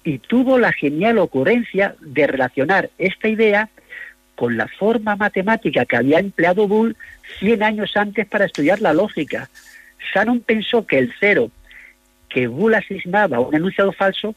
[0.04, 3.70] y tuvo la genial ocurrencia de relacionar esta idea
[4.34, 6.96] con la forma matemática que había empleado Bull
[7.38, 9.48] 100 años antes para estudiar la lógica.
[10.12, 11.50] Shannon pensó que el cero
[12.28, 14.34] que Bull asignaba a un enunciado falso,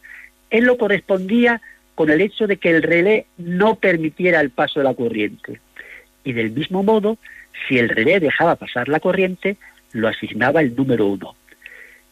[0.50, 1.62] él lo correspondía
[1.96, 5.60] con el hecho de que el relé no permitiera el paso de la corriente.
[6.24, 7.18] Y del mismo modo,
[7.68, 9.58] si el relé dejaba pasar la corriente,
[9.94, 11.36] lo asignaba el número uno.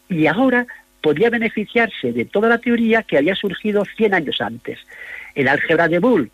[0.08, 0.66] Y ahora
[1.02, 4.78] podía beneficiarse de toda la teoría que había surgido 100 años antes.
[5.34, 6.30] El álgebra de Bull,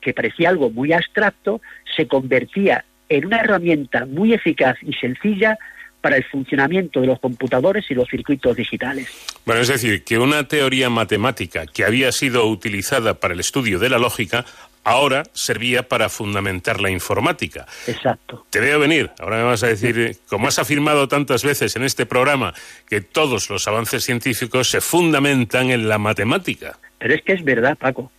[0.00, 1.60] que parecía algo muy abstracto,
[1.96, 5.58] se convertía en una herramienta muy eficaz y sencilla
[6.00, 9.08] para el funcionamiento de los computadores y los circuitos digitales.
[9.46, 13.88] Bueno, es decir, que una teoría matemática que había sido utilizada para el estudio de
[13.88, 14.44] la lógica
[14.84, 17.66] ahora servía para fundamentar la informática.
[17.86, 18.46] Exacto.
[18.50, 19.10] Te veo venir.
[19.18, 22.54] Ahora me vas a decir, como has afirmado tantas veces en este programa,
[22.88, 26.78] que todos los avances científicos se fundamentan en la matemática.
[26.98, 28.10] Pero es que es verdad, Paco.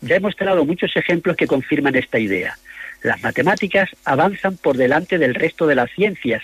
[0.00, 2.56] Ya he mostrado muchos ejemplos que confirman esta idea.
[3.02, 6.42] Las matemáticas avanzan por delante del resto de las ciencias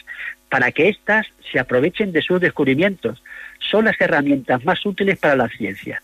[0.48, 3.22] para que éstas se aprovechen de sus descubrimientos.
[3.58, 6.02] Son las herramientas más útiles para la ciencia.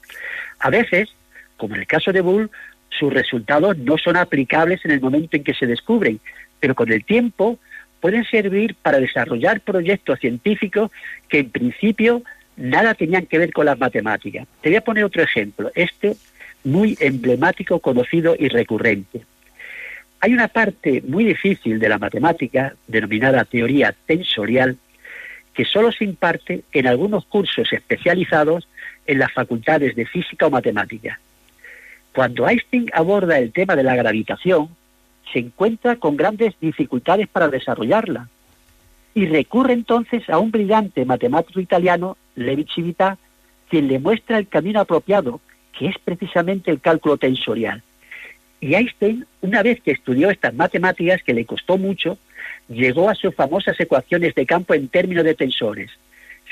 [0.59, 1.11] A veces,
[1.57, 2.51] como en el caso de Bull,
[2.99, 6.21] sus resultados no son aplicables en el momento en que se descubren,
[6.61, 7.59] pero con el tiempo
[8.01, 10.91] pueden servir para desarrollar proyectos científicos
[11.29, 12.23] que en principio
[12.57, 14.47] nada tenían que ver con las matemáticas.
[14.61, 16.17] Te voy a poner otro ejemplo, este
[16.65, 19.23] muy emblemático, conocido y recurrente.
[20.21, 24.77] Hay una parte muy difícil de la matemática, denominada teoría tensorial,
[25.55, 28.69] que solo se imparte en algunos cursos especializados
[29.07, 31.19] en las facultades de física o matemática.
[32.15, 34.69] Cuando Einstein aborda el tema de la gravitación,
[35.33, 38.29] se encuentra con grandes dificultades para desarrollarla
[39.15, 43.19] y recurre entonces a un brillante matemático italiano, Levi Civita,
[43.69, 45.41] quien le muestra el camino apropiado,
[45.79, 47.83] que es precisamente el cálculo tensorial.
[48.61, 52.19] Y Einstein, una vez que estudió estas matemáticas, que le costó mucho,
[52.69, 55.91] llegó a sus famosas ecuaciones de campo en términos de tensores.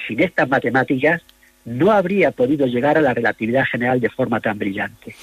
[0.06, 1.22] Sin estas matemáticas,
[1.64, 5.14] no habría podido llegar a la relatividad general de forma tan brillante.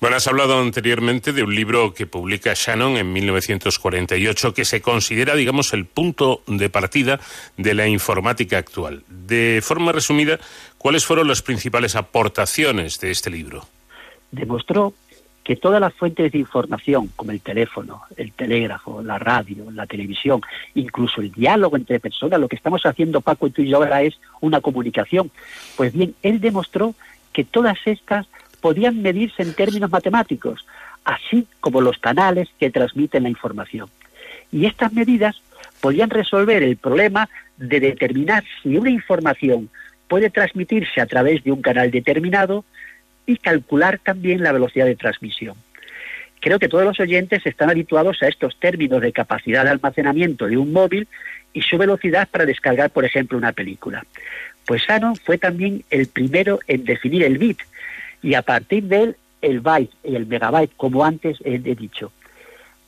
[0.00, 5.34] Bueno, has hablado anteriormente de un libro que publica Shannon en 1948 que se considera,
[5.34, 7.20] digamos, el punto de partida
[7.56, 9.04] de la informática actual.
[9.08, 10.38] De forma resumida,
[10.78, 13.66] ¿cuáles fueron las principales aportaciones de este libro?
[14.30, 14.94] Demostró
[15.44, 20.40] que todas las fuentes de información, como el teléfono, el telégrafo, la radio, la televisión,
[20.74, 24.02] incluso el diálogo entre personas, lo que estamos haciendo Paco y tú y yo ahora
[24.02, 25.30] es una comunicación.
[25.76, 26.94] Pues bien, él demostró
[27.34, 28.26] que todas estas
[28.60, 30.64] podían medirse en términos matemáticos,
[31.04, 33.90] así como los canales que transmiten la información.
[34.50, 35.36] Y estas medidas
[35.82, 39.68] podrían resolver el problema de determinar si una información
[40.08, 42.64] puede transmitirse a través de un canal determinado
[43.26, 45.56] y calcular también la velocidad de transmisión.
[46.40, 50.58] Creo que todos los oyentes están habituados a estos términos de capacidad de almacenamiento de
[50.58, 51.08] un móvil
[51.54, 54.04] y su velocidad para descargar, por ejemplo, una película.
[54.66, 57.60] Pues Shannon fue también el primero en definir el bit
[58.22, 62.12] y a partir de él el byte y el megabyte, como antes he dicho.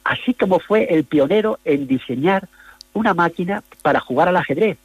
[0.04, 2.48] Así como fue el pionero en diseñar
[2.92, 4.78] una máquina para jugar al ajedrez.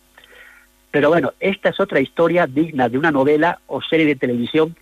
[0.92, 4.76] Pero bueno, esta es otra historia digna de una novela o serie de televisión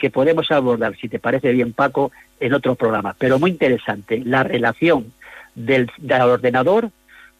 [0.00, 2.10] que podemos abordar, si te parece bien, Paco,
[2.40, 3.14] en otro programa.
[3.18, 5.12] Pero muy interesante, la relación
[5.54, 6.90] del, del ordenador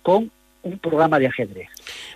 [0.03, 0.31] con
[0.63, 1.69] un programa de ajedrez.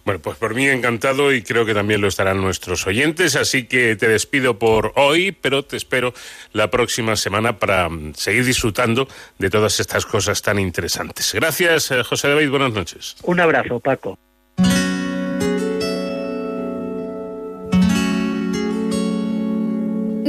[0.04, 3.96] Bueno, pues por mí encantado y creo que también lo estarán nuestros oyentes, así que
[3.96, 6.12] te despido por hoy, pero te espero
[6.52, 9.08] la próxima semana para mm, seguir disfrutando
[9.38, 11.32] de todas estas cosas tan interesantes.
[11.32, 13.16] Gracias, eh, José David, buenas noches.
[13.22, 14.18] Un abrazo, Paco.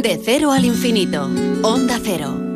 [0.05, 1.27] De cero al infinito.
[1.63, 2.54] Onda cero.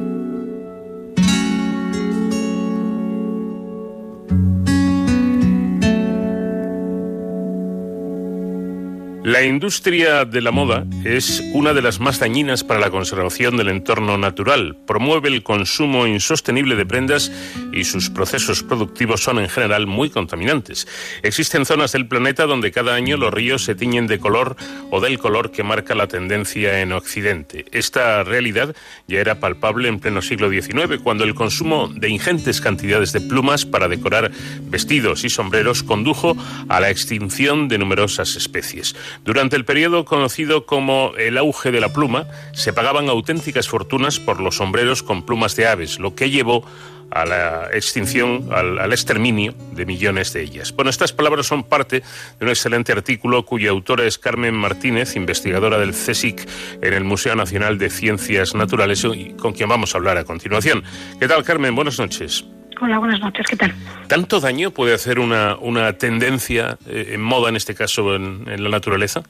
[9.29, 13.69] La industria de la moda es una de las más dañinas para la conservación del
[13.69, 14.75] entorno natural.
[14.87, 17.31] Promueve el consumo insostenible de prendas
[17.71, 20.87] y sus procesos productivos son en general muy contaminantes.
[21.21, 24.55] Existen zonas del planeta donde cada año los ríos se tiñen de color
[24.89, 27.65] o del color que marca la tendencia en Occidente.
[27.71, 28.75] Esta realidad
[29.07, 33.67] ya era palpable en pleno siglo XIX, cuando el consumo de ingentes cantidades de plumas
[33.67, 34.31] para decorar
[34.63, 36.35] vestidos y sombreros condujo
[36.67, 38.95] a la extinción de numerosas especies.
[39.25, 44.39] Durante el periodo conocido como el auge de la pluma, se pagaban auténticas fortunas por
[44.39, 46.65] los sombreros con plumas de aves, lo que llevó
[47.11, 50.71] a la extinción, al, exterminio de millones de ellas.
[50.73, 52.01] Bueno, estas palabras son parte
[52.39, 56.47] de un excelente artículo cuya autora es Carmen Martínez, investigadora del CSIC
[56.81, 59.05] en el Museo Nacional de Ciencias Naturales,
[59.39, 60.83] con quien vamos a hablar a continuación.
[61.19, 61.75] ¿Qué tal, Carmen?
[61.75, 62.45] Buenas noches.
[62.81, 63.73] Hola, buenas noches, ¿qué tal?
[64.07, 68.63] ¿Tanto daño puede hacer una, una tendencia eh, en moda, en este caso, en, en,
[68.63, 69.21] la naturaleza?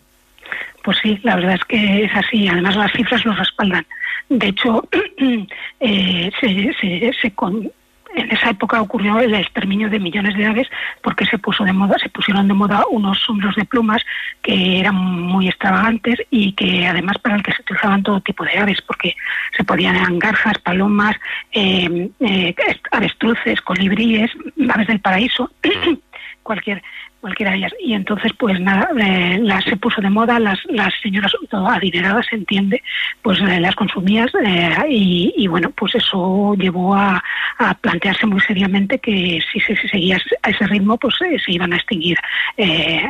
[0.84, 2.47] Pues sí, la verdad es que es así.
[2.47, 3.85] Además, las cifras lo respaldan.
[4.30, 4.88] De hecho,
[5.80, 7.71] eh, se, se, se con,
[8.20, 10.68] en esa época ocurrió el exterminio de millones de aves
[11.02, 14.04] porque se puso de moda, se pusieron de moda unos sombreros de plumas
[14.41, 18.58] que eran muy extravagantes y que además para el que se utilizaban todo tipo de
[18.58, 19.16] aves porque
[19.56, 21.16] se podían garzas, palomas,
[21.52, 22.56] eh, eh,
[22.91, 24.32] avestruces, colibríes,
[24.74, 25.52] aves del paraíso,
[26.44, 26.82] cualquier
[27.20, 27.74] cualquiera de ellas.
[27.84, 32.36] Y entonces, pues nada, eh, las se puso de moda, las, las señoras, adineradas, se
[32.36, 32.82] entiende,
[33.22, 37.24] pues eh, las consumías eh, y, y, bueno, pues eso llevó a,
[37.58, 41.74] a, plantearse muy seriamente que si se si, seguía a ese ritmo, pues se iban
[41.74, 42.18] a extinguir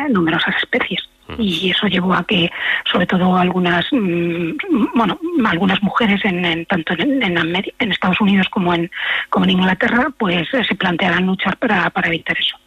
[0.09, 1.07] numerosas especies
[1.37, 2.49] y eso llevó a que
[2.91, 4.51] sobre todo algunas mmm,
[4.95, 8.89] bueno algunas mujeres en, en tanto en, en, en, Estados Unidos como en
[9.29, 12.57] como en Inglaterra pues se plantearan luchar para, para evitar eso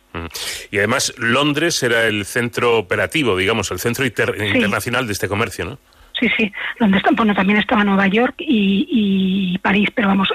[0.70, 4.44] y además Londres era el centro operativo, digamos, el centro inter sí.
[4.44, 5.78] internacional de este comercio, ¿no?
[6.18, 6.52] Sí, sí.
[6.78, 10.28] Londres bueno, también estaba Nueva York y, y París, pero vamos,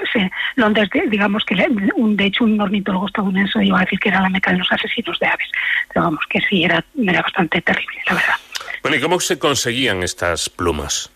[0.56, 1.54] Londres, digamos que
[1.96, 4.70] un, de hecho un ornitólogo estadounidense iba a decir que era la meca de los
[4.70, 5.48] asesinos de aves.
[5.92, 8.34] Pero vamos, que sí, era, era bastante terrible, la verdad.
[8.82, 11.10] Bueno, ¿y cómo se conseguían estas plumas?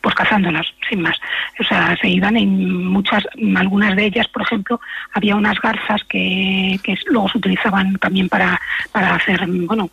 [0.00, 1.18] Pues cazándolas, sin más.
[1.58, 3.24] O sea, se iban en muchas,
[3.56, 4.80] algunas de ellas, por ejemplo,
[5.12, 8.60] había unas garzas que, que luego se utilizaban también para,
[8.92, 9.90] para hacer, bueno,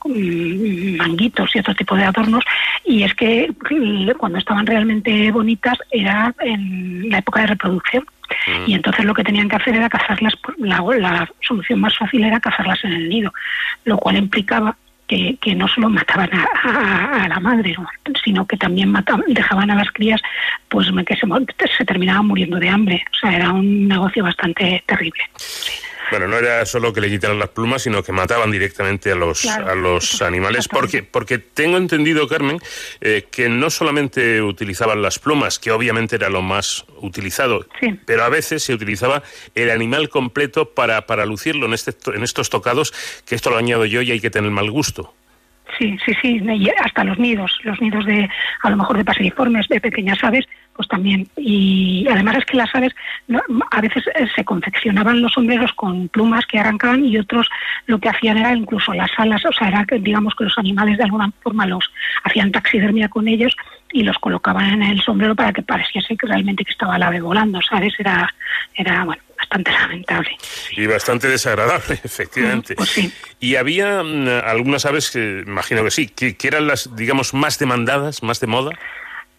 [0.98, 2.44] manguitos y otro tipo de adornos,
[2.86, 3.52] y es que
[4.18, 8.06] cuando estaban realmente bonitas era en la época de reproducción.
[8.48, 8.70] Mm.
[8.70, 12.40] Y entonces lo que tenían que hacer era cazarlas, la, la solución más fácil era
[12.40, 13.34] cazarlas en el nido,
[13.86, 14.76] lo cual implicaba
[15.08, 17.76] que, que, no solo mataban a, a, a, la madre,
[18.24, 20.22] sino que también mataban, dejaban a las crías
[20.70, 21.28] pues que se,
[21.78, 23.04] se terminaban muriendo de hambre.
[23.12, 25.24] O sea, era un negocio bastante terrible.
[25.36, 25.74] Sí.
[26.12, 29.42] Bueno, no era solo que le quitaran las plumas, sino que mataban directamente a los,
[29.42, 30.68] claro, a los animales.
[30.68, 32.60] Porque, porque tengo entendido, Carmen,
[33.02, 38.00] eh, que no solamente utilizaban las plumas, que obviamente era lo más utilizado, sí.
[38.06, 39.24] pero a veces se utilizaba
[39.56, 42.94] el animal completo para, para lucirlo en, este, en estos tocados,
[43.26, 45.14] que esto lo añado yo y hay que tener mal gusto.
[45.78, 46.42] Sí, sí, sí,
[46.78, 48.30] hasta los nidos, los nidos de,
[48.62, 50.46] a lo mejor de paseriformes, de pequeñas aves,
[50.76, 51.28] pues también.
[51.38, 52.94] Y además es que las aves
[53.28, 53.42] ¿no?
[53.72, 57.50] a veces eh, se confeccionaban los sombreros con plumas que arrancaban y otros
[57.86, 60.98] lo que hacían era incluso las alas, o sea, era que digamos que los animales
[60.98, 61.90] de alguna forma los
[62.24, 63.56] hacían taxidermia con ellos
[63.92, 67.22] y los colocaban en el sombrero para que pareciese que realmente que estaba el ave
[67.22, 67.94] volando, ¿sabes?
[68.00, 68.34] Era,
[68.76, 70.32] era bueno, bastante lamentable.
[70.76, 72.76] Y bastante desagradable, efectivamente.
[72.76, 73.14] Pues sí.
[73.40, 77.60] Y había mm, algunas aves que, imagino que sí, que, que eran las, digamos, más
[77.60, 78.72] demandadas, más de moda.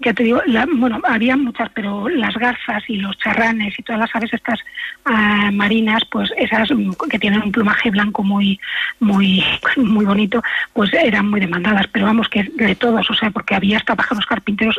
[0.04, 4.00] Ya te digo, la- bueno, había muchas, pero las garzas y los charranes y todas
[4.00, 4.60] las aves estas
[5.04, 8.58] ah, marinas, pues esas mm, que tienen un plumaje blanco muy,
[9.00, 9.42] muy,
[9.76, 11.86] muy bonito, pues eran muy demandadas.
[11.92, 14.76] Pero vamos, que de todos, o sea, porque había hasta pájaros carpinteros,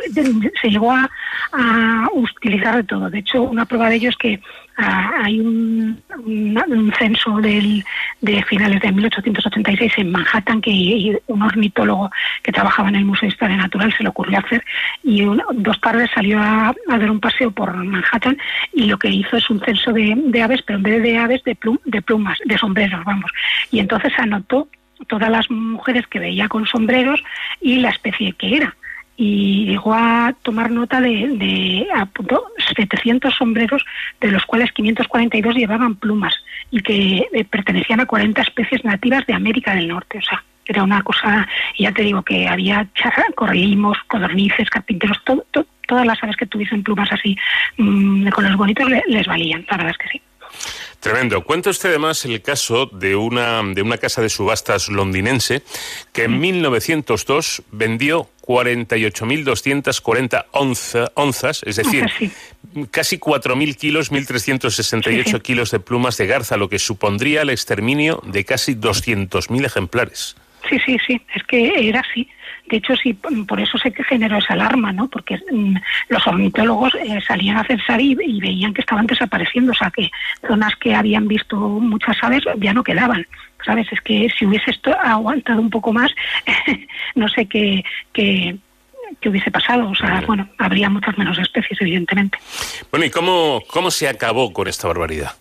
[0.60, 1.08] se llegó a,
[1.52, 3.10] a utilizar de todo.
[3.10, 4.40] De hecho, una prueba de ello es que
[4.78, 6.02] ah, hay un,
[6.98, 7.84] censo del,
[8.20, 12.10] de finales de 1886 en Manhattan que un ornitólogo
[12.42, 14.64] que trabajaba en el Museo de Historia Natural se le ocurrió hacer
[15.02, 18.36] y un- dos tardes salió a, a dar un paseo por Manhattan
[18.72, 21.42] y lo que hizo es un censo de, de aves, pero en vez de aves
[21.44, 23.30] de, plum- de plumas, de sombreros, vamos.
[23.70, 24.68] Y entonces anotó
[25.08, 27.22] todas las mujeres que veía con sombreros
[27.60, 28.74] y la especie que era
[29.16, 32.44] y llegó a tomar nota de, de apuntó
[32.76, 33.84] 700 sombreros,
[34.20, 36.34] de los cuales 542 llevaban plumas
[36.70, 40.18] y que eh, pertenecían a 40 especies nativas de América del Norte.
[40.18, 41.46] O sea, era una cosa,
[41.78, 46.46] ya te digo que había charra, correlimos, codornices, carpinteros, todo, to- todas las aves que
[46.46, 47.36] tuviesen plumas así
[47.78, 50.22] mm, de colores bonitos le- les valían, la verdad es que sí.
[51.10, 51.44] Tremendo.
[51.44, 55.62] Cuenta usted además el caso de una, de una casa de subastas londinense
[56.12, 62.30] que en 1902 vendió 48.240 onza- onzas, es decir, sí.
[62.90, 65.40] casi 4.000 kilos, 1.368 Sí, sí.
[65.40, 70.36] kilos de plumas de garza, lo que supondría el exterminio de casi 200.000 ejemplares.
[70.68, 72.28] Sí, sí, sí, es que era así.
[72.68, 75.08] De hecho, sí, por eso se generó esa alarma, ¿no?
[75.08, 75.76] Porque mm,
[76.08, 80.10] los ornitólogos eh, salían a censar y, y veían que estaban desapareciendo, o sea, que
[80.46, 83.24] zonas que habían visto muchas aves ya no quedaban,
[83.64, 83.86] ¿sabes?
[83.92, 86.12] Es que si hubiese esto aguantado un poco más,
[87.14, 88.56] no sé qué, qué,
[89.20, 92.38] qué hubiese pasado, o sea, bueno, habría muchas menos especies, evidentemente.
[92.90, 95.32] Bueno, ¿y cómo, cómo se acabó con esta barbaridad?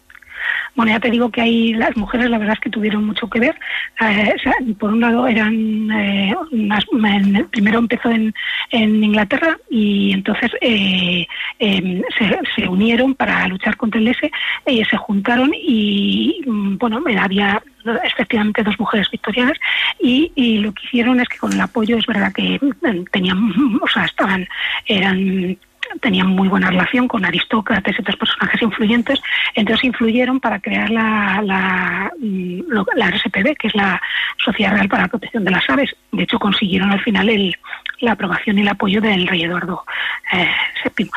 [0.76, 3.40] Bueno, ya te digo que ahí las mujeres la verdad es que tuvieron mucho que
[3.40, 3.56] ver.
[4.02, 8.34] Eh, o sea, por un lado eran eh, en primero empezó en,
[8.72, 11.26] en Inglaterra y entonces eh,
[11.60, 14.32] eh, se, se unieron para luchar contra el S,
[14.66, 17.62] se juntaron y mm, bueno, eh, había
[18.04, 19.58] efectivamente dos mujeres victorianas
[20.00, 23.52] y, y lo que hicieron es que con el apoyo es verdad que mm, tenían,
[23.82, 24.48] o sea, estaban,
[24.86, 25.58] eran
[26.02, 29.20] tenían muy buena relación con aristócratas y otros personajes influyentes,
[29.54, 32.62] entonces influyeron para crear la, la, mm,
[32.96, 34.02] la RSPB, que es la
[34.44, 35.96] Sociedad Real para la Protección de las Aves.
[36.12, 37.56] De hecho, consiguieron al final el,
[38.00, 39.84] la aprobación y el apoyo del rey Eduardo
[40.32, 40.50] eh,
[40.98, 41.10] VII.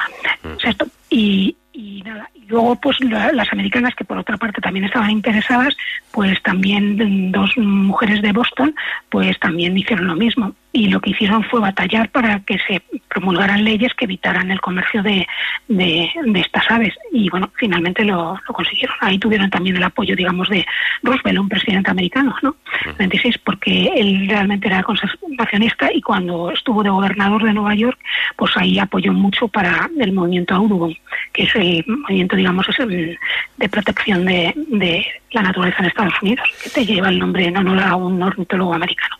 [0.59, 0.86] Sexto.
[1.10, 5.77] Y, y nada, luego pues la- las americanas que por otra parte también estaban interesadas,
[6.12, 8.75] pues también dos mujeres de Boston,
[9.09, 13.65] pues también hicieron lo mismo y lo que hicieron fue batallar para que se promulgaran
[13.65, 15.27] leyes que evitaran el comercio de,
[15.66, 18.95] de, de estas aves y bueno, finalmente lo, lo consiguieron.
[19.01, 20.65] Ahí tuvieron también el apoyo, digamos, de
[21.03, 22.57] Roosevelt, un presidente americano, ¿no?
[22.99, 27.99] 26, porque él realmente era conservacionista y cuando estuvo de gobernador de Nueva York,
[28.37, 30.95] pues ahí apoyó mucho para el movimiento Audubon,
[31.33, 33.19] que es el movimiento, digamos, es el
[33.56, 37.56] de protección de, de la naturaleza en Estados Unidos, que te lleva el nombre en
[37.56, 39.16] honor a un ornitólogo americano.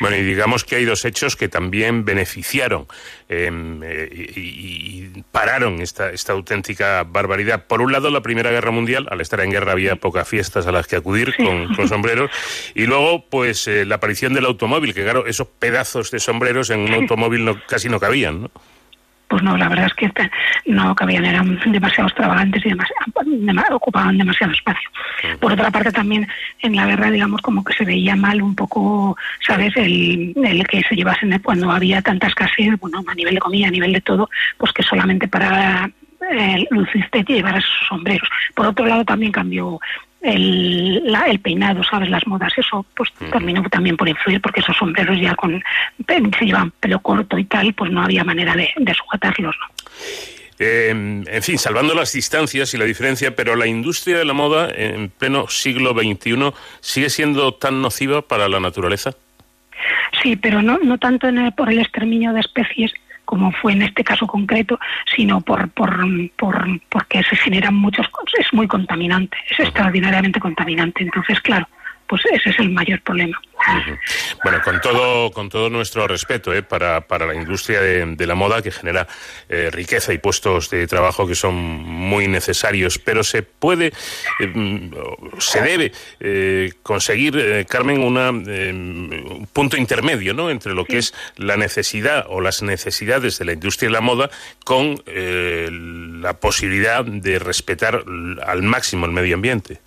[0.00, 2.86] Bueno, y digamos que hay dos hechos que también beneficiaron
[3.28, 3.50] eh,
[3.82, 7.66] eh, y, y pararon esta, esta auténtica barbaridad.
[7.66, 10.72] Por un lado, la Primera Guerra Mundial, al estar en guerra había pocas fiestas a
[10.72, 12.30] las que acudir con, con sombreros,
[12.74, 16.80] y luego, pues, eh, la aparición del automóvil, que claro, esos pedazos de sombreros en
[16.80, 18.50] un automóvil no, casi no cabían, ¿no?
[19.28, 20.10] Pues no, la verdad es que
[20.66, 24.88] no cabían, eran demasiado extravagantes y demasiado, dema- ocupaban demasiado espacio.
[25.38, 26.26] Por otra parte, también
[26.60, 30.82] en la guerra, digamos, como que se veía mal un poco, ¿sabes?, el, el que
[30.82, 34.30] se llevasen cuando había tanta escasez, bueno, a nivel de comida, a nivel de todo,
[34.56, 35.90] pues que solamente para
[36.32, 38.28] eh, lucirte llevar esos sombreros.
[38.54, 39.78] Por otro lado, también cambió
[40.22, 42.08] el, la- el peinado, ¿sabes?
[42.10, 45.62] Las modas, eso pues terminó también por influir porque esos sombreros ya con
[46.38, 49.66] se llevan pelo corto y tal, pues no había manera de, de sujetarlos, ¿no?
[50.60, 54.68] Eh, en fin, salvando las distancias y la diferencia, pero la industria de la moda
[54.74, 59.12] en pleno siglo XXI sigue siendo tan nociva para la naturaleza.
[60.20, 62.92] Sí, pero no, no tanto en el- por el exterminio de especies
[63.28, 64.80] como fue en este caso concreto,
[65.14, 66.00] sino por, por,
[66.36, 68.06] por porque se generan muchos,
[68.40, 71.02] es muy contaminante, es extraordinariamente contaminante.
[71.02, 71.68] Entonces, claro,
[72.08, 73.40] pues ese es el mayor problema.
[74.42, 76.62] Bueno, con todo, con todo nuestro respeto ¿eh?
[76.62, 79.06] para, para la industria de, de la moda que genera
[79.48, 83.92] eh, riqueza y puestos de trabajo que son muy necesarios, pero se puede,
[84.40, 84.90] eh, mm,
[85.38, 90.50] se debe eh, conseguir, eh, Carmen, una, un punto intermedio ¿no?
[90.50, 94.30] entre lo que es la necesidad o las necesidades de la industria de la moda
[94.64, 98.04] con eh, la posibilidad de respetar
[98.46, 99.80] al máximo el medio ambiente.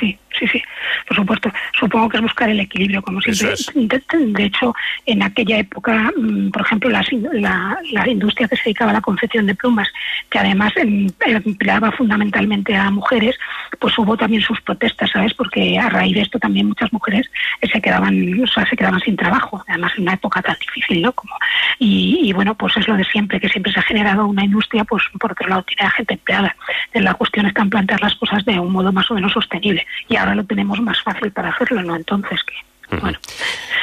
[0.00, 0.62] Sí, sí, sí,
[1.06, 1.50] por supuesto.
[1.78, 3.54] Supongo que es buscar el equilibrio, como siempre.
[3.74, 4.02] De,
[4.32, 4.74] de hecho,
[5.06, 9.00] en aquella época, mm, por ejemplo, in- la, la industria que se dedicaba a la
[9.00, 9.88] confección de plumas,
[10.30, 13.38] que además em- empleaba fundamentalmente a mujeres,
[13.78, 15.34] pues hubo también sus protestas, ¿sabes?
[15.34, 17.30] Porque a raíz de esto también muchas mujeres
[17.62, 21.12] se quedaban, o sea, se quedaban sin trabajo, además en una época tan difícil, ¿no?
[21.12, 21.34] Como,
[21.78, 24.84] y, y bueno, pues es lo de siempre, que siempre se ha generado una industria,
[24.84, 26.56] pues por otro lado tiene a gente empleada.
[26.94, 29.86] La cuestión está en plantear las cosas de un modo más o menos sostenible.
[30.08, 31.96] Y ahora lo tenemos más fácil para hacerlo, ¿no?
[31.96, 32.54] Entonces, que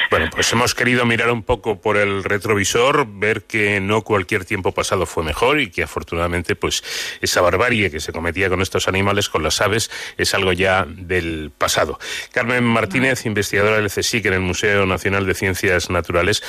[0.10, 4.72] Bueno, pues hemos querido mirar un poco por el retrovisor, ver que no cualquier tiempo
[4.72, 6.84] pasado fue mejor y que afortunadamente pues
[7.22, 11.52] esa barbarie que se cometía con estos animales, con las aves, es algo ya del
[11.58, 12.00] pasado.
[12.32, 16.44] Carmen Martínez, investigadora del CSIC en el Museo Nacional de Ciencias Naturales,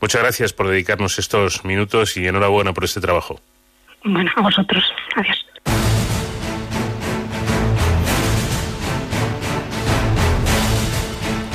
[0.00, 3.40] muchas gracias por dedicarnos estos minutos y enhorabuena por este trabajo.
[4.04, 4.84] bueno, a vosotros.
[5.16, 5.97] Adiós.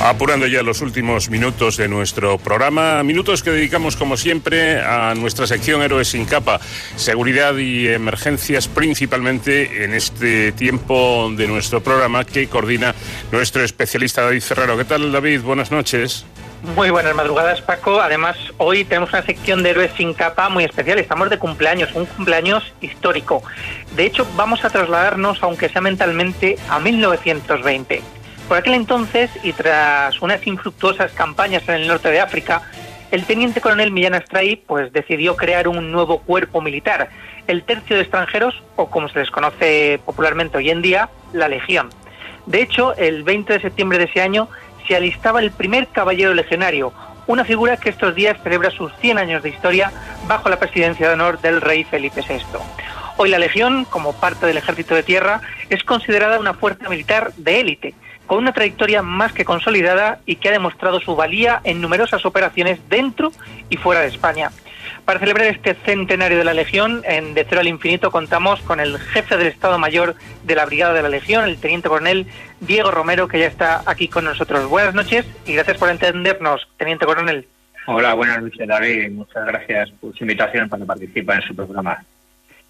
[0.04, 5.46] Apurando ya los últimos minutos de nuestro programa, minutos que dedicamos como siempre a nuestra
[5.46, 6.60] sección Héroes sin capa,
[6.96, 12.94] seguridad y emergencias principalmente en este tiempo de nuestro programa que coordina
[13.32, 14.76] nuestro especialista David Ferrero.
[14.76, 15.40] ¿Qué tal David?
[15.40, 16.26] Buenas noches.
[16.76, 18.02] Muy buenas madrugadas, Paco.
[18.02, 20.98] Además, hoy tenemos una sección de héroes sin capa muy especial.
[20.98, 23.42] Estamos de cumpleaños, un cumpleaños histórico.
[23.96, 28.02] De hecho, vamos a trasladarnos, aunque sea mentalmente, a 1920.
[28.48, 32.62] Por aquel entonces, y tras unas infructuosas campañas en el norte de África,
[33.10, 37.08] el teniente coronel Millán Astray pues, decidió crear un nuevo cuerpo militar,
[37.46, 41.90] el Tercio de Extranjeros, o como se les conoce popularmente hoy en día, la Legión.
[42.46, 44.48] De hecho, el 20 de septiembre de ese año
[44.86, 46.92] se alistaba el primer caballero legionario,
[47.26, 49.90] una figura que estos días celebra sus 100 años de historia
[50.28, 52.42] bajo la presidencia de honor del rey Felipe VI.
[53.16, 55.40] Hoy la Legión, como parte del Ejército de Tierra,
[55.70, 57.94] es considerada una fuerza militar de élite,
[58.26, 62.78] con una trayectoria más que consolidada y que ha demostrado su valía en numerosas operaciones
[62.88, 63.32] dentro
[63.70, 64.50] y fuera de España.
[65.04, 68.98] Para celebrar este centenario de la Legión, en De Cero al Infinito contamos con el
[68.98, 70.14] jefe del Estado Mayor
[70.44, 72.26] de la Brigada de la Legión, el teniente coronel
[72.60, 74.66] Diego Romero, que ya está aquí con nosotros.
[74.66, 77.46] Buenas noches y gracias por entendernos, teniente coronel.
[77.86, 79.10] Hola, buenas noches, David.
[79.10, 82.02] Muchas gracias por su invitación para participar en su programa.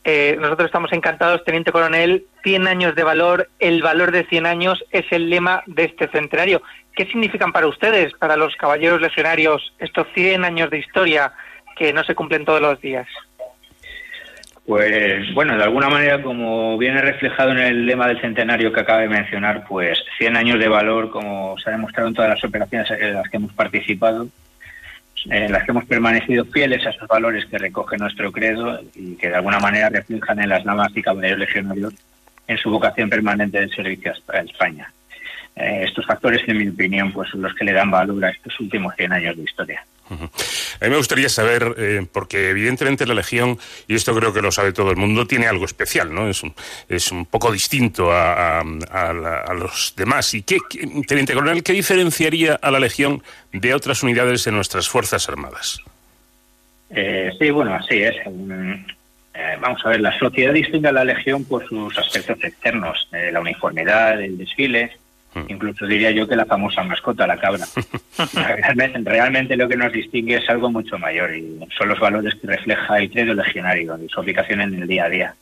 [0.05, 2.27] Eh, nosotros estamos encantados, teniente coronel.
[2.43, 6.63] 100 años de valor, el valor de 100 años es el lema de este centenario.
[6.95, 11.33] ¿Qué significan para ustedes, para los caballeros legionarios, estos 100 años de historia
[11.77, 13.07] que no se cumplen todos los días?
[14.67, 19.01] Pues bueno, de alguna manera, como viene reflejado en el lema del centenario que acaba
[19.01, 22.91] de mencionar, pues 100 años de valor, como se ha demostrado en todas las operaciones
[22.91, 24.29] en las que hemos participado,
[25.27, 29.29] en las que hemos permanecido fieles a esos valores que recoge nuestro credo y que
[29.29, 31.95] de alguna manera reflejan en las damas y caballeros legionarios
[32.47, 34.93] en su vocación permanente de servicio a España.
[35.57, 38.59] Eh, estos factores, en mi opinión, pues son los que le dan valor a estos
[38.61, 39.85] últimos 100 años de historia.
[40.11, 43.59] A mí me gustaría saber, eh, porque evidentemente la Legión,
[43.89, 46.29] y esto creo que lo sabe todo el mundo, tiene algo especial, ¿no?
[46.29, 46.55] Es un,
[46.89, 48.63] es un poco distinto a,
[49.55, 50.35] los demás.
[50.35, 50.59] ¿Y qué-
[51.07, 53.23] Teniente Coronel, qué diferenciaría a la Legión
[53.53, 55.81] de otras unidades de nuestras Fuerzas Armadas?
[56.91, 58.15] Eh, sí, bueno, así es.
[58.27, 58.73] Mm,
[59.35, 63.31] eh, vamos a ver, la sociedad distingue a la Legión por sus aspectos externos, eh,
[63.33, 64.97] la uniformidad, el desfile,
[65.49, 67.65] incluso diría yo que la famosa mascota, la cabra.
[68.35, 72.47] realmente, realmente lo que nos distingue es algo mucho mayor y son los valores que
[72.47, 75.35] refleja el credo legionario y su aplicación en el día a día.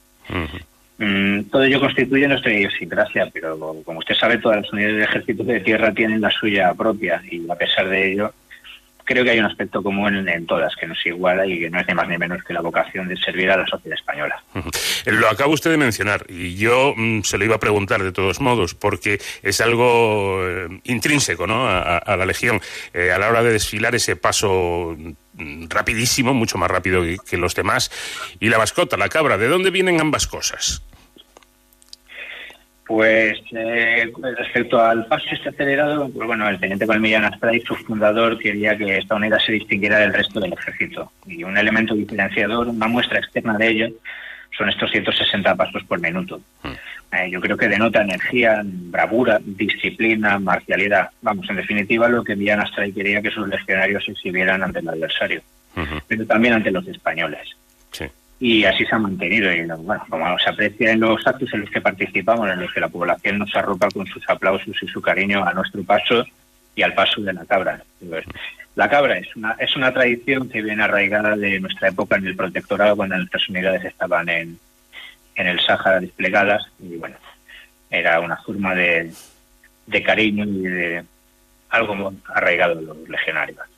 [0.98, 5.44] Mm, todo ello constituye nuestra idiosincrasia, pero como usted sabe, todas las unidades de ejército
[5.44, 8.32] de tierra tienen la suya propia y a pesar de ello,
[9.04, 11.86] creo que hay un aspecto común en, todas que nos iguala y que no es
[11.86, 14.42] ni más ni menos que la vocación de servir a la sociedad española.
[15.06, 18.40] Lo acaba usted de mencionar y yo mm, se lo iba a preguntar de todos
[18.40, 21.68] modos porque es algo eh, intrínseco ¿no?
[21.68, 22.60] a, la Legión.
[22.92, 24.96] Eh, a la hora de desfilar ese paso
[25.34, 27.90] mm, rapidísimo, mucho más rápido que los demás.
[28.40, 30.82] Y la mascota, la cabra, ¿de dónde vienen ambas cosas?
[32.92, 38.38] Pues eh, respecto al paso este acelerado, pues bueno, el teniente Colmillán Astray, su fundador,
[38.38, 41.10] quería que esta unidad se distinguiera del resto del ejército.
[41.26, 43.88] Y un elemento diferenciador, una muestra externa de ello,
[44.58, 46.42] son estos 160 pasos por minuto.
[47.12, 51.08] eh, yo creo que denota energía, bravura, disciplina, marcialidad.
[51.22, 54.88] Vamos, en definitiva, lo que Villana Astray quería que sus legionarios se exhibieran ante el
[54.90, 55.40] adversario,
[56.06, 57.56] pero también ante los españoles.
[57.90, 58.04] Sí.
[58.44, 59.52] Y así se ha mantenido.
[59.52, 62.80] Y bueno, como se aprecia en los actos en los que participamos, en los que
[62.80, 66.26] la población nos arropa con sus aplausos y su cariño a nuestro paso
[66.74, 67.80] y al paso de la cabra.
[68.74, 72.34] La cabra es una, es una tradición que viene arraigada de nuestra época en el
[72.34, 74.58] protectorado, cuando nuestras unidades estaban en,
[75.36, 77.14] en el Sáhara desplegadas y bueno,
[77.90, 79.12] era una forma de,
[79.86, 81.04] de cariño y de
[81.70, 83.71] algo arraigado de los legionarios.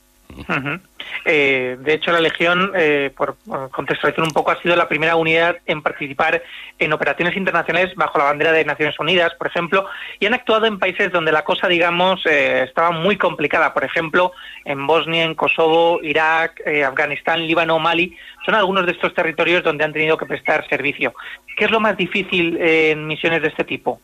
[1.23, 3.37] Eh, de hecho, la Legión, eh, por
[3.71, 6.41] contextualizar un poco, ha sido la primera unidad en participar
[6.79, 9.87] en operaciones internacionales bajo la bandera de Naciones Unidas, por ejemplo,
[10.19, 13.73] y han actuado en países donde la cosa, digamos, eh, estaba muy complicada.
[13.73, 14.33] Por ejemplo,
[14.65, 18.15] en Bosnia, en Kosovo, Irak, eh, Afganistán, Líbano, Mali.
[18.45, 21.13] Son algunos de estos territorios donde han tenido que prestar servicio.
[21.57, 24.01] ¿Qué es lo más difícil eh, en misiones de este tipo?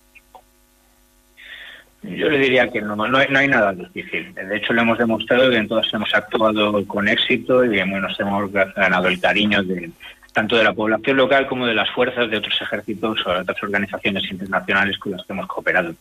[2.03, 4.34] Yo le diría que no, no, hay, no hay nada difícil.
[4.34, 8.52] De hecho, lo hemos demostrado que en todas hemos actuado con éxito y nos hemos
[8.52, 9.91] ganado el cariño de
[10.34, 13.61] tanto de la población local como de las fuerzas de otros ejércitos o de otras
[13.61, 15.94] organizaciones internacionales con las que hemos cooperado.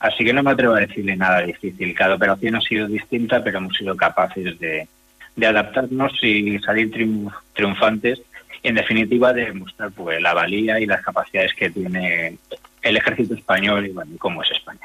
[0.00, 1.94] Así que no me atrevo a decirle nada difícil.
[1.94, 4.86] Cada operación ha sido distinta, pero hemos sido capaces de,
[5.34, 8.20] de adaptarnos y salir triunf- triunfantes
[8.62, 12.36] y, en definitiva, de mostrar pues, la valía y las capacidades que tiene
[12.82, 14.80] el ejército español y bueno, cómo es España.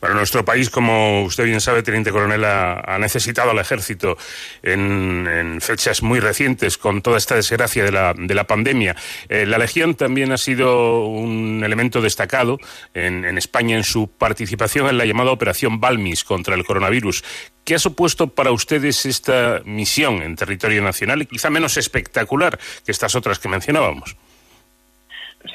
[0.00, 4.16] Bueno, nuestro país, como usted bien sabe, Teniente Coronel, ha, necesitado al ejército
[4.62, 8.96] en, en fechas muy recientes con toda esta desgracia de la, de la pandemia.
[9.28, 12.58] Eh, la Legión también ha sido un elemento destacado
[12.94, 17.24] en, en España en su participación en la llamada Operación Balmis contra el coronavirus.
[17.64, 22.90] ¿Qué ha supuesto para ustedes esta misión en territorio nacional y quizá menos espectacular que
[22.92, 24.16] estas otras que mencionábamos?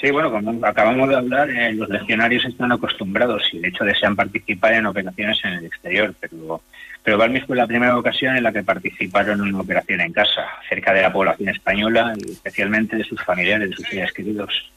[0.02, 4.16] Sí, bueno, como acabamos de hablar, eh, los legionarios están acostumbrados y de hecho desean
[4.16, 6.62] participar en operaciones en el exterior, pero,
[7.04, 10.46] pero Balmis fue la primera ocasión en la que participaron en una operación en casa,
[10.68, 14.72] cerca de la población española y especialmente de sus familiares, de sus seres queridos.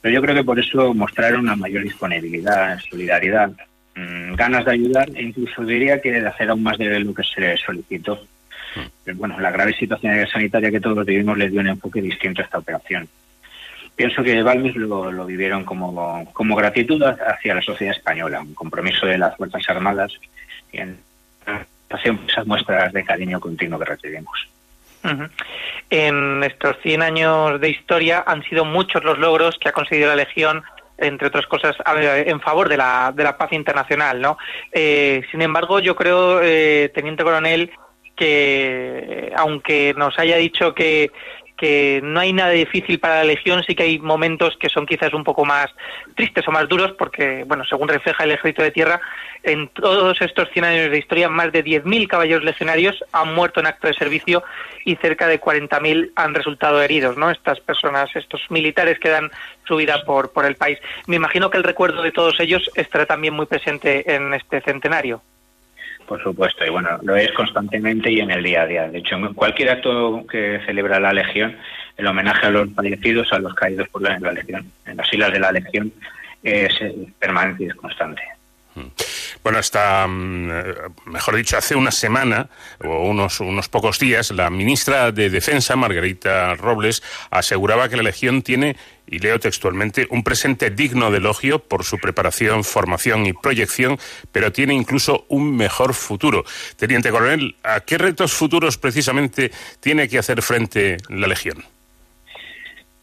[0.00, 3.52] Pero yo creo que por eso mostraron una mayor disponibilidad, solidaridad,
[3.94, 7.22] mm, ganas de ayudar e incluso diría que de hacer aún más de lo que
[7.22, 8.20] se les solicitó.
[9.04, 12.44] Pero bueno, la grave situación sanitaria que todos vivimos les dio un enfoque distinto a
[12.44, 13.08] esta operación.
[14.00, 19.04] Pienso que Balmis lo, lo vivieron como, como gratitud hacia la sociedad española, un compromiso
[19.04, 20.10] de las Fuerzas Armadas
[20.72, 20.98] y en
[21.90, 24.48] hacen esas muestras de cariño continuo que recibimos.
[25.90, 30.16] En estos 100 años de historia han sido muchos los logros que ha conseguido la
[30.16, 30.62] Legión,
[30.96, 34.18] entre otras cosas, en favor de la, de la paz internacional.
[34.18, 34.38] ¿no?
[34.72, 37.70] Eh, sin embargo, yo creo, eh, Teniente Coronel,
[38.16, 41.10] que aunque nos haya dicho que
[41.60, 45.12] que no hay nada difícil para la Legión, sí que hay momentos que son quizás
[45.12, 45.66] un poco más
[46.16, 48.98] tristes o más duros, porque, bueno, según refleja el Ejército de Tierra,
[49.42, 53.66] en todos estos 100 años de historia, más de 10.000 caballeros legionarios han muerto en
[53.66, 54.42] acto de servicio
[54.86, 57.30] y cerca de 40.000 han resultado heridos, ¿no?
[57.30, 59.30] Estas personas, estos militares que dan
[59.68, 60.78] su vida por, por el país.
[61.08, 65.20] Me imagino que el recuerdo de todos ellos estará también muy presente en este centenario.
[66.10, 68.88] Por supuesto, y bueno, lo es constantemente y en el día a día.
[68.88, 71.56] De hecho, en cualquier acto que celebra la Legión,
[71.96, 75.38] el homenaje a los fallecidos, a los caídos por la, Legión, en las islas de
[75.38, 75.92] la Legión,
[76.42, 78.22] es eh, permanente y es constante.
[79.42, 80.74] Bueno, hasta, mm, eh,
[81.06, 82.48] mejor dicho, hace una semana
[82.84, 88.42] o unos, unos pocos días, la ministra de Defensa, Margarita Robles, aseguraba que la Legión
[88.42, 88.76] tiene,
[89.06, 93.98] y leo textualmente, un presente digno de elogio por su preparación, formación y proyección,
[94.30, 96.44] pero tiene incluso un mejor futuro.
[96.76, 99.50] Teniente Coronel, ¿a qué retos futuros precisamente
[99.80, 101.64] tiene que hacer frente la Legión?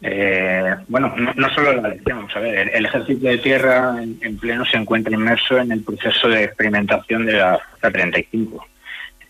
[0.02, 4.20] Eh, bueno, no, no solo la Legión, vamos a ver, el, Ejército de Tierra en,
[4.22, 8.68] en pleno se encuentra inmerso en el proceso de experimentación de la Fuerza 35,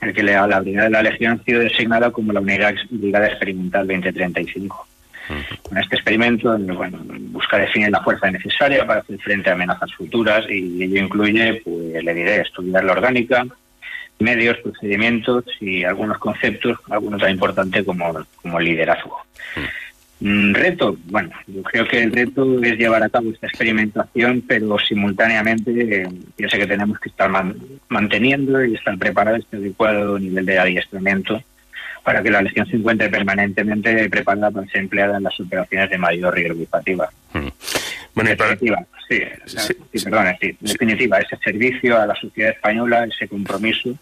[0.02, 2.76] en el que la, la Brigada de la Legión ha sido designada como la Unidad
[2.90, 4.88] Brigada Experimental 2035.
[5.62, 7.00] Con este experimento, bueno,
[7.32, 12.04] busca definir la fuerza necesaria para hacer frente a amenazas futuras y ello incluye, pues
[12.04, 13.46] le diré, estudiar la orgánica,
[14.20, 19.18] medios, procedimientos y algunos conceptos, algunos tan importantes como, como el liderazgo.
[19.56, 19.87] Mm,
[20.20, 25.72] reto, bueno, yo creo que el reto es llevar a cabo esta experimentación, pero simultáneamente
[26.02, 27.56] eh, pienso que tenemos que estar man-
[27.90, 31.42] manteniendo y estar preparados este adecuado nivel de adiestramiento
[32.04, 35.98] para que la Legión se encuentre permanentemente preparada para ser empleada en las operaciones de
[35.98, 37.10] mayor rigor educativa.
[38.16, 39.20] Bueno, en definitiva, sí,
[39.94, 43.94] sí, perdón, sí, en definitiva, ese servicio a la sociedad española, ese compromiso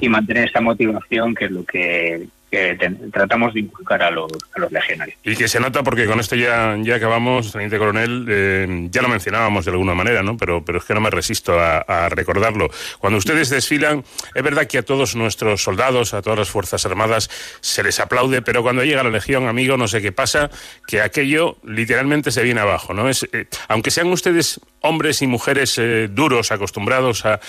[0.00, 2.76] y mantener esta motivación que es lo que que
[3.12, 4.30] tratamos de inculcar a los,
[4.70, 5.16] legionarios.
[5.22, 9.08] Y que se nota porque con esto ya, ya acabamos, teniente coronel, eh, ya lo
[9.08, 10.36] mencionábamos de alguna manera, ¿no?
[10.36, 12.68] Pero, pero es que no me resisto a, recordarlo.
[12.98, 14.04] Cuando ustedes desfilan,
[14.34, 18.42] es verdad que a todos nuestros soldados, a todas las Fuerzas Armadas, se les aplaude,
[18.42, 20.50] pero cuando llega la Legión, amigo, no sé qué pasa,
[20.86, 23.08] que aquello literalmente se viene abajo, ¿no?
[23.08, 27.40] Es, eh, aunque sean ustedes hombres y mujeres eh, duros, acostumbrados a,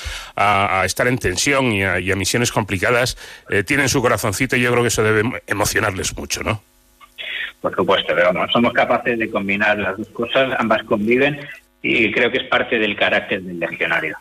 [0.85, 3.17] estar en tensión y a misiones complicadas,
[3.65, 6.61] tienen su corazoncito y yo creo que eso debe emocionarles mucho, ¿no?
[7.61, 11.39] Por supuesto, pero vamos, somos capaces de combinar las dos cosas, ambas conviven
[11.81, 14.17] y creo que es parte del carácter del legionario.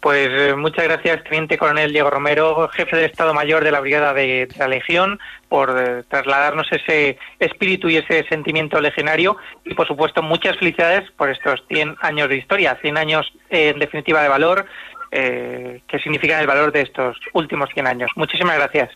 [0.00, 4.14] Pues eh, muchas gracias, Teniente Coronel Diego Romero, jefe del Estado Mayor de la Brigada
[4.14, 5.18] de, la Legión,
[5.48, 9.36] por eh, trasladarnos ese espíritu y ese sentimiento legionario.
[9.64, 13.80] Y, por supuesto, muchas felicidades por estos 100 años de historia, 100 años, eh, en
[13.80, 14.66] definitiva, de valor,
[15.10, 18.10] eh, que significan el valor de estos últimos 100 años.
[18.16, 18.90] Muchísimas gracias.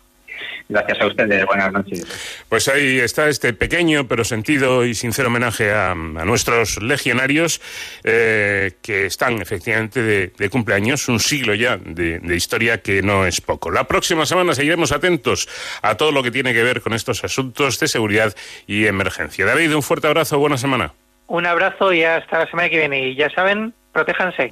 [0.69, 1.45] Gracias a ustedes.
[1.47, 2.45] Buenas noches.
[2.49, 7.61] Pues ahí está este pequeño pero sentido y sincero homenaje a, nuestros legionarios
[8.05, 13.71] eh, que están efectivamente de, cumpleaños, un siglo ya de, historia que no es poco.
[13.71, 15.49] La próxima semana seguiremos atentos
[15.83, 18.35] a todo lo que tiene que ver con estos asuntos de seguridad
[18.67, 19.45] y emergencia.
[19.45, 20.93] David, un fuerte abrazo, buena semana.
[21.27, 23.09] Un abrazo y hasta la semana que viene.
[23.09, 24.51] Y ya saben, protéjanse.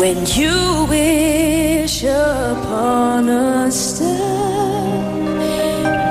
[0.00, 4.08] When you wish upon a star,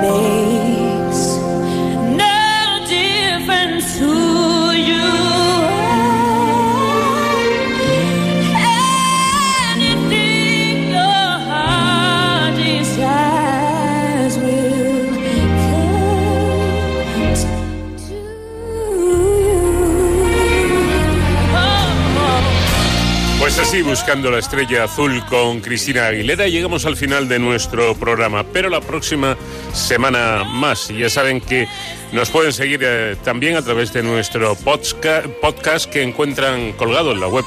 [0.00, 1.22] makes
[2.16, 5.29] no difference who you
[23.52, 28.44] Pues así, buscando la estrella azul con Cristina Aguilera, llegamos al final de nuestro programa,
[28.44, 29.36] pero la próxima
[29.72, 30.88] semana más.
[30.88, 31.66] Y ya saben que
[32.12, 37.26] nos pueden seguir eh, también a través de nuestro podcast que encuentran colgado en la
[37.26, 37.44] web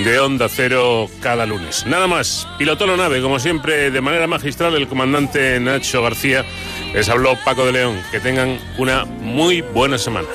[0.00, 1.86] de Onda Cero cada lunes.
[1.86, 6.44] Nada más, pilotó la nave, como siempre, de manera magistral, el comandante Nacho García.
[6.92, 8.02] Les habló Paco de León.
[8.10, 10.26] Que tengan una muy buena semana.